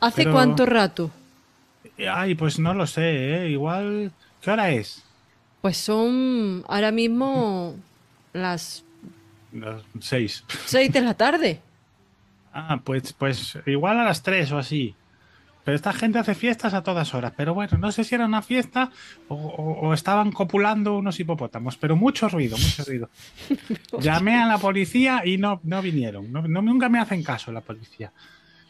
¿Hace 0.00 0.30
cuánto 0.30 0.64
rato? 0.64 1.10
Ay, 2.08 2.34
pues 2.34 2.58
no 2.58 2.72
lo 2.72 2.86
sé, 2.86 3.44
¿eh? 3.44 3.50
igual... 3.50 4.12
¿Qué 4.40 4.50
hora 4.50 4.70
es? 4.70 5.02
Pues 5.60 5.76
son 5.76 6.64
ahora 6.68 6.90
mismo 6.92 7.74
las... 8.32 8.84
Las 9.52 9.82
seis. 10.00 10.44
Seis 10.66 10.92
de 10.92 11.00
la 11.00 11.14
tarde. 11.14 11.60
Ah, 12.56 12.80
pues, 12.84 13.12
pues 13.12 13.58
igual 13.66 13.98
a 13.98 14.04
las 14.04 14.22
3 14.22 14.52
o 14.52 14.58
así. 14.58 14.94
Pero 15.64 15.74
esta 15.74 15.92
gente 15.92 16.20
hace 16.20 16.34
fiestas 16.36 16.72
a 16.72 16.82
todas 16.82 17.14
horas. 17.14 17.32
Pero 17.36 17.52
bueno, 17.52 17.78
no 17.78 17.90
sé 17.90 18.04
si 18.04 18.14
era 18.14 18.26
una 18.26 18.42
fiesta 18.42 18.92
o, 19.28 19.92
estaban 19.92 20.30
copulando 20.30 20.96
unos 20.96 21.18
hipopótamos. 21.18 21.76
Pero 21.76 21.96
mucho 21.96 22.28
ruido, 22.28 22.56
mucho 22.56 22.84
ruido. 22.84 23.10
Llamé 24.00 24.36
a 24.40 24.46
la 24.46 24.58
policía 24.58 25.22
y 25.24 25.36
no, 25.36 25.60
no 25.64 25.82
vinieron. 25.82 26.30
No, 26.30 26.42
nunca 26.42 26.88
me 26.88 27.00
hacen 27.00 27.24
caso 27.24 27.50
la 27.50 27.62
policía. 27.62 28.12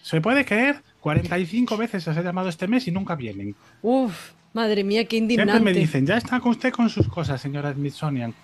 Se 0.01 0.21
puede 0.21 0.45
creer, 0.45 0.83
45 1.01 1.77
veces 1.77 2.07
les 2.07 2.17
he 2.17 2.23
llamado 2.23 2.49
este 2.49 2.69
mes 2.69 2.87
y 2.87 2.91
nunca 2.91 3.17
vienen. 3.17 3.55
Uf, 3.83 4.33
madre 4.53 4.85
mía, 4.85 5.05
qué 5.07 5.17
indignante. 5.17 5.53
Siempre 5.53 5.75
me 5.75 5.79
dicen, 5.79 6.07
ya 6.07 6.17
está 6.17 6.41
usted 6.45 6.73
con 6.73 6.89
sus 6.89 7.09
cosas, 7.09 7.41
señora 7.41 7.73
Smithsonian. 7.73 8.35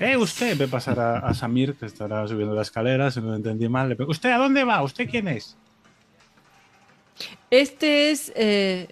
Eh, 0.00 0.16
usted, 0.16 0.56
ve 0.56 0.68
pasar 0.68 1.00
a, 1.00 1.34
Samir, 1.34 1.74
que 1.74 1.86
estará 1.86 2.26
subiendo 2.28 2.54
la 2.54 2.62
escalera, 2.62 3.10
si 3.10 3.20
no 3.20 3.28
lo 3.28 3.36
entendí 3.36 3.68
mal. 3.68 3.88
Le 3.88 3.96
¿Usted 4.04 4.30
a 4.30 4.38
dónde 4.38 4.62
va? 4.62 4.82
¿Usted 4.82 5.08
quién 5.10 5.26
es? 5.26 5.56
Este 7.50 8.10
es 8.10 8.32
eh, 8.36 8.88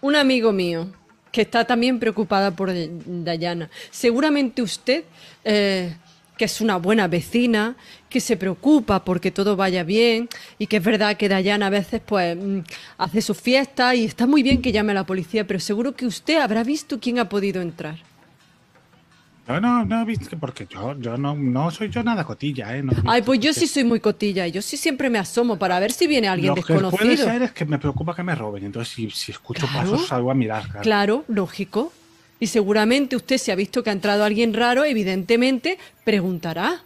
un 0.00 0.14
amigo 0.14 0.52
mío 0.52 0.86
que 1.32 1.42
está 1.42 1.64
también 1.64 1.98
preocupada 1.98 2.52
por 2.52 2.70
Dayana. 2.72 3.68
Seguramente 3.90 4.62
usted, 4.62 5.04
eh, 5.44 5.96
que 6.38 6.44
es 6.44 6.60
una 6.60 6.76
buena 6.76 7.08
vecina, 7.08 7.74
que 8.08 8.20
se 8.20 8.36
preocupa 8.36 9.04
porque 9.04 9.32
todo 9.32 9.56
vaya 9.56 9.82
bien 9.82 10.28
y 10.58 10.68
que 10.68 10.76
es 10.76 10.84
verdad 10.84 11.16
que 11.16 11.28
Dayana 11.28 11.66
a 11.66 11.70
veces 11.70 12.00
pues 12.04 12.36
mm, 12.36 12.60
hace 12.98 13.22
su 13.22 13.34
fiesta 13.34 13.94
y 13.94 14.04
está 14.04 14.26
muy 14.26 14.42
bien 14.44 14.62
que 14.62 14.70
llame 14.70 14.92
a 14.92 14.96
la 14.96 15.06
policía, 15.06 15.46
pero 15.46 15.58
seguro 15.58 15.96
que 15.96 16.06
usted 16.06 16.38
habrá 16.38 16.62
visto 16.62 17.00
quién 17.00 17.18
ha 17.18 17.28
podido 17.28 17.60
entrar. 17.60 18.11
No, 19.48 19.60
no, 19.60 19.84
no, 19.84 20.06
visto 20.06 20.38
porque 20.38 20.66
yo, 20.70 20.96
yo 20.98 21.16
no, 21.16 21.34
no 21.34 21.70
soy 21.72 21.90
yo 21.90 22.02
nada 22.04 22.24
cotilla, 22.24 22.76
¿eh? 22.76 22.84
Ay, 23.06 23.22
pues 23.22 23.40
yo 23.40 23.52
sí 23.52 23.66
soy 23.66 23.82
muy 23.82 23.98
cotilla. 23.98 24.46
Yo 24.46 24.62
sí 24.62 24.76
siempre 24.76 25.10
me 25.10 25.18
asomo 25.18 25.58
para 25.58 25.80
ver 25.80 25.90
si 25.90 26.06
viene 26.06 26.28
alguien 26.28 26.54
desconocido. 26.54 26.90
Lo 26.90 26.96
que 26.96 27.04
puede 27.04 27.16
ser 27.16 27.42
es 27.42 27.52
que 27.52 27.64
me 27.64 27.78
preocupa 27.78 28.14
que 28.14 28.22
me 28.22 28.36
roben. 28.36 28.64
Entonces, 28.64 28.94
si, 28.94 29.10
si 29.10 29.32
escucho 29.32 29.66
pasos, 29.66 30.06
salgo 30.06 30.30
a 30.30 30.34
mirar. 30.34 30.62
Claro. 30.62 30.82
claro, 30.82 31.24
lógico. 31.26 31.92
Y 32.38 32.46
seguramente 32.46 33.16
usted, 33.16 33.38
si 33.38 33.50
ha 33.50 33.56
visto 33.56 33.82
que 33.82 33.90
ha 33.90 33.92
entrado 33.92 34.24
alguien 34.24 34.54
raro, 34.54 34.84
evidentemente 34.84 35.78
preguntará. 36.04 36.80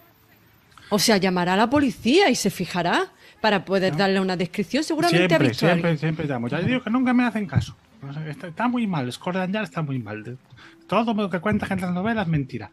O 0.88 0.98
sea, 0.98 1.18
llamará 1.18 1.54
a 1.54 1.56
la 1.56 1.68
policía 1.68 2.30
y 2.30 2.36
se 2.36 2.50
fijará 2.50 3.12
para 3.40 3.64
poder 3.64 3.96
darle 3.96 4.18
una 4.18 4.36
descripción. 4.36 4.82
Seguramente 4.82 5.18
siempre, 5.18 5.36
ha 5.36 5.48
visto 5.48 5.66
Siempre, 5.66 5.98
siempre 5.98 6.26
llamo. 6.26 6.48
Ya 6.48 6.60
digo 6.60 6.82
que 6.82 6.90
nunca 6.90 7.12
me 7.12 7.24
hacen 7.24 7.46
caso. 7.46 7.76
Está, 8.44 8.68
muy 8.68 8.86
mal. 8.86 9.10
Scordan 9.12 9.52
ya 9.52 9.62
está 9.62 9.82
muy 9.82 9.98
mal 9.98 10.38
todo 10.86 11.14
lo 11.14 11.30
que 11.30 11.40
cuenta 11.40 11.66
en 11.70 11.80
las 11.80 11.92
novelas 11.92 12.26
es 12.26 12.30
mentira. 12.30 12.70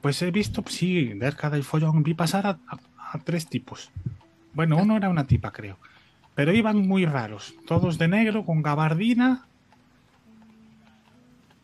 Pues 0.00 0.20
he 0.22 0.30
visto, 0.30 0.62
sí, 0.68 1.12
cerca 1.18 1.50
del 1.50 1.64
follón 1.64 2.02
vi 2.02 2.14
pasar 2.14 2.46
a, 2.46 3.18
tres 3.24 3.46
tipos. 3.46 3.90
Bueno, 4.52 4.76
uno 4.76 4.96
era 4.96 5.08
una 5.08 5.26
tipa, 5.26 5.52
creo. 5.52 5.78
Pero 6.34 6.52
iban 6.52 6.86
muy 6.86 7.06
raros. 7.06 7.54
Todos 7.66 7.98
de 7.98 8.08
negro, 8.08 8.44
con 8.44 8.62
gabardina. 8.62 9.46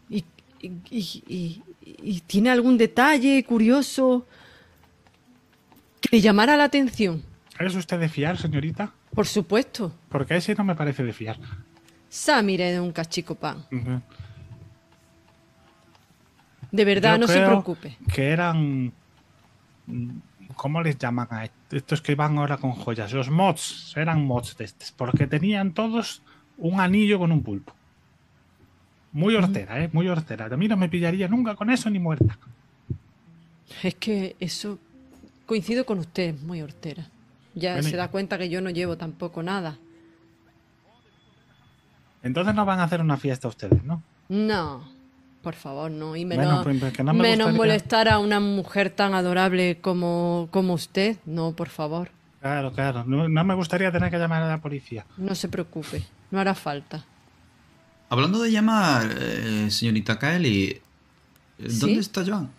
¿Y, 0.08 0.24
y, 0.60 2.20
tiene 2.26 2.50
algún 2.50 2.78
detalle 2.78 3.44
curioso 3.44 4.26
que 6.00 6.16
le 6.16 6.22
llamara 6.22 6.56
la 6.56 6.64
atención? 6.64 7.22
¿Es 7.58 7.74
usted 7.74 7.98
de 8.00 8.08
fiar, 8.08 8.38
señorita? 8.38 8.92
Por 9.14 9.26
supuesto. 9.26 9.94
Porque 10.08 10.36
ese 10.36 10.54
no 10.54 10.64
me 10.64 10.74
parece 10.74 11.02
de 11.02 11.12
fiar. 11.12 11.38
Samire 12.08 12.72
de 12.72 12.80
un 12.80 12.92
cachico 12.92 13.34
pan. 13.34 13.66
De 16.72 16.84
verdad, 16.84 17.18
no 17.18 17.28
se 17.28 17.40
preocupe. 17.40 17.96
Que 18.12 18.30
eran. 18.30 18.92
¿Cómo 20.56 20.82
les 20.82 20.98
llaman 20.98 21.28
a 21.30 21.48
estos 21.70 22.02
que 22.02 22.14
van 22.14 22.38
ahora 22.38 22.56
con 22.56 22.72
joyas? 22.72 23.12
Los 23.12 23.30
mods, 23.30 23.94
eran 23.96 24.24
mods 24.24 24.56
de 24.56 24.64
estos, 24.64 24.92
porque 24.92 25.26
tenían 25.26 25.72
todos 25.72 26.22
un 26.58 26.80
anillo 26.80 27.18
con 27.18 27.30
un 27.32 27.42
pulpo. 27.42 27.74
Muy 29.12 29.34
hortera, 29.34 29.82
¿eh? 29.82 29.90
Muy 29.92 30.08
hortera. 30.08 30.46
A 30.46 30.56
mí 30.56 30.68
no 30.68 30.76
me 30.76 30.88
pillaría 30.88 31.28
nunca 31.28 31.54
con 31.54 31.70
eso 31.70 31.90
ni 31.90 31.98
muerta. 31.98 32.38
Es 33.82 33.94
que 33.94 34.36
eso 34.40 34.78
coincido 35.46 35.84
con 35.84 35.98
usted, 35.98 36.34
muy 36.40 36.62
hortera. 36.62 37.08
Ya 37.54 37.82
se 37.82 37.96
da 37.96 38.08
cuenta 38.08 38.38
que 38.38 38.48
yo 38.48 38.62
no 38.62 38.70
llevo 38.70 38.96
tampoco 38.96 39.42
nada. 39.42 39.78
Entonces 42.22 42.54
no 42.54 42.64
van 42.64 42.80
a 42.80 42.84
hacer 42.84 43.00
una 43.00 43.16
fiesta 43.16 43.48
ustedes, 43.48 43.82
¿no? 43.84 44.02
No, 44.28 44.88
por 45.42 45.54
favor, 45.54 45.90
no. 45.90 46.16
Y 46.16 46.24
menos, 46.24 46.64
pues, 46.64 46.78
pues, 46.78 47.14
menos 47.14 47.52
molestar 47.52 48.08
a 48.08 48.18
una 48.18 48.40
mujer 48.40 48.90
tan 48.90 49.14
adorable 49.14 49.78
como, 49.80 50.48
como 50.50 50.74
usted. 50.74 51.16
No, 51.26 51.52
por 51.52 51.68
favor. 51.68 52.10
Claro, 52.40 52.72
claro. 52.72 53.04
No, 53.04 53.44
me 53.44 53.54
gustaría 53.54 53.92
tener 53.92 54.10
que 54.10 54.18
llamar 54.18 54.42
a 54.42 54.48
la 54.48 54.60
policía. 54.60 55.06
No 55.16 55.34
se 55.34 55.48
preocupe, 55.48 56.02
no 56.30 56.40
hará 56.40 56.54
falta. 56.54 57.04
Hablando 58.08 58.42
de 58.42 58.50
llamar, 58.50 59.08
eh, 59.18 59.68
señorita 59.70 60.18
Kaeli, 60.18 60.80
¿dónde 61.58 62.00
está 62.00 62.24
Joan? 62.26 62.50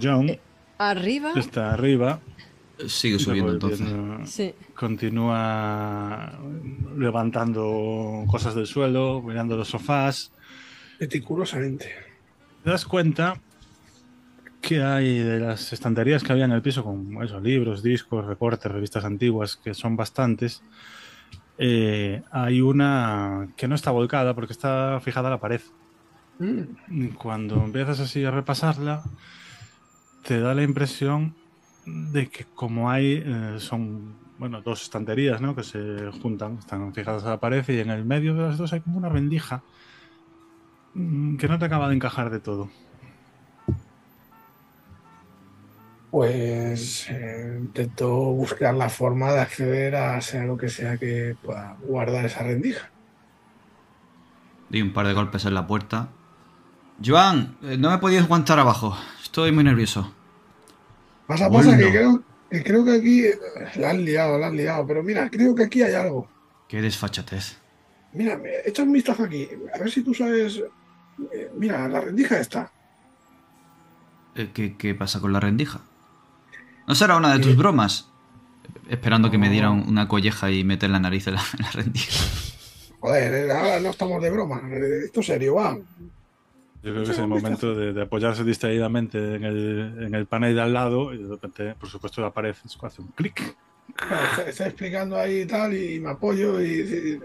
John. 0.00 0.28
Eh, 0.28 0.40
¿Arriba? 0.78 1.32
Está 1.36 1.72
arriba. 1.72 2.20
Sigue 2.86 3.18
subiendo 3.18 3.52
entonces. 3.52 3.88
Sí. 4.30 4.54
Continúa 4.74 6.32
levantando 6.96 8.24
cosas 8.26 8.54
del 8.54 8.66
suelo, 8.66 9.22
mirando 9.22 9.56
los 9.56 9.68
sofás. 9.68 10.32
Meticulosamente. 11.02 11.86
Te 12.62 12.70
das 12.70 12.84
cuenta 12.84 13.40
que 14.60 14.80
hay 14.84 15.18
de 15.18 15.40
las 15.40 15.72
estanterías 15.72 16.22
que 16.22 16.30
había 16.30 16.44
en 16.44 16.52
el 16.52 16.62
piso 16.62 16.84
con 16.84 17.20
esos 17.24 17.42
libros, 17.42 17.82
discos, 17.82 18.24
recortes, 18.24 18.70
revistas 18.70 19.04
antiguas, 19.04 19.56
que 19.56 19.74
son 19.74 19.96
bastantes. 19.96 20.62
Eh, 21.58 22.22
hay 22.30 22.60
una 22.60 23.48
que 23.56 23.66
no 23.66 23.74
está 23.74 23.90
volcada 23.90 24.32
porque 24.34 24.52
está 24.52 25.00
fijada 25.00 25.26
a 25.26 25.32
la 25.32 25.40
pared. 25.40 25.60
Mm. 26.38 27.06
Cuando 27.18 27.56
empiezas 27.56 27.98
así 27.98 28.24
a 28.24 28.30
repasarla, 28.30 29.02
te 30.22 30.38
da 30.38 30.54
la 30.54 30.62
impresión 30.62 31.34
de 31.84 32.28
que 32.28 32.44
como 32.54 32.92
hay, 32.92 33.24
eh, 33.26 33.56
son, 33.58 34.14
bueno, 34.38 34.62
dos 34.62 34.84
estanterías, 34.84 35.40
¿no? 35.40 35.56
Que 35.56 35.64
se 35.64 36.12
juntan, 36.22 36.58
están 36.58 36.94
fijadas 36.94 37.24
a 37.24 37.30
la 37.30 37.40
pared 37.40 37.64
y 37.68 37.80
en 37.80 37.90
el 37.90 38.04
medio 38.04 38.34
de 38.36 38.42
las 38.42 38.56
dos 38.56 38.72
hay 38.72 38.82
como 38.82 38.98
una 38.98 39.08
rendija 39.08 39.64
que 40.94 41.48
no 41.48 41.58
te 41.58 41.64
acaba 41.64 41.88
de 41.88 41.94
encajar 41.94 42.30
de 42.30 42.40
todo. 42.40 42.70
Pues 46.10 47.06
eh, 47.08 47.56
intento 47.58 48.10
buscar 48.10 48.74
la 48.74 48.90
forma 48.90 49.32
de 49.32 49.40
acceder 49.40 49.96
a 49.96 50.20
sea 50.20 50.44
lo 50.44 50.58
que 50.58 50.68
sea 50.68 50.98
que 50.98 51.34
pueda 51.42 51.78
guardar 51.82 52.26
esa 52.26 52.42
rendija. 52.42 52.90
Di 54.68 54.82
un 54.82 54.92
par 54.92 55.06
de 55.06 55.14
golpes 55.14 55.46
en 55.46 55.54
la 55.54 55.66
puerta. 55.66 56.10
Joan, 57.02 57.56
eh, 57.62 57.78
no 57.78 57.90
me 57.90 57.96
podías 57.96 58.24
aguantar 58.24 58.58
abajo. 58.58 58.94
Estoy 59.22 59.52
muy 59.52 59.64
nervioso. 59.64 60.12
Pasa, 61.26 61.48
pasa, 61.48 61.78
que 61.78 61.90
creo, 61.90 62.22
que 62.50 62.62
creo 62.62 62.84
que 62.84 62.92
aquí 62.92 63.24
la 63.80 63.90
han 63.90 64.04
liado, 64.04 64.38
la 64.38 64.48
han 64.48 64.56
liado. 64.56 64.86
Pero 64.86 65.02
mira, 65.02 65.30
creo 65.30 65.54
que 65.54 65.64
aquí 65.64 65.82
hay 65.82 65.94
algo. 65.94 66.28
Qué 66.68 66.82
desfachatez. 66.82 67.56
Mira, 68.12 68.38
echa 68.66 68.82
un 68.82 68.92
vistazo 68.92 69.24
aquí. 69.24 69.48
A 69.74 69.78
ver 69.78 69.90
si 69.90 70.02
tú 70.02 70.12
sabes. 70.12 70.62
Eh, 71.32 71.50
mira, 71.56 71.88
la 71.88 72.00
rendija 72.00 72.38
está. 72.38 72.70
¿Qué, 74.34 74.76
¿Qué, 74.76 74.94
pasa 74.94 75.20
con 75.20 75.32
la 75.32 75.40
rendija? 75.40 75.80
¿No 76.86 76.94
será 76.94 77.16
una 77.16 77.32
de 77.34 77.40
tus 77.40 77.56
bromas? 77.56 78.10
Esperando 78.88 79.30
que 79.30 79.38
me 79.38 79.50
diera 79.50 79.70
una 79.70 80.08
colleja 80.08 80.50
y 80.50 80.64
meter 80.64 80.90
la 80.90 81.00
nariz 81.00 81.26
en 81.26 81.34
la, 81.34 81.42
en 81.58 81.64
la 81.64 81.70
rendija. 81.70 82.24
Joder, 83.00 83.50
ahora 83.50 83.80
no 83.80 83.90
estamos 83.90 84.22
de 84.22 84.30
broma. 84.30 84.62
Esto 85.04 85.20
es 85.20 85.26
serio, 85.26 85.56
va. 85.56 85.76
Yo 86.82 86.92
creo 86.92 87.04
que 87.04 87.12
es 87.12 87.18
el 87.18 87.28
momento 87.28 87.74
de, 87.74 88.02
apoyarse 88.02 88.42
distraídamente 88.42 89.36
en 89.36 89.44
el, 89.44 90.04
en 90.06 90.14
el, 90.14 90.26
panel 90.26 90.54
de 90.56 90.62
al 90.62 90.72
lado 90.72 91.14
y 91.14 91.22
de 91.22 91.28
repente, 91.28 91.74
por 91.74 91.88
supuesto, 91.88 92.24
aparece, 92.24 92.62
hace 92.82 93.02
un 93.02 93.08
clic. 93.08 93.56
Está, 94.48 94.66
explicando 94.66 95.16
ahí 95.16 95.42
y 95.42 95.46
tal 95.46 95.74
y 95.74 96.00
me 96.00 96.10
apoyo 96.10 96.60
y, 96.60 97.20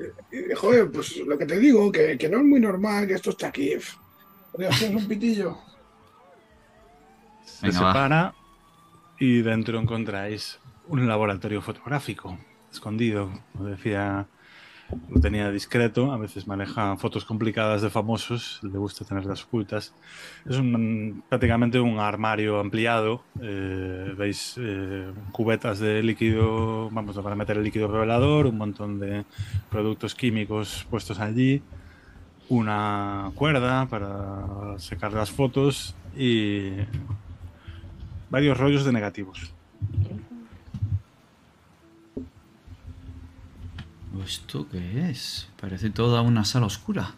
joder, 0.56 0.92
pues 0.92 1.18
lo 1.18 1.38
que 1.38 1.46
te 1.46 1.60
digo, 1.60 1.92
que, 1.92 2.18
que, 2.18 2.30
no 2.30 2.38
es 2.38 2.44
muy 2.44 2.60
normal 2.60 3.08
que 3.08 3.14
esto 3.14 3.32
esté 3.32 3.46
aquí. 3.46 3.74
Podría 4.52 4.72
ser 4.72 4.96
un 4.96 5.08
pitillo. 5.08 5.58
Se 7.46 7.72
separa 7.72 8.34
y 9.20 9.42
dentro 9.42 9.80
encontráis 9.80 10.60
un 10.88 11.08
laboratorio 11.08 11.62
fotográfico 11.62 12.38
escondido, 12.72 13.32
como 13.54 13.70
decía 13.70 14.28
lo 15.10 15.20
tenía 15.20 15.52
discreto, 15.52 16.12
a 16.12 16.18
veces 16.18 16.48
maneja 16.48 16.96
fotos 16.98 17.26
complicadas 17.26 17.82
de 17.82 17.90
famosos, 17.90 18.60
le 18.64 18.78
gusta 18.78 19.04
tenerlas 19.04 19.44
ocultas. 19.44 19.94
Es 20.50 20.58
prácticamente 21.28 21.80
un 21.80 22.00
armario 22.00 22.60
ampliado, 22.60 23.24
eh, 23.42 24.14
veis 24.18 24.56
eh, 24.58 25.12
cubetas 25.32 25.80
de 25.80 26.02
líquido, 26.04 26.90
vamos, 26.92 27.18
para 27.20 27.36
meter 27.36 27.58
el 27.58 27.64
líquido 27.64 27.88
revelador, 27.88 28.48
un 28.48 28.58
montón 28.58 29.00
de 29.00 29.26
productos 29.70 30.16
químicos 30.16 30.88
puestos 30.90 31.20
allí, 31.20 31.62
una 32.50 33.32
cuerda 33.36 33.88
para 33.88 34.80
secar 34.80 35.12
las 35.12 35.32
fotos 35.32 35.96
y 36.16 36.72
varios 38.30 38.58
rollos 38.58 38.86
de 38.86 38.94
negativos. 38.94 39.54
¿Esto 44.26 44.68
qué 44.70 45.10
es? 45.10 45.48
Parece 45.60 45.90
toda 45.90 46.22
una 46.22 46.46
sala 46.46 46.66
oscura. 46.66 47.14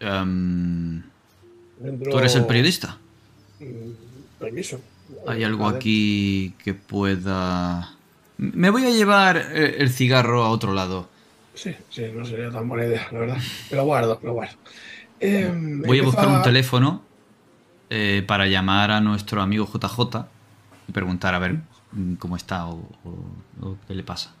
Em, 0.00 1.02
¿Tú 2.10 2.18
eres 2.18 2.34
el 2.34 2.46
periodista? 2.46 2.98
Permiso. 4.38 4.80
¿Hay 5.26 5.44
algo 5.44 5.66
aquí 5.66 6.54
que 6.62 6.74
pueda...? 6.74 7.94
Me 8.38 8.70
voy 8.70 8.86
a 8.86 8.90
llevar 8.90 9.36
eh, 9.36 9.76
el 9.78 9.90
cigarro 9.90 10.42
a 10.42 10.50
otro 10.50 10.72
lado. 10.72 11.08
Sí, 11.54 11.74
sí, 11.90 12.06
no 12.14 12.24
sería 12.24 12.50
tan 12.50 12.68
buena 12.68 12.86
idea, 12.86 13.08
la 13.12 13.18
verdad. 13.18 13.38
Lo 13.70 13.84
guardo, 13.84 14.18
lo 14.22 14.32
guardo. 14.32 14.54
Em, 15.20 15.82
voy 15.82 16.00
a 16.00 16.02
buscar 16.02 16.26
un 16.26 16.42
teléfono 16.42 17.02
eh, 17.90 18.24
para 18.26 18.46
llamar 18.46 18.90
a 18.90 19.00
nuestro 19.00 19.42
amigo 19.42 19.70
JJ 19.72 20.26
y 20.88 20.92
preguntar 20.92 21.34
a 21.34 21.38
ver 21.38 21.58
cómo 22.18 22.36
está 22.36 22.66
o, 22.66 22.82
qué 23.86 23.94
le 23.94 24.02
pasa. 24.02 24.34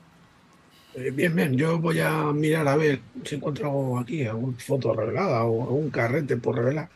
Eh, 0.94 1.10
bien, 1.10 1.34
bien, 1.34 1.56
yo 1.56 1.78
voy 1.78 2.00
a 2.00 2.32
mirar 2.32 2.68
a 2.68 2.76
ver 2.76 3.00
si 3.24 3.36
encuentro 3.36 3.66
algo 3.66 3.98
aquí, 3.98 4.26
alguna 4.26 4.58
foto 4.58 4.94
revelada 4.94 5.44
o 5.44 5.62
algún 5.62 5.90
carrete 5.90 6.36
por 6.36 6.56
revelar. 6.56 6.88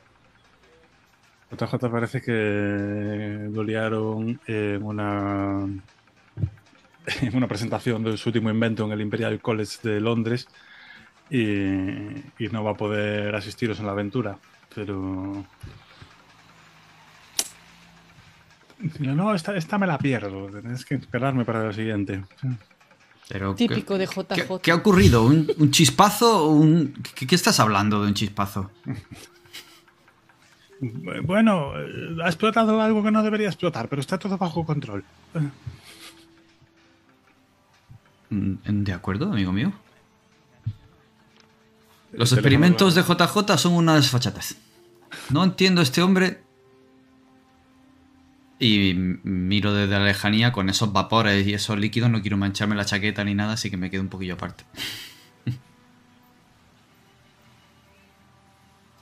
JJ 1.51 1.91
parece 1.91 2.21
que 2.21 3.49
lo 3.53 3.63
liaron 3.63 4.41
en 4.47 4.83
una, 4.83 5.61
en 7.23 7.37
una 7.37 7.49
presentación 7.49 8.03
de 8.05 8.17
su 8.17 8.29
último 8.29 8.51
invento 8.51 8.85
en 8.85 8.93
el 8.93 9.01
Imperial 9.01 9.41
College 9.41 9.79
de 9.83 10.01
Londres 10.01 10.49
y, 11.31 11.45
y 12.39 12.49
no 12.51 12.65
va 12.65 12.73
a 12.73 12.77
poder 12.77 13.35
asistiros 13.35 13.79
en 13.79 13.87
la 13.87 13.93
aventura. 13.93 14.39
Pero 14.75 15.45
no, 19.01 19.35
esta, 19.35 19.79
me 19.79 19.87
la 19.87 19.99
pierdo. 19.99 20.49
Tienes 20.49 20.85
que 20.85 20.97
esperarme 20.97 21.45
para 21.45 21.64
la 21.64 21.72
siguiente. 21.72 22.24
Pero, 23.29 23.55
Típico 23.55 23.99
de 23.99 24.07
JJ. 24.07 24.61
¿Qué, 24.62 24.70
ha 24.70 24.74
ocurrido? 24.74 25.24
¿Un, 25.24 25.70
chispazo? 25.70 26.49
Un... 26.49 26.95
¿Qué, 27.14 27.35
estás 27.35 27.59
hablando 27.59 28.03
de 28.03 28.09
un 28.09 28.14
chispazo? 28.14 28.70
Bueno, 31.24 31.72
ha 32.22 32.27
explotado 32.27 32.81
algo 32.83 33.03
que 33.03 33.11
no 33.11 33.22
debería 33.22 33.49
explotar, 33.49 33.89
pero 33.89 34.01
está 34.01 34.18
todo 34.18 34.37
bajo 34.37 34.64
control. 34.64 35.05
Mm, 38.29 38.57
de 38.85 38.93
acuerdo, 38.93 39.33
amigo 39.33 39.53
mío. 39.53 39.72
Los 42.12 42.33
experimentos 42.33 42.95
de 42.95 43.03
JJ 43.03 43.59
son 43.59 43.72
una 43.72 43.95
desfachatez. 43.97 44.57
No 45.31 45.45
entiendo 45.45 45.81
a 45.81 45.85
este 45.85 46.03
hombre 46.03 46.46
y 48.59 48.95
miro 48.95 49.75
desde 49.75 49.99
la 49.99 50.05
lejanía 50.05 50.53
con 50.53 50.69
esos 50.71 50.93
vapores 50.93 51.47
y 51.47 51.55
esos 51.55 51.79
líquidos. 51.79 52.11
No 52.11 52.23
quiero 52.23 52.37
mancharme 52.37 52.75
la 52.75 52.85
chaqueta 52.85 53.25
ni 53.25 53.35
nada, 53.35 53.55
así 53.55 53.71
que 53.71 53.77
me 53.77 53.91
quedo 53.91 54.03
un 54.03 54.09
poquillo 54.09 54.35
aparte. 54.35 54.65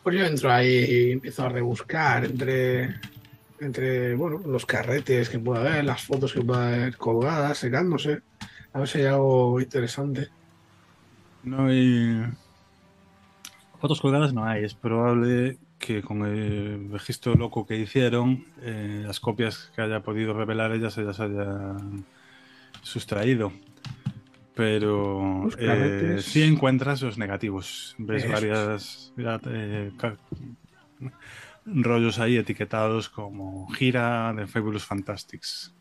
Pues 0.03 0.17
yo 0.19 0.27
entro 0.27 0.53
ahí 0.53 0.85
y 0.87 1.13
empiezo 1.13 1.45
a 1.45 1.49
rebuscar 1.49 2.27
entre, 2.27 2.95
entre 3.59 4.15
bueno, 4.15 4.43
los 4.45 4.67
carretes 4.67 5.31
que 5.31 5.39
pueda 5.39 5.63
haber, 5.63 5.83
las 5.83 6.03
fotos 6.03 6.35
que 6.35 6.43
pueda 6.43 6.69
haber 6.69 6.99
colgadas, 6.99 7.57
secándose. 7.57 8.21
A 8.75 8.81
ver 8.81 8.89
si 8.89 8.99
hay 8.99 9.07
algo 9.07 9.59
interesante. 9.59 10.29
No 11.43 11.65
hay. 11.65 12.23
Fotos 13.81 13.99
colgadas 14.03 14.35
no 14.35 14.45
hay. 14.45 14.65
Es 14.65 14.75
probable 14.75 15.57
que 15.85 16.03
con 16.03 16.25
el 16.25 16.91
registro 16.91 17.35
loco 17.35 17.67
que 17.67 17.77
hicieron, 17.77 18.47
eh, 18.63 19.03
las 19.05 19.21
copias 19.21 19.71
que 19.75 19.83
haya 19.83 20.01
podido 20.01 20.33
revelar 20.33 20.73
ellas, 20.73 20.97
ellas 20.97 21.21
hayan 21.21 22.07
sustraído. 22.83 23.53
Pero 24.55 25.49
eh, 25.59 26.19
sí 26.23 26.43
encuentras 26.43 27.03
los 27.03 27.19
negativos. 27.19 27.97
Ves 27.99 28.31
varias 28.31 29.13
eh, 29.19 29.91
rollos 31.67 32.19
ahí 32.19 32.37
etiquetados 32.37 33.09
como 33.09 33.69
gira 33.73 34.33
de 34.33 34.47
Fabulous 34.47 34.85
Fantastics. 34.85 35.75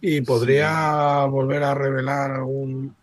¿Y 0.00 0.20
podría 0.20 1.24
volver 1.24 1.64
a 1.64 1.74
revelar 1.74 2.32
algún, 2.32 2.94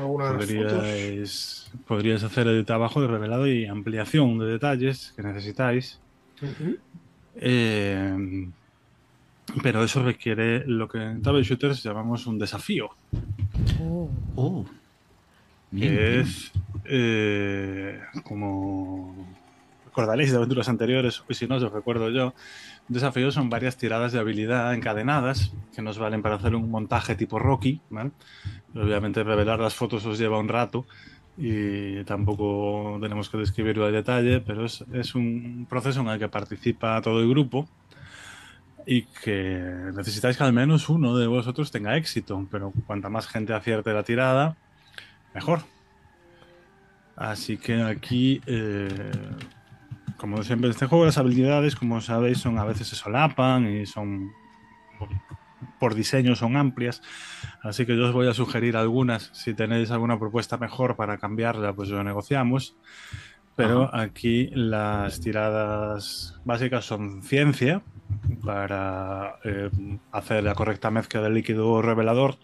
alguna 0.00 0.36
podrías, 0.36 1.70
podrías 1.86 2.22
hacer 2.22 2.46
el 2.48 2.64
trabajo 2.64 3.00
de 3.00 3.08
revelado 3.08 3.46
y 3.46 3.66
ampliación 3.66 4.38
de 4.38 4.46
detalles 4.46 5.12
que 5.16 5.22
necesitáis. 5.22 6.00
eh, 7.36 8.48
pero 9.62 9.84
eso 9.84 10.02
requiere 10.02 10.64
lo 10.66 10.88
que 10.88 11.02
en 11.02 11.22
Table 11.22 11.42
Shooters 11.42 11.82
llamamos 11.82 12.26
un 12.26 12.38
desafío. 12.38 12.90
Oh. 13.80 14.10
oh. 14.36 14.66
que 15.76 16.20
es 16.20 16.52
eh, 16.84 18.00
como 18.24 19.28
recordaréis 19.86 20.30
de 20.30 20.36
aventuras 20.36 20.68
anteriores, 20.68 21.22
y 21.28 21.34
si 21.34 21.46
no, 21.46 21.56
os 21.56 21.72
recuerdo 21.72 22.10
yo. 22.10 22.34
Desafío 22.90 23.30
son 23.30 23.48
varias 23.50 23.76
tiradas 23.76 24.10
de 24.10 24.18
habilidad 24.18 24.74
encadenadas 24.74 25.52
que 25.72 25.80
nos 25.80 25.96
valen 25.96 26.22
para 26.22 26.34
hacer 26.34 26.56
un 26.56 26.68
montaje 26.68 27.14
tipo 27.14 27.38
Rocky. 27.38 27.80
Obviamente, 28.74 29.22
revelar 29.22 29.60
las 29.60 29.76
fotos 29.76 30.04
os 30.06 30.18
lleva 30.18 30.40
un 30.40 30.48
rato 30.48 30.86
y 31.38 32.02
tampoco 32.02 32.98
tenemos 33.00 33.30
que 33.30 33.38
describirlo 33.38 33.84
a 33.84 33.92
detalle, 33.92 34.40
pero 34.40 34.64
es, 34.64 34.84
es 34.92 35.14
un 35.14 35.68
proceso 35.70 36.00
en 36.00 36.08
el 36.08 36.18
que 36.18 36.28
participa 36.28 37.00
todo 37.00 37.20
el 37.20 37.28
grupo 37.28 37.68
y 38.84 39.02
que 39.02 39.92
necesitáis 39.94 40.36
que 40.36 40.42
al 40.42 40.52
menos 40.52 40.88
uno 40.88 41.16
de 41.16 41.28
vosotros 41.28 41.70
tenga 41.70 41.96
éxito, 41.96 42.44
pero 42.50 42.72
cuanta 42.88 43.08
más 43.08 43.28
gente 43.28 43.54
acierte 43.54 43.92
la 43.92 44.02
tirada, 44.02 44.56
mejor. 45.32 45.60
Así 47.14 47.56
que 47.56 47.82
aquí, 47.82 48.40
eh, 48.46 49.12
como 50.20 50.42
siempre 50.42 50.68
en 50.68 50.72
este 50.72 50.86
juego, 50.86 51.06
las 51.06 51.18
habilidades, 51.18 51.74
como 51.76 52.00
sabéis, 52.00 52.38
son 52.38 52.58
a 52.58 52.64
veces 52.64 52.88
se 52.88 52.96
solapan 52.96 53.66
y 53.66 53.86
son 53.86 54.32
por 55.78 55.94
diseño 55.94 56.36
son 56.36 56.56
amplias, 56.56 57.00
así 57.62 57.86
que 57.86 57.96
yo 57.96 58.06
os 58.06 58.12
voy 58.12 58.28
a 58.28 58.34
sugerir 58.34 58.76
algunas. 58.76 59.30
Si 59.32 59.54
tenéis 59.54 59.90
alguna 59.90 60.18
propuesta 60.18 60.58
mejor 60.58 60.94
para 60.94 61.16
cambiarla, 61.16 61.72
pues 61.72 61.88
lo 61.88 62.04
negociamos. 62.04 62.76
Pero 63.56 63.94
aquí 63.94 64.50
las 64.54 65.20
tiradas 65.20 66.40
básicas 66.44 66.84
son 66.84 67.22
ciencia, 67.22 67.82
para 68.44 69.36
eh, 69.44 69.70
hacer 70.12 70.44
la 70.44 70.54
correcta 70.54 70.90
mezcla 70.90 71.20
del 71.20 71.34
líquido 71.34 71.82
revelador 71.82 72.36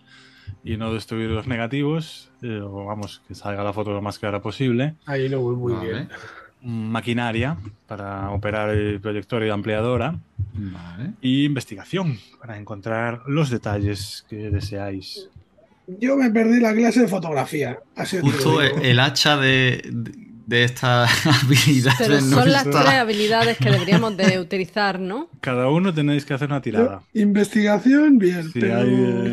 y 0.63 0.77
no 0.77 0.93
destruir 0.93 1.31
los 1.31 1.47
negativos, 1.47 2.31
eh, 2.43 2.61
o 2.61 2.85
vamos, 2.85 3.23
que 3.27 3.35
salga 3.35 3.65
la 3.65 3.73
foto 3.73 3.93
lo 3.93 4.03
más 4.03 4.19
clara 4.19 4.43
posible. 4.43 4.95
Ahí 5.07 5.29
lo 5.29 5.41
voy 5.41 5.57
muy 5.57 5.75
bien. 5.87 6.09
Maquinaria 6.67 7.57
para 7.87 8.31
operar 8.31 8.71
el 8.71 9.01
proyector 9.01 9.43
y 9.45 9.49
la 9.49 9.55
ampliadora. 9.55 10.19
Y 11.21 11.45
investigación 11.45 12.19
para 12.41 12.59
encontrar 12.59 13.23
los 13.27 13.51
detalles 13.51 14.27
que 14.29 14.51
deseáis. 14.51 15.29
Yo 15.87 16.17
me 16.17 16.31
perdí 16.31 16.59
la 16.59 16.75
clase 16.75 17.03
de 17.03 17.09
fotografía. 17.09 17.79
Justo 18.21 18.61
el 18.61 18.99
hacha 18.99 19.37
de, 19.37 19.89
de 19.93 20.26
estas 20.49 21.27
habilidades. 21.45 21.99
Pero 21.99 22.21
son 22.21 22.51
las 22.51 22.65
tres 22.65 22.95
habilidades 22.95 23.59
que 23.59 23.71
deberíamos 23.71 24.17
de 24.17 24.39
utilizar, 24.47 25.01
¿no? 25.01 25.29
Cada 25.41 25.69
uno 25.69 25.93
tenéis 25.93 26.25
que 26.25 26.35
hacer 26.35 26.49
una 26.49 26.61
tirada. 26.63 27.03
investigación, 27.15 28.19
bien, 28.19 28.51
pero 28.53 28.83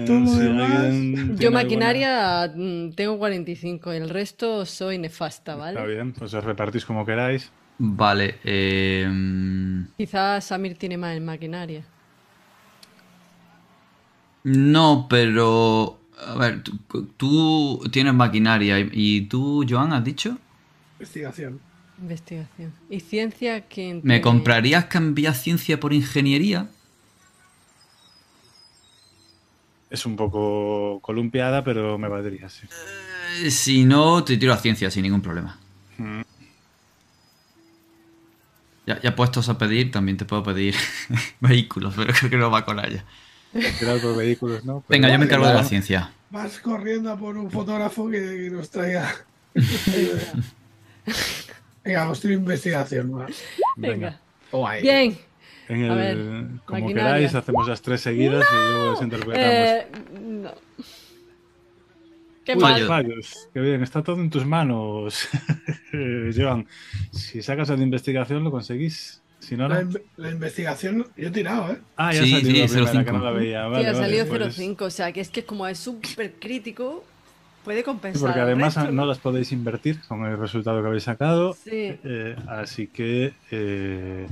todo 0.05 1.35
Yo 1.35 1.51
maquinaria 1.51 2.51
mm, 2.53 2.91
tengo 2.91 3.17
45, 3.17 3.91
el 3.91 4.09
resto 4.09 4.65
soy 4.65 4.97
nefasta, 4.97 5.55
¿vale? 5.55 5.77
Está 5.77 5.85
bien, 5.85 6.13
pues 6.13 6.33
os 6.33 6.43
repartís 6.43 6.85
como 6.85 7.05
queráis. 7.05 7.51
Vale. 7.77 8.35
Eh... 8.43 9.07
Quizás 9.97 10.45
Samir 10.45 10.77
tiene 10.77 10.97
más 10.97 11.15
en 11.15 11.25
maquinaria. 11.25 11.83
No, 14.43 15.07
pero... 15.09 15.99
A 16.25 16.35
ver, 16.35 16.61
tú, 17.17 17.81
tienes 17.91 18.13
maquinaria 18.13 18.79
y 18.79 19.21
tú, 19.21 19.65
Joan, 19.67 19.93
has 19.93 20.03
dicho... 20.03 20.37
Investigación. 21.03 21.59
Investigación. 21.99 22.73
¿Y 22.89 23.01
ciencia 23.01 23.67
que 23.67 23.99
¿Me 24.03 24.21
comprarías 24.21 24.85
cambiar 24.85 25.35
ciencia 25.35 25.77
por 25.81 25.91
ingeniería? 25.91 26.69
Es 29.89 30.05
un 30.05 30.15
poco 30.15 31.01
columpiada, 31.01 31.61
pero 31.63 31.97
me 31.97 32.07
valdría, 32.07 32.47
sí. 32.47 32.67
Eh, 33.43 33.51
si 33.51 33.83
no, 33.83 34.23
te 34.23 34.37
tiro 34.37 34.53
a 34.53 34.57
ciencia 34.57 34.89
sin 34.89 35.03
ningún 35.03 35.21
problema. 35.21 35.59
Mm. 35.97 36.21
Ya, 38.87 39.01
ya, 39.01 39.15
puestos 39.15 39.49
a 39.49 39.57
pedir, 39.57 39.91
también 39.91 40.17
te 40.17 40.23
puedo 40.23 40.41
pedir 40.41 40.75
vehículos, 41.41 41.93
pero 41.97 42.13
creo 42.13 42.29
que 42.29 42.37
no 42.37 42.49
va 42.49 42.63
con 42.63 42.79
ella. 42.79 43.03
por 44.01 44.15
vehículos, 44.15 44.63
¿no? 44.63 44.85
Venga, 44.87 45.09
yo 45.09 45.19
me 45.19 45.25
encargo 45.25 45.47
de 45.47 45.53
la 45.53 45.65
ciencia. 45.65 46.13
Vas 46.31 46.59
corriendo 46.59 47.17
por 47.19 47.35
un 47.35 47.51
fotógrafo 47.51 48.09
que 48.09 48.49
nos 48.49 48.69
traiga. 48.69 49.13
Venga, 51.83 51.99
vamos 52.01 52.23
a 52.23 52.31
investigación. 52.31 53.25
Venga. 53.75 54.19
Bien. 54.81 55.17
como 56.65 56.87
queráis, 56.87 57.35
hacemos 57.35 57.67
las 57.67 57.81
tres 57.81 58.01
seguidas 58.01 58.45
y 58.51 58.55
luego 58.55 58.91
las 58.91 59.01
interpretamos. 59.01 59.47
Eh, 59.49 59.87
no. 60.21 60.51
Qué 62.45 62.55
mal. 62.55 62.85
fallos. 62.87 63.49
Qué 63.53 63.59
bien, 63.59 63.83
está 63.83 64.03
todo 64.03 64.17
en 64.17 64.29
tus 64.29 64.45
manos, 64.45 65.29
Joan. 66.35 66.67
Si 67.11 67.41
sacas 67.41 67.69
la 67.69 67.75
investigación, 67.75 68.43
lo 68.43 68.51
conseguís. 68.51 69.21
Si 69.39 69.57
no, 69.57 69.67
la, 69.67 69.85
la, 70.15 70.29
investigación, 70.29 71.05
yo 71.17 71.27
he 71.27 71.31
tirado, 71.31 71.73
¿eh? 71.73 71.77
Ah, 71.97 72.13
ya 72.13 72.23
sí, 72.23 72.31
salió 72.31 72.67
sí, 72.67 72.79
la 72.79 72.85
primera, 72.85 73.05
que 73.05 73.11
no 73.11 73.19
la 73.19 73.31
veía. 73.31 73.65
Vale, 73.67 73.83
sí, 73.83 73.89
ha 73.89 73.93
salido 73.93 74.25
0,5. 74.25 74.75
Pues... 74.77 74.81
O 74.81 74.89
sea, 74.89 75.11
que 75.11 75.19
es 75.19 75.29
que 75.29 75.43
como 75.43 75.67
es 75.67 75.79
súper 75.79 76.35
crítico, 76.39 77.03
Puede 77.63 77.83
compensar. 77.83 78.21
Porque 78.21 78.39
además 78.39 78.91
no 78.91 79.05
las 79.05 79.19
podéis 79.19 79.51
invertir 79.51 79.99
con 80.07 80.25
el 80.25 80.37
resultado 80.37 80.81
que 80.81 80.87
habéis 80.87 81.03
sacado. 81.03 81.53
Sí. 81.53 81.97
Eh, 82.03 82.35
así 82.47 82.87
que. 82.87 83.33
Eh, 83.51 84.27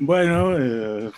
bueno, 0.00 0.56
eh, 0.56 1.10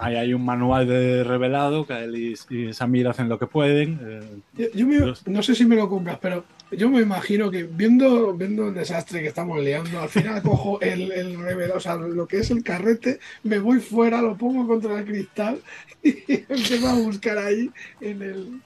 ahí 0.00 0.14
hay 0.14 0.32
un 0.32 0.44
manual 0.44 0.86
de 0.86 1.24
revelado 1.24 1.84
que 1.84 2.04
él 2.04 2.36
y, 2.48 2.72
Samir 2.72 3.08
hacen 3.08 3.28
lo 3.28 3.38
que 3.38 3.48
pueden. 3.48 4.42
yo, 4.56 4.86
no 5.26 5.42
sé 5.42 5.56
si 5.56 5.64
me 5.64 5.74
lo 5.74 5.88
compras, 5.88 6.18
pero 6.22 6.44
yo 6.70 6.88
me 6.88 7.00
imagino 7.00 7.50
que 7.50 7.64
viendo, 7.64 8.32
viendo 8.34 8.68
el 8.68 8.74
desastre 8.74 9.22
que 9.22 9.28
estamos 9.28 9.60
liando, 9.60 10.00
al 10.00 10.08
final 10.08 10.40
cojo 10.42 10.80
el, 10.80 11.10
el 11.10 11.38
revelado, 11.38 11.78
o 11.78 11.80
sea, 11.80 11.96
lo 11.96 12.28
que 12.28 12.38
es 12.38 12.50
el 12.52 12.62
carrete, 12.62 13.18
me 13.42 13.58
voy 13.58 13.80
fuera, 13.80 14.22
lo 14.22 14.36
pongo 14.36 14.66
contra 14.66 15.00
el 15.00 15.04
cristal 15.04 15.60
y 16.02 16.14
empiezo 16.28 16.88
a 16.88 16.94
buscar 16.94 17.38
ahí 17.38 17.70
en 18.00 18.22
el, 18.22 18.60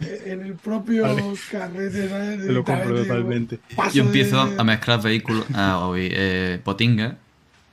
en 0.00 0.42
el 0.42 0.54
propio 0.54 1.04
carrete. 1.50 2.52
Lo 2.52 2.64
compro 2.64 2.96
totalmente. 2.96 3.58
Yo 3.92 4.02
empiezo 4.04 4.40
a 4.40 4.64
mezclar 4.64 5.02
vehículos, 5.02 5.44
ah, 5.54 5.92
eh, 5.96 6.60
potinga, 6.62 7.16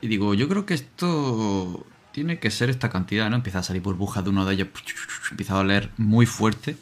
y 0.01 0.07
digo, 0.07 0.33
yo 0.33 0.47
creo 0.47 0.65
que 0.65 0.73
esto 0.73 1.85
tiene 2.11 2.39
que 2.39 2.51
ser 2.51 2.69
esta 2.69 2.89
cantidad, 2.89 3.29
¿no? 3.29 3.37
Empieza 3.37 3.59
a 3.59 3.63
salir 3.63 3.81
burbujas 3.81 4.23
de 4.23 4.29
uno 4.29 4.45
de 4.45 4.53
ellos, 4.53 4.67
empieza 5.31 5.53
a 5.53 5.59
oler 5.59 5.89
muy 5.97 6.25
fuerte, 6.25 6.75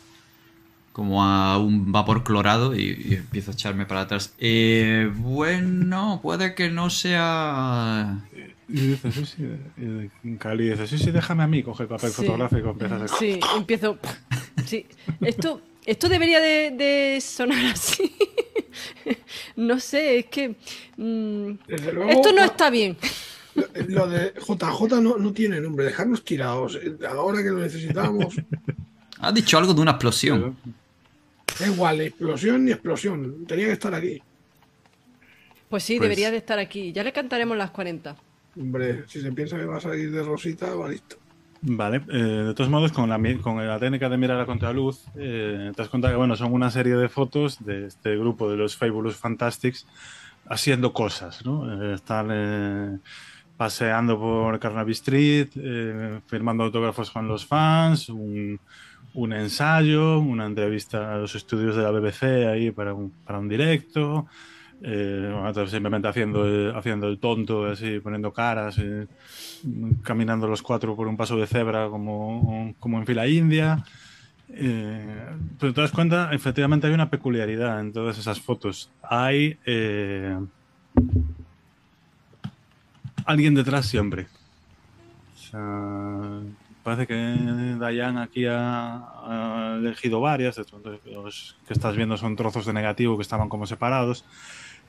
como 0.91 1.23
a 1.23 1.57
un 1.57 1.91
vapor 1.91 2.23
clorado, 2.23 2.75
y, 2.75 3.15
empiezo 3.15 3.51
a 3.51 3.53
echarme 3.53 3.85
para 3.85 4.01
atrás. 4.01 4.33
Eh, 4.39 5.11
bueno, 5.15 6.19
puede 6.21 6.53
que 6.53 6.69
no 6.69 6.89
sea 6.89 8.19
y 8.73 8.87
dice, 8.87 9.11
sí, 9.11 9.25
sí. 9.25 10.37
Cali 10.37 10.69
dice, 10.69 10.87
sí, 10.87 10.97
sí, 10.97 11.11
déjame 11.11 11.43
a 11.43 11.47
mí, 11.47 11.61
coge 11.61 11.83
el 11.83 11.89
papel 11.89 12.11
fotográfico, 12.11 12.69
empieza 12.69 12.95
a 12.95 13.07
Sí, 13.07 13.39
empiezo. 13.57 13.97
Sí. 14.66 14.86
Esto, 15.22 15.62
esto 15.86 16.09
debería 16.09 16.39
de, 16.39 17.20
sonar 17.22 17.66
así. 17.66 18.16
no 19.55 19.80
sé, 19.80 20.20
es 20.20 20.26
que. 20.28 20.55
Mm, 20.97 21.51
esto 21.68 22.34
no 22.34 22.43
está 22.43 22.70
bien. 22.70 22.97
Lo 23.88 24.07
de 24.07 24.34
JJ 24.34 25.01
no, 25.01 25.18
no 25.18 25.34
tiene 25.34 25.59
nombre, 25.59 25.86
dejarnos 25.86 26.24
tirados. 26.24 26.80
Ahora 27.07 27.43
que 27.43 27.49
lo 27.49 27.59
necesitamos. 27.59 28.36
Has 29.20 29.34
dicho 29.34 29.57
algo 29.57 29.74
de 29.74 29.82
una 29.82 29.91
explosión. 29.91 30.57
Da 31.59 31.68
igual, 31.68 32.01
explosión 32.01 32.66
ni 32.66 32.72
explosión. 32.72 33.45
Tenía 33.45 33.68
que 33.68 33.74
estar 33.74 33.93
aquí. 33.93 34.22
Pues 35.70 35.84
sí, 35.84 35.99
debería 35.99 36.28
pues 36.28 36.32
de 36.32 36.38
estar 36.38 36.59
aquí. 36.59 36.91
Ya 36.91 37.03
le 37.03 37.14
cantaremos 37.14 37.57
las 37.57 37.72
40. 37.72 38.16
Hombre, 38.59 39.03
si 39.07 39.22
se 39.22 39.32
piensa 39.32 39.57
que 39.57 39.66
va 39.66 39.78
a 39.78 39.82
salir 39.82 40.12
de 40.12 40.24
Rosita, 40.24 40.74
va 40.76 40.89
listo. 40.89 41.18
Vale, 41.64 42.01
eh, 42.09 42.18
de 42.18 42.53
todos 42.55 42.72
modos, 42.72 42.91
con 42.91 43.07
la, 43.07 43.20
con 43.39 43.66
la 43.66 43.78
técnica 43.78 44.09
de 44.09 44.18
mirar 44.18 44.39
a 44.39 44.47
contraluz, 44.47 45.05
eh, 45.16 45.72
te 45.76 45.82
has 45.84 45.89
contado 45.89 46.12
que 46.12 46.18
bueno, 46.18 46.36
son 46.36 46.53
una 46.53 46.72
serie 46.72 46.95
de 46.95 47.07
fotos 47.07 47.64
de 47.64 47.86
este 47.86 48.18
grupo 48.18 48.49
de 48.49 48.57
los 48.57 48.76
Fabulous 48.76 49.16
Fantastics 49.16 49.86
haciendo 50.49 50.91
cosas, 50.91 51.45
¿no? 51.45 51.72
Eh, 51.72 51.93
están 51.93 52.99
paseando 53.57 54.20
por 54.20 54.57
Carnaby 54.59 54.91
Street, 54.93 55.49
firmando 56.26 56.64
autógrafos 56.64 57.12
con 57.12 57.28
los 57.28 57.45
fans, 57.45 58.09
un, 58.09 58.59
un, 59.14 59.34
ensayo, 59.34 60.18
una 60.18 60.47
entrevista 60.47 61.14
a 61.14 61.18
los 61.18 61.36
estudios 61.36 61.76
de 61.76 61.84
la 61.84 61.91
BBC 61.91 62.24
ahí 62.47 62.72
para 62.72 62.95
un, 62.95 63.12
para 63.24 63.38
un 63.38 63.47
directo, 63.47 64.26
eh, 64.84 65.53
simplemente 65.67 66.07
haciendo 66.07 66.45
el, 66.45 66.75
haciendo 66.75 67.07
el 67.07 67.19
tonto, 67.19 67.65
así, 67.65 67.99
poniendo 67.99 68.34
caras, 68.34 68.77
eh, 68.79 69.07
caminando 70.03 70.47
los 70.47 70.61
cuatro 70.61 70.95
por 70.95 71.07
un 71.07 71.17
paso 71.17 71.38
de 71.38 71.47
cebra 71.47 71.88
como, 71.89 72.73
como 72.79 72.97
en 72.97 73.05
fila 73.05 73.27
india. 73.27 73.84
Eh, 74.53 75.25
pero 75.59 75.73
te 75.73 75.82
das 75.82 75.91
cuenta, 75.91 76.32
efectivamente 76.34 76.88
hay 76.88 76.93
una 76.93 77.09
peculiaridad 77.09 77.79
en 77.79 77.93
todas 77.93 78.17
esas 78.17 78.41
fotos. 78.41 78.89
Hay 79.03 79.57
eh, 79.65 80.38
alguien 83.25 83.53
detrás 83.53 83.86
siempre. 83.86 84.27
parece 86.84 87.05
que 87.05 87.15
Dayan 87.79 88.17
aquí 88.17 88.45
ha, 88.49 89.77
elegido 89.77 90.19
varias. 90.19 90.59
Los 91.05 91.55
que 91.67 91.73
estás 91.73 91.95
viendo 91.95 92.17
son 92.17 92.36
trozos 92.36 92.65
de 92.65 92.73
negativo 92.73 93.15
que 93.15 93.23
estaban 93.23 93.47
como 93.47 93.67
separados 93.67 94.25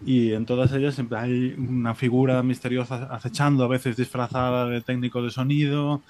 y 0.04 0.32
en 0.32 0.46
todas 0.46 0.72
ellas 0.72 0.94
siempre 0.94 1.18
hay 1.18 1.54
una 1.56 1.94
figura 1.94 2.42
misteriosa 2.42 3.08
acechando, 3.10 3.64
a 3.64 3.68
veces 3.68 3.96
disfrazada 3.96 4.66
de 4.66 4.80
técnico 4.80 5.22
de 5.22 5.30
sonido, 5.30 6.02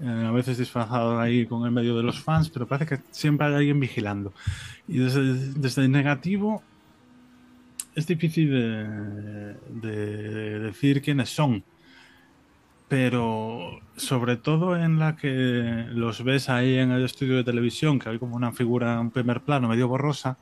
eh, 0.00 0.24
a 0.26 0.30
veces 0.30 0.58
disfrazado 0.58 1.18
ahí 1.18 1.46
con 1.46 1.64
el 1.64 1.72
medio 1.72 1.96
de 1.96 2.02
los 2.02 2.20
fans, 2.20 2.50
pero 2.50 2.66
parece 2.66 2.96
que 2.96 3.02
siempre 3.10 3.46
hay 3.46 3.54
alguien 3.54 3.80
vigilando. 3.80 4.32
Y 4.86 4.98
desde, 4.98 5.82
el 5.82 5.90
negativo 5.90 6.62
es 7.94 8.06
difícil 8.06 8.50
de, 8.50 9.56
de, 9.88 10.58
decir 10.60 11.02
quiénes 11.02 11.30
son, 11.30 11.64
pero 12.86 13.80
sobre 13.96 14.36
todo 14.36 14.76
en 14.76 14.98
la 14.98 15.16
que 15.16 15.86
los 15.90 16.22
ves 16.22 16.48
ahí 16.48 16.76
en 16.76 16.90
el 16.92 17.04
estudio 17.04 17.36
de 17.36 17.44
televisión, 17.44 17.98
que 17.98 18.08
hay 18.08 18.18
como 18.18 18.36
una 18.36 18.52
figura 18.52 19.00
en 19.00 19.10
primer 19.10 19.40
plano 19.40 19.68
medio 19.68 19.88
borrosa, 19.88 20.38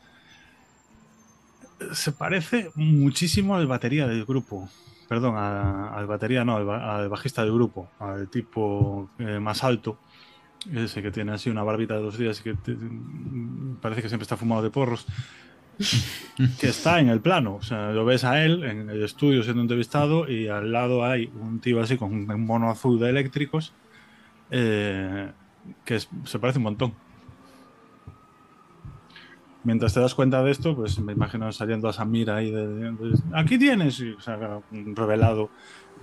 se 1.93 2.12
parece 2.12 2.70
muchísimo 2.74 3.57
al 3.57 3.66
batería 3.66 4.07
del 4.07 4.24
grupo. 4.24 4.68
Perdón, 5.09 5.37
al 5.37 6.07
batería 6.07 6.45
no, 6.45 6.57
al, 6.57 7.09
bajista 7.09 7.43
del 7.43 7.53
grupo, 7.53 7.91
al 8.01 8.29
tipo 8.29 9.11
eh, 9.20 9.39
más 9.39 9.62
alto, 9.62 10.01
ese 10.72 11.01
que 11.01 11.12
tiene 11.12 11.33
así 11.33 11.49
una 11.49 11.62
barbita 11.62 11.95
de 11.95 12.01
dos 12.01 12.18
días 12.18 12.41
y 12.41 12.43
que 12.43 12.57
parece 13.81 14.03
que 14.03 14.09
siempre 14.09 14.24
está 14.24 14.37
fumado 14.37 14.62
de 14.62 14.70
porros, 14.70 15.07
que 16.59 16.68
está 16.68 16.99
en 16.99 17.09
el 17.09 17.20
plano. 17.20 17.55
O 17.55 17.62
sea, 17.62 17.93
lo 17.93 18.05
ves 18.05 18.24
a 18.24 18.45
él 18.45 18.64
en 18.64 18.91
el 18.91 19.05
estudio 19.05 19.45
siendo 19.45 19.62
entrevistado 19.62 20.29
y 20.29 20.49
al 20.49 20.72
lado 20.72 21.05
hay 21.05 21.31
un 21.41 21.61
tío 21.61 21.81
así 21.81 21.97
con 21.97 22.29
un 22.29 22.47
mono 22.47 22.68
azul 22.68 22.99
de 22.99 23.11
eléctricos 23.11 23.74
eh, 24.51 25.31
que 25.85 26.01
se 26.01 26.39
parece 26.41 26.59
un 26.59 26.64
montón 26.64 27.05
mientras 29.67 29.93
te 29.93 30.01
das 30.01 30.14
cuenta 30.14 30.43
de 30.45 30.53
esto, 30.53 30.77
pues 30.77 30.99
me 31.01 31.12
imagino 31.12 31.51
saliendo 31.51 31.89
a 31.89 31.93
Samir 31.93 32.31
ahí 32.31 32.53
de, 32.53 32.95
aquí 33.35 33.59
tienes, 33.59 33.99
y 33.99 34.12
o 34.12 34.21
sea, 34.21 34.62
revelado 34.71 35.51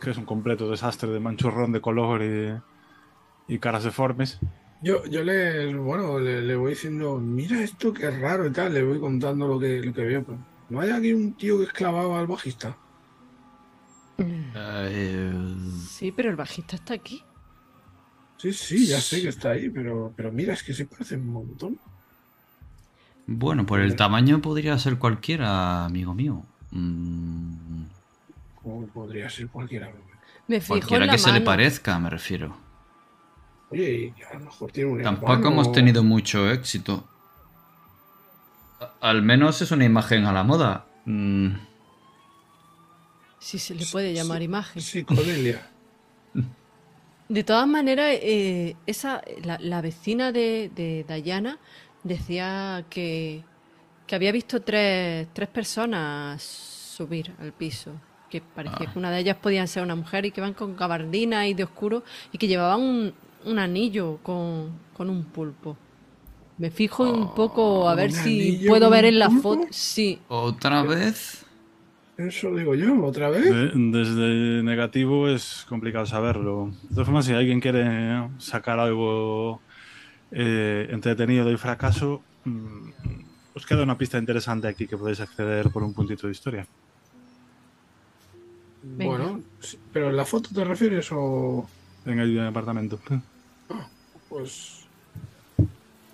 que 0.02 0.12
es 0.12 0.18
un 0.18 0.26
completo 0.26 0.70
desastre 0.70 1.10
de 1.10 1.20
manchurrón 1.20 1.72
de 1.72 1.80
color 1.80 2.22
y, 3.48 3.60
caras 3.60 3.86
deformes. 3.86 4.40
Yo, 4.82 5.06
yo 5.06 5.24
le, 5.24 5.74
bueno, 5.76 6.20
le, 6.20 6.56
voy 6.56 6.72
diciendo, 6.72 7.18
mira 7.18 7.62
esto 7.62 7.94
que 7.94 8.08
es 8.08 8.20
raro 8.20 8.46
y 8.46 8.52
tal, 8.52 8.74
le 8.74 8.84
voy 8.84 9.00
contando 9.00 9.48
lo 9.48 9.58
que, 9.58 9.82
lo 9.82 9.94
que 9.94 10.04
veo. 10.04 10.26
¿No 10.70 10.82
hay 10.82 10.90
aquí 10.90 11.14
un 11.14 11.34
tío 11.34 11.60
que 11.60 11.66
esclavaba 11.66 12.20
al 12.20 12.28
bajista? 12.28 12.76
Eh, 14.18 15.32
sí, 15.88 16.12
pero 16.12 16.30
el 16.30 16.36
bajista 16.36 16.76
está 16.76 16.96
aquí. 16.96 17.24
Sí, 18.38 18.52
sí, 18.52 18.88
ya 18.88 19.00
sé 19.00 19.22
que 19.22 19.30
está 19.30 19.52
ahí, 19.52 19.70
pero, 19.70 20.12
pero 20.18 20.32
mira, 20.32 20.54
es 20.54 20.64
que 20.64 20.74
se 20.74 20.86
parece 20.86 21.16
un 21.16 21.28
montón. 21.28 21.80
Bueno, 23.26 23.66
por 23.66 23.80
el 23.80 23.96
tamaño 23.96 24.42
podría 24.42 24.78
ser 24.78 24.98
cualquiera, 24.98 25.86
amigo 25.86 26.14
mío. 26.14 26.44
Mm. 26.72 27.84
¿Cómo 28.62 28.88
podría 28.88 29.30
ser 29.30 29.48
cualquiera? 29.48 29.92
Me 30.48 30.60
fijo 30.60 30.74
cualquiera 30.74 31.08
que 31.08 31.18
se 31.18 31.32
le 31.32 31.42
parezca, 31.42 31.98
me 32.00 32.10
refiero. 32.10 32.56
Oye, 33.70 34.14
a 34.30 34.34
lo 34.36 34.46
mejor 34.46 34.72
tiene 34.72 34.92
un 34.92 35.02
Tampoco 35.02 35.48
hemos 35.48 35.72
tenido 35.72 36.04
mucho 36.04 36.50
éxito. 36.52 37.08
Al 39.00 39.22
menos 39.22 39.62
es 39.62 39.72
una 39.72 39.86
imagen 39.86 40.26
a 40.26 40.34
la 40.34 40.44
moda. 40.44 40.86
Mm. 41.06 41.54
Si 43.40 43.58
se 43.58 43.76
le 43.76 43.86
puede 43.86 44.14
llamar 44.14 44.42
imagen. 44.42 44.82
Psicodelia. 44.82 45.70
De 47.30 47.44
todas 47.44 47.68
maneras, 47.68 48.12
eh, 48.22 48.76
esa, 48.86 49.22
la, 49.44 49.82
vecina 49.82 50.32
de, 50.32 50.70
de 50.76 51.06
Dayana 51.08 51.58
decía 52.04 52.86
que, 52.90 53.44
había 54.12 54.32
visto 54.32 54.62
tres, 54.62 55.28
tres, 55.34 55.50
personas 55.50 56.42
subir 56.42 57.34
al 57.40 57.52
piso. 57.52 57.92
Que 58.30 58.42
parecía 58.42 58.80
que 58.80 58.86
ah. 58.86 58.94
una 58.96 59.12
de 59.12 59.20
ellas 59.20 59.38
podía 59.38 59.66
ser 59.68 59.84
una 59.84 59.96
mujer 59.96 60.26
y 60.26 60.32
que 60.32 60.42
van 60.42 60.54
con 60.54 60.76
gabardina 60.76 61.48
y 61.48 61.54
de 61.54 61.64
oscuro 61.64 62.04
y 62.32 62.38
que 62.38 62.48
llevaban 62.48 63.14
un, 63.46 63.60
anillo 63.60 64.20
con, 64.24 64.80
un 64.98 65.24
pulpo. 65.26 65.78
Me 66.58 66.70
fijo 66.70 67.04
un 67.04 67.34
poco 67.34 67.90
a 67.90 67.96
ver 67.96 68.12
si 68.12 68.64
puedo 68.68 68.90
ver 68.90 69.06
en 69.06 69.20
la 69.20 69.30
foto. 69.30 69.66
Sí. 69.72 70.20
¿Otra 70.28 70.84
vez? 70.84 71.46
Eso 72.18 72.56
digo 72.56 72.76
yo, 72.76 73.04
otra 73.04 73.30
vez. 73.30 73.44
desde 73.74 74.62
negativo 74.62 75.28
es 75.28 75.66
complicado 75.68 76.06
saberlo. 76.06 76.72
De 76.84 76.90
todas 76.90 77.06
formas, 77.06 77.26
si 77.26 77.34
alguien 77.34 77.60
quiere 77.60 78.30
sacar 78.38 78.80
algo 78.80 79.62
eh, 80.36 80.88
entretenido 80.90 81.52
y 81.52 81.58
fracaso, 81.58 82.24
mm, 82.46 82.90
os 83.54 83.66
queda 83.66 83.84
una 83.84 83.98
pista 83.98 84.18
interesante 84.18 84.68
aquí 84.68 84.88
que 84.88 84.98
podéis 84.98 85.20
acceder 85.20 85.70
por 85.70 85.84
un 85.84 85.94
puntito 85.94 86.26
de 86.26 86.32
historia. 86.32 86.68
Bueno, 88.82 89.42
pero 89.94 90.10
en 90.10 90.18
la 90.18 90.26
foto 90.26 90.50
te 90.54 90.64
refieres 90.64 91.10
o. 91.12 91.66
En 92.06 92.20
el 92.20 92.40
apartamento. 92.40 93.00
Ah, 93.70 93.88
pues. 94.28 94.86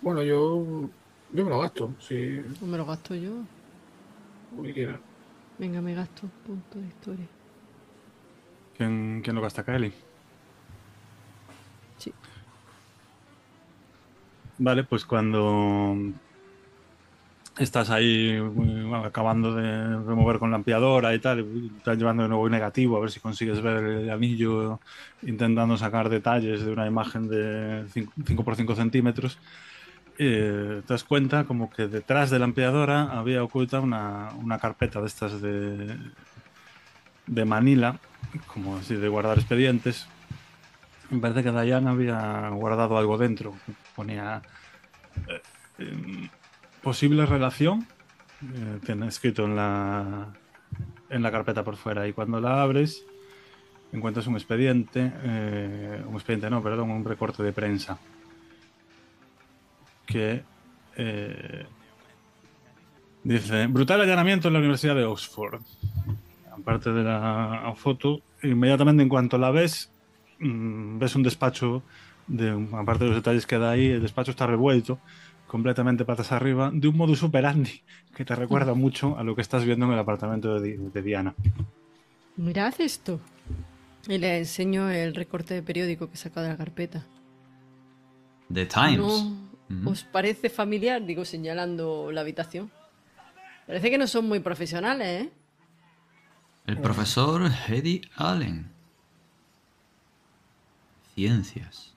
Bueno, 0.02 0.22
yo. 0.22 0.90
Yo 1.32 1.44
me 1.44 1.50
lo 1.52 1.60
gasto, 1.60 1.94
sí. 2.00 2.42
me 2.62 2.78
lo 2.78 2.86
gasto 2.86 3.16
yo. 3.16 3.32
Como 4.50 4.64
quiera. 4.74 5.00
Venga, 5.58 5.82
me 5.82 5.94
gasto 5.94 6.28
punto 6.46 6.80
de 6.80 6.88
historia. 6.88 7.28
¿Quién, 8.76 9.22
quién 9.24 9.36
lo 9.36 9.42
gasta, 9.42 9.64
Kaeli? 9.64 9.94
Vale, 14.60 14.84
pues 14.84 15.06
cuando 15.06 15.96
estás 17.58 17.90
ahí 17.90 18.38
acabando 19.06 19.56
de 19.56 20.00
remover 20.04 20.38
con 20.38 20.52
la 20.52 20.58
ampliadora 20.58 21.16
y 21.16 21.20
tal, 21.20 21.72
estás 21.78 21.98
llevando 21.98 22.24
de 22.24 22.30
nuevo 22.30 22.46
el 22.46 22.52
negativo 22.52 22.98
a 22.98 23.00
ver 23.00 23.10
si 23.10 23.22
consigues 23.22 23.62
ver 23.62 23.84
el 23.84 24.10
anillo, 24.10 24.82
intentando 25.22 25.78
sacar 25.78 26.10
detalles 26.10 26.66
de 26.66 26.74
una 26.74 26.88
imagen 26.88 27.30
de 27.30 27.86
5 27.94 28.44
por 28.44 28.58
5 28.58 28.76
centímetros, 28.76 29.38
eh, 30.18 30.82
te 30.86 30.94
das 30.94 31.06
cuenta 31.06 31.46
como 31.46 31.70
que 31.70 31.88
detrás 31.88 32.30
de 32.30 32.40
la 32.40 32.46
ampliadora 32.46 33.04
había 33.18 33.42
oculta 33.42 33.80
una, 33.80 34.30
una 34.38 34.60
carpeta 34.60 35.00
de 35.00 35.08
estas 35.08 35.42
de, 35.42 35.98
de 37.28 37.46
Manila, 37.46 37.98
como 38.48 38.76
así 38.76 38.96
de 38.96 39.08
guardar 39.08 39.38
expedientes, 39.38 40.10
me 41.10 41.20
parece 41.20 41.44
que 41.44 41.52
Dayan 41.52 41.88
había 41.88 42.50
guardado 42.50 42.98
algo 42.98 43.18
dentro. 43.18 43.56
Ponía 43.96 44.42
eh, 45.28 45.42
em, 45.80 46.30
posible 46.82 47.26
relación. 47.26 47.88
Eh, 48.42 48.80
tiene 48.86 49.08
escrito 49.08 49.46
en 49.46 49.56
la, 49.56 50.34
en 51.10 51.24
la 51.24 51.32
carpeta 51.32 51.64
por 51.64 51.78
fuera. 51.78 52.08
Y 52.08 52.14
cuando 52.14 52.40
la 52.40 52.62
abres, 52.62 53.06
encuentras 53.92 54.28
un 54.28 54.36
expediente. 54.36 55.12
Eh, 55.24 56.04
un 56.06 56.14
expediente, 56.14 56.50
no, 56.50 56.62
perdón, 56.62 56.92
un 56.92 57.04
recorte 57.04 57.44
de 57.44 57.54
prensa. 57.54 57.98
Que 60.06 60.44
dice: 63.24 63.68
Brutal 63.68 64.02
allanamiento 64.02 64.48
en 64.48 64.54
la 64.54 64.60
Universidad 64.60 64.96
de 64.96 65.06
Oxford. 65.06 65.62
Aparte 66.52 66.92
de 66.92 67.04
la 67.04 67.74
foto, 67.76 68.22
inmediatamente 68.44 69.02
en 69.02 69.10
cuanto 69.10 69.38
la 69.38 69.52
ves, 69.52 69.92
Mm, 70.40 71.00
ves 71.00 71.16
un 71.16 71.24
despacho, 71.24 71.84
de, 72.28 72.68
aparte 72.74 73.04
de 73.04 73.10
los 73.10 73.18
detalles 73.18 73.46
que 73.46 73.58
da 73.58 73.72
ahí, 73.72 73.88
el 73.88 74.02
despacho 74.02 74.32
está 74.32 74.48
revuelto, 74.48 75.00
completamente 75.48 76.06
patas 76.06 76.32
arriba, 76.32 76.72
de 76.74 76.88
un 76.88 76.96
modo 76.96 77.16
superandi 77.16 77.82
que 78.16 78.24
te 78.24 78.36
recuerda 78.36 78.74
mm. 78.74 78.78
mucho 78.78 79.18
a 79.18 79.24
lo 79.24 79.36
que 79.36 79.42
estás 79.42 79.66
viendo 79.66 79.86
en 79.86 79.94
el 79.94 80.00
apartamento 80.00 80.60
de, 80.60 81.02
Diana. 81.02 81.36
Mirad 82.38 82.74
esto. 82.80 83.20
Y 84.08 84.18
le 84.18 84.38
enseño 84.38 84.90
el 84.90 85.14
recorte 85.14 85.54
de 85.54 85.62
periódico 85.62 86.10
que 86.10 86.16
saca 86.16 86.42
de 86.42 86.50
la 86.50 86.58
carpeta. 86.58 87.06
The 88.52 88.66
Times. 88.66 89.26
¿Os 89.86 90.04
parece 90.04 90.50
familiar? 90.50 91.06
Digo, 91.06 91.26
señalando 91.26 92.12
la 92.12 92.22
habitación. 92.22 92.72
Parece 93.68 93.92
que 93.92 93.98
no 93.98 94.08
son 94.08 94.28
muy 94.28 94.40
profesionales, 94.40 95.26
¿eh? 95.26 95.30
El 96.66 96.80
profesor 96.80 97.52
Eddie 97.68 98.02
Allen. 98.16 98.79
Ciencias. 101.20 101.92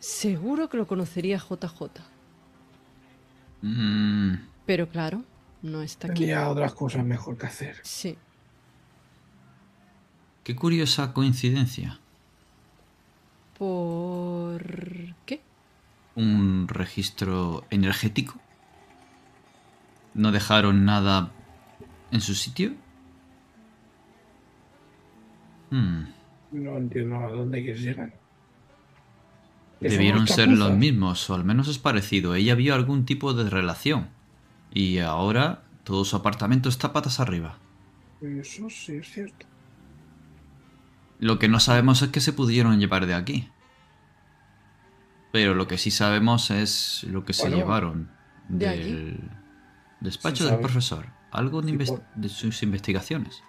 Seguro 0.00 0.68
que 0.68 0.76
lo 0.76 0.86
conocería 0.86 1.38
JJ. 1.38 2.02
Mm. 3.62 4.34
Pero 4.66 4.86
claro, 4.90 5.24
no 5.62 5.80
está 5.80 6.08
aquí. 6.08 6.24
Tenía 6.24 6.50
otras 6.50 6.74
cosas 6.74 7.06
mejor 7.06 7.38
que 7.38 7.46
hacer. 7.46 7.80
Sí. 7.82 8.18
Qué 10.44 10.54
curiosa 10.54 11.14
coincidencia. 11.14 11.98
¿Por 13.56 14.62
qué? 15.24 15.40
Un 16.16 16.68
registro 16.68 17.64
energético. 17.70 18.38
¿No 20.12 20.32
dejaron 20.32 20.84
nada 20.84 21.30
en 22.10 22.20
su 22.20 22.34
sitio? 22.34 22.74
Hmm. 25.70 26.19
No 26.52 26.76
entiendo 26.76 27.16
a 27.16 27.30
dónde 27.30 27.62
quieres 27.62 27.82
llegar. 27.82 28.12
Debieron 29.80 30.26
ser 30.26 30.48
los 30.48 30.72
mismos, 30.72 31.30
o 31.30 31.34
al 31.34 31.44
menos 31.44 31.68
es 31.68 31.78
parecido. 31.78 32.34
Ella 32.34 32.54
vio 32.54 32.74
algún 32.74 33.06
tipo 33.06 33.32
de 33.32 33.48
relación. 33.48 34.08
Y 34.72 34.98
ahora 34.98 35.62
todo 35.84 36.04
su 36.04 36.16
apartamento 36.16 36.68
está 36.68 36.92
patas 36.92 37.18
arriba. 37.18 37.58
Eso 38.20 38.68
sí 38.68 38.96
es 38.96 39.10
cierto. 39.10 39.46
Lo 41.18 41.38
que 41.38 41.48
no 41.48 41.60
sabemos 41.60 42.02
es 42.02 42.10
que 42.10 42.20
se 42.20 42.32
pudieron 42.32 42.78
llevar 42.78 43.06
de 43.06 43.14
aquí. 43.14 43.48
Pero 45.32 45.54
lo 45.54 45.66
que 45.66 45.78
sí 45.78 45.90
sabemos 45.90 46.50
es 46.50 47.04
lo 47.04 47.24
que 47.24 47.32
se 47.32 47.48
llevaron 47.50 48.10
¿de 48.48 48.68
del 48.68 49.30
despacho 50.00 50.46
del 50.46 50.60
profesor. 50.60 51.06
Algo 51.30 51.62
de, 51.62 52.00
de 52.16 52.28
sus 52.28 52.62
investigaciones. 52.62 53.42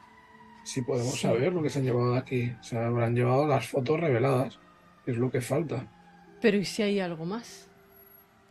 Sí 0.63 0.81
podemos 0.81 1.19
saber 1.19 1.53
lo 1.53 1.61
que 1.63 1.69
se 1.69 1.79
han 1.79 1.85
llevado 1.85 2.13
de 2.13 2.19
aquí. 2.19 2.53
Se 2.61 2.77
habrán 2.77 3.15
llevado 3.15 3.47
las 3.47 3.67
fotos 3.67 3.99
reveladas. 3.99 4.59
que 5.05 5.11
Es 5.11 5.17
lo 5.17 5.31
que 5.31 5.41
falta. 5.41 5.87
Pero 6.41 6.57
¿y 6.57 6.65
si 6.65 6.81
hay 6.83 6.99
algo 6.99 7.25
más? 7.25 7.67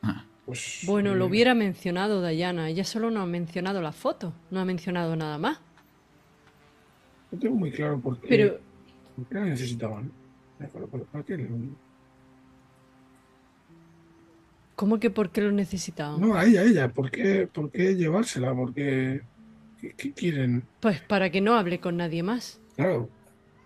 Ah, 0.02 0.24
Pues, 0.46 0.82
Bueno, 0.86 1.14
lo 1.14 1.24
eh, 1.24 1.28
hubiera 1.28 1.54
mencionado 1.54 2.20
Dayana. 2.20 2.68
Ella 2.68 2.84
solo 2.84 3.10
no 3.10 3.20
ha 3.20 3.26
mencionado 3.26 3.80
la 3.80 3.92
foto. 3.92 4.32
No 4.50 4.60
ha 4.60 4.64
mencionado 4.64 5.16
nada 5.16 5.38
más. 5.38 5.60
No 7.30 7.38
tengo 7.38 7.54
muy 7.54 7.70
claro 7.70 8.00
por 8.00 8.20
qué, 8.20 8.28
Pero 8.28 8.58
por 9.16 9.26
qué 9.26 9.34
la 9.34 9.44
necesitaban. 9.44 10.10
¿cómo 14.74 14.98
que 14.98 15.10
por 15.10 15.30
qué 15.30 15.42
lo 15.42 15.52
necesitaban? 15.52 16.20
No, 16.20 16.34
a 16.34 16.44
ella, 16.44 16.62
a 16.62 16.64
ella. 16.64 16.88
¿Por 16.88 17.10
qué, 17.10 17.46
por 17.46 17.70
qué 17.70 17.94
llevársela? 17.94 18.54
Porque 18.54 19.22
¿qué, 19.80 19.94
qué 19.94 20.12
quieren? 20.12 20.64
Pues 20.80 21.00
para 21.00 21.30
que 21.30 21.40
no 21.40 21.54
hable 21.54 21.80
con 21.80 21.96
nadie 21.96 22.22
más. 22.22 22.60
Claro, 22.76 23.10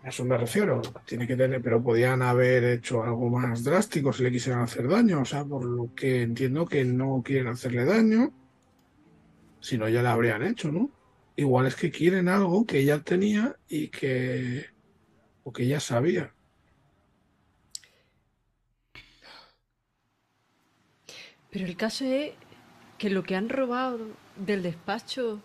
a 0.04 0.10
eso 0.10 0.24
me 0.24 0.36
refiero. 0.36 0.82
Tiene 1.06 1.26
que 1.26 1.34
tener, 1.34 1.62
pero 1.62 1.82
podían 1.82 2.20
haber 2.20 2.64
hecho 2.64 3.02
algo 3.02 3.30
más 3.30 3.64
drástico 3.64 4.12
si 4.12 4.22
le 4.22 4.30
quisieran 4.30 4.62
hacer 4.62 4.86
daño. 4.86 5.22
O 5.22 5.24
sea, 5.24 5.44
por 5.44 5.64
lo 5.64 5.94
que 5.94 6.22
entiendo 6.22 6.66
que 6.66 6.84
no 6.84 7.22
quieren 7.24 7.48
hacerle 7.48 7.86
daño. 7.86 8.32
Si 9.60 9.78
no, 9.78 9.88
ya 9.88 10.02
le 10.02 10.08
habrían 10.08 10.42
hecho, 10.42 10.70
¿no? 10.70 10.90
Igual 11.36 11.66
es 11.66 11.74
que 11.74 11.90
quieren 11.90 12.28
algo 12.28 12.66
que 12.66 12.80
ella 12.80 13.00
tenía 13.00 13.56
y 13.66 13.88
que. 13.88 14.66
o 15.42 15.52
que 15.52 15.62
ella 15.62 15.80
sabía. 15.80 16.34
Pero 21.50 21.64
el 21.64 21.76
caso 21.76 22.04
es 22.04 22.32
que 22.98 23.08
lo 23.08 23.22
que 23.22 23.36
han 23.36 23.48
robado 23.48 24.08
del 24.36 24.62
despacho 24.62 25.40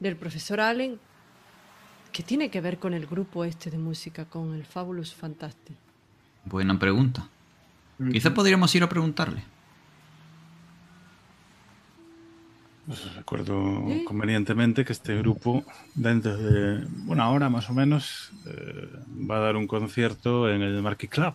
del 0.00 0.16
profesor 0.16 0.60
Allen, 0.60 0.98
¿qué 2.12 2.22
tiene 2.22 2.50
que 2.50 2.60
ver 2.60 2.78
con 2.78 2.94
el 2.94 3.06
grupo 3.06 3.44
este 3.44 3.70
de 3.70 3.78
música, 3.78 4.24
con 4.24 4.54
el 4.54 4.64
Fabulous 4.64 5.14
Fantastic? 5.14 5.76
buena 6.46 6.78
pregunta. 6.78 7.28
Quizá 8.12 8.32
podríamos 8.32 8.74
ir 8.74 8.82
a 8.82 8.88
preguntarle. 8.88 9.42
Pues 12.86 13.14
recuerdo 13.16 13.82
convenientemente 14.04 14.84
que 14.84 14.92
este 14.92 15.16
grupo, 15.18 15.64
dentro 15.94 16.36
de 16.36 16.86
una 17.08 17.30
hora 17.30 17.50
más 17.50 17.68
o 17.68 17.74
menos, 17.74 18.30
eh, 18.46 18.88
va 19.28 19.38
a 19.38 19.40
dar 19.40 19.56
un 19.56 19.66
concierto 19.66 20.48
en 20.48 20.62
el 20.62 20.80
Marquis 20.82 21.10
Club, 21.10 21.34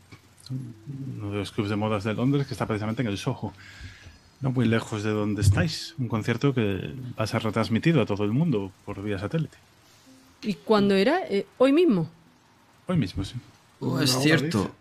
uno 1.17 1.31
de 1.31 1.37
los 1.39 1.51
clubes 1.51 1.69
de 1.69 1.75
modas 1.75 2.05
de 2.05 2.13
Londres 2.13 2.47
que 2.47 2.53
está 2.53 2.65
precisamente 2.65 3.01
en 3.01 3.09
el 3.09 3.17
Soho, 3.17 3.53
no 4.41 4.51
muy 4.51 4.67
lejos 4.67 5.03
de 5.03 5.11
donde 5.11 5.41
estáis. 5.41 5.95
Un 5.97 6.07
concierto 6.09 6.53
que 6.53 6.95
va 7.19 7.23
a 7.25 7.27
ser 7.27 7.43
retransmitido 7.43 8.01
a 8.01 8.05
todo 8.05 8.23
el 8.25 8.33
mundo 8.33 8.75
por 8.85 9.01
vía 9.03 9.19
satélite. 9.19 9.57
¿Y 10.41 10.55
cuándo 10.55 10.95
era? 10.95 11.21
Eh, 11.29 11.51
hoy 11.57 11.71
mismo. 11.73 12.11
Hoy 12.85 12.97
mismo, 12.97 13.23
sí. 13.23 13.41
Oh, 13.79 13.97
Una 13.97 14.03
es 14.03 14.11
cierto. 14.19 14.79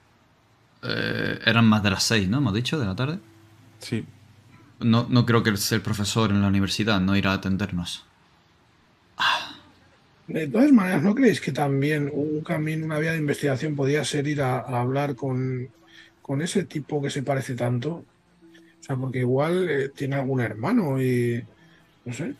Eh, 0.83 1.41
eran 1.45 1.67
más 1.67 1.83
de 1.83 1.91
las 1.91 2.05
seis, 2.05 2.29
¿no? 2.29 2.39
Hemos 2.39 2.55
dicho, 2.55 2.79
de 2.79 2.87
la 2.87 2.97
tarde. 2.97 3.21
Sí, 3.79 4.07
No, 4.81 5.07
no 5.09 5.27
creo 5.27 5.43
que 5.45 5.51
el 5.51 5.59
el 5.71 5.83
profesor 5.83 6.31
en 6.33 6.43
la 6.43 6.49
universidad 6.49 7.01
no 7.01 7.17
irá 7.17 7.31
a 7.31 7.35
atendernos. 7.35 8.05
De 10.27 10.47
todas 10.49 10.73
maneras, 10.73 11.03
¿no 11.03 11.15
creéis 11.15 11.41
que 11.41 11.53
también 11.53 12.09
un 12.13 12.43
camino, 12.43 12.87
una 12.87 12.99
vía 12.99 13.13
de 13.13 13.19
investigación 13.19 13.75
podría 13.77 14.05
ser 14.05 14.29
ir 14.29 14.41
a, 14.43 14.61
a 14.61 14.81
hablar 14.81 15.17
con, 15.17 15.75
con 16.23 16.41
ese 16.43 16.65
tipo 16.65 17.03
que 17.03 17.11
se 17.11 17.23
parece 17.23 17.55
tanto? 17.57 18.07
O 18.81 18.83
sea, 18.83 18.97
porque 18.97 19.19
igual 19.21 19.69
eh, 19.69 19.89
tiene 19.91 20.17
algún 20.17 20.41
hermano 20.41 21.01
y. 21.03 21.45
no 22.05 22.13
sé. 22.13 22.35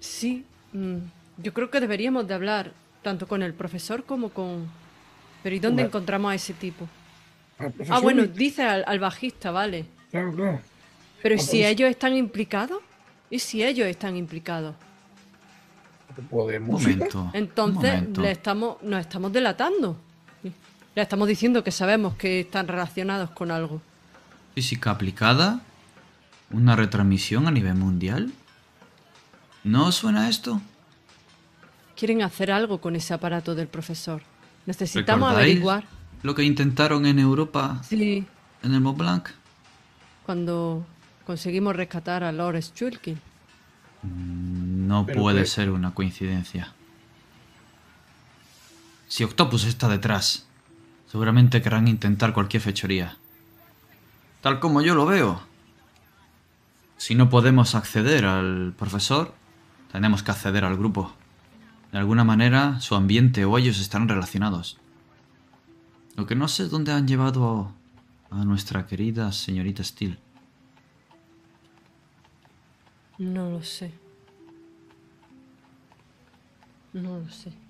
Sí, 0.00 0.44
mm, 0.72 0.96
yo 1.38 1.52
creo 1.52 1.70
que 1.70 1.80
deberíamos 1.80 2.26
de 2.28 2.34
hablar 2.34 2.72
tanto 3.02 3.26
con 3.26 3.42
el 3.42 3.54
profesor 3.54 4.04
como 4.04 4.28
con... 4.30 4.68
Pero 5.42 5.56
¿y 5.56 5.58
dónde 5.58 5.82
Hombre. 5.82 5.86
encontramos 5.86 6.30
a 6.32 6.34
ese 6.36 6.54
tipo? 6.54 6.88
al 7.58 7.66
Ah, 7.66 7.70
profesor. 7.70 8.02
bueno, 8.02 8.26
dice 8.26 8.62
al, 8.62 8.84
al 8.86 8.98
bajista, 9.00 9.50
vale. 9.50 9.86
Claro, 10.10 10.32
claro. 10.32 10.60
Pero 11.22 11.34
¿y 11.34 11.38
Ah, 11.38 11.40
si 11.40 11.58
pues- 11.58 11.66
ellos 11.70 11.90
están 11.90 12.14
implicados? 12.16 12.80
¿Y 13.30 13.38
si 13.38 13.64
ellos 13.64 13.86
están 13.88 14.16
implicados? 14.16 14.74
Momento. 16.30 17.22
un 17.22 17.30
Entonces 17.32 17.94
momento. 17.94 18.20
le 18.20 18.30
estamos, 18.30 18.82
nos 18.82 19.00
estamos 19.00 19.32
delatando. 19.32 19.96
Le 20.94 21.02
estamos 21.02 21.26
diciendo 21.28 21.64
que 21.64 21.70
sabemos 21.70 22.14
que 22.16 22.40
están 22.40 22.68
relacionados 22.68 23.30
con 23.30 23.50
algo. 23.50 23.80
Física 24.54 24.90
aplicada. 24.90 25.60
Una 26.50 26.76
retransmisión 26.76 27.46
a 27.48 27.50
nivel 27.50 27.74
mundial. 27.74 28.32
¿No 29.64 29.86
os 29.86 29.94
suena 29.94 30.28
esto? 30.28 30.60
Quieren 31.96 32.22
hacer 32.22 32.50
algo 32.50 32.80
con 32.80 32.94
ese 32.96 33.14
aparato 33.14 33.54
del 33.54 33.68
profesor. 33.68 34.22
Necesitamos 34.66 35.30
¿Recordáis 35.30 35.50
averiguar. 35.52 35.84
Lo 36.22 36.34
que 36.34 36.44
intentaron 36.44 37.06
en 37.06 37.18
Europa, 37.18 37.80
Sí, 37.88 38.26
en 38.62 38.74
el 38.74 38.80
Mont 38.80 38.98
Blanc. 38.98 39.28
cuando 40.26 40.86
conseguimos 41.26 41.74
rescatar 41.74 42.22
a 42.22 42.30
Lord 42.32 42.60
Schulkin. 42.62 43.18
No 44.02 45.06
Pero 45.06 45.20
puede 45.20 45.40
que- 45.42 45.46
ser 45.46 45.70
una 45.70 45.94
coincidencia. 45.94 46.72
Si 49.08 49.24
Octopus 49.24 49.64
está 49.64 49.88
detrás, 49.88 50.46
seguramente 51.12 51.60
querrán 51.60 51.88
intentar 51.88 52.32
cualquier 52.32 52.62
fechoría. 52.62 53.18
Tal 54.40 54.60
como 54.60 54.80
yo 54.80 54.94
lo 54.94 55.04
veo. 55.04 55.42
Si 56.96 57.14
no 57.14 57.28
podemos 57.28 57.74
acceder 57.74 58.24
al 58.24 58.72
profesor, 58.78 59.34
tenemos 59.92 60.22
que 60.22 60.30
acceder 60.30 60.64
al 60.64 60.78
grupo. 60.78 61.12
De 61.92 61.98
alguna 61.98 62.24
manera, 62.24 62.80
su 62.80 62.94
ambiente 62.94 63.44
o 63.44 63.58
ellos 63.58 63.78
estarán 63.78 64.08
relacionados. 64.08 64.78
Lo 66.16 66.24
que 66.24 66.34
no 66.34 66.48
sé 66.48 66.62
es 66.62 66.70
dónde 66.70 66.92
han 66.92 67.06
llevado 67.06 67.74
a 68.30 68.46
nuestra 68.46 68.86
querida 68.86 69.32
señorita 69.32 69.84
Steele. 69.84 70.18
No 73.18 73.50
lo 73.50 73.62
sé. 73.62 73.92
No 76.94 77.18
lo 77.18 77.28
sé. 77.28 77.61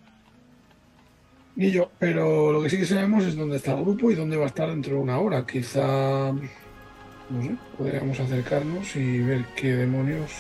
Ni 1.55 1.71
yo, 1.71 1.91
pero 1.99 2.51
lo 2.53 2.63
que 2.63 2.71
sí 2.71 2.79
que 2.79 2.87
sabemos 2.87 3.25
es 3.25 3.37
dónde 3.37 3.57
está 3.57 3.73
el 3.75 3.83
grupo 3.83 4.11
y 4.11 4.15
dónde 4.15 4.37
va 4.37 4.45
a 4.45 4.49
estar 4.49 4.69
dentro 4.71 4.95
de 4.95 5.01
una 5.01 5.19
hora. 5.19 5.47
Quizá, 5.47 6.33
no 6.33 7.43
sé, 7.43 7.55
podríamos 7.77 8.19
acercarnos 8.19 8.97
y 8.97 9.21
ver 9.21 9.45
qué 9.55 9.75
demonios 9.75 10.31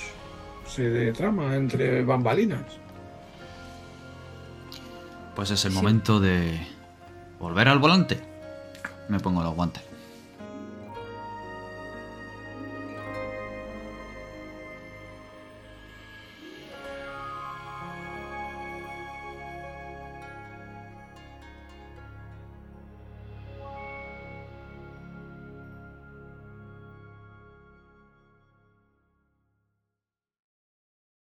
se 0.67 1.13
trama 1.13 1.55
entre 1.57 2.03
bambalinas. 2.03 2.65
Pues 5.37 5.51
es 5.51 5.65
el 5.65 5.73
Sí. 5.73 5.77
momento 5.77 6.19
de 6.21 6.59
volver 7.39 7.69
al 7.69 7.79
volante. 7.79 8.19
Me 9.09 9.21
pongo 9.21 9.43
los 9.43 9.55
guantes. 9.55 9.83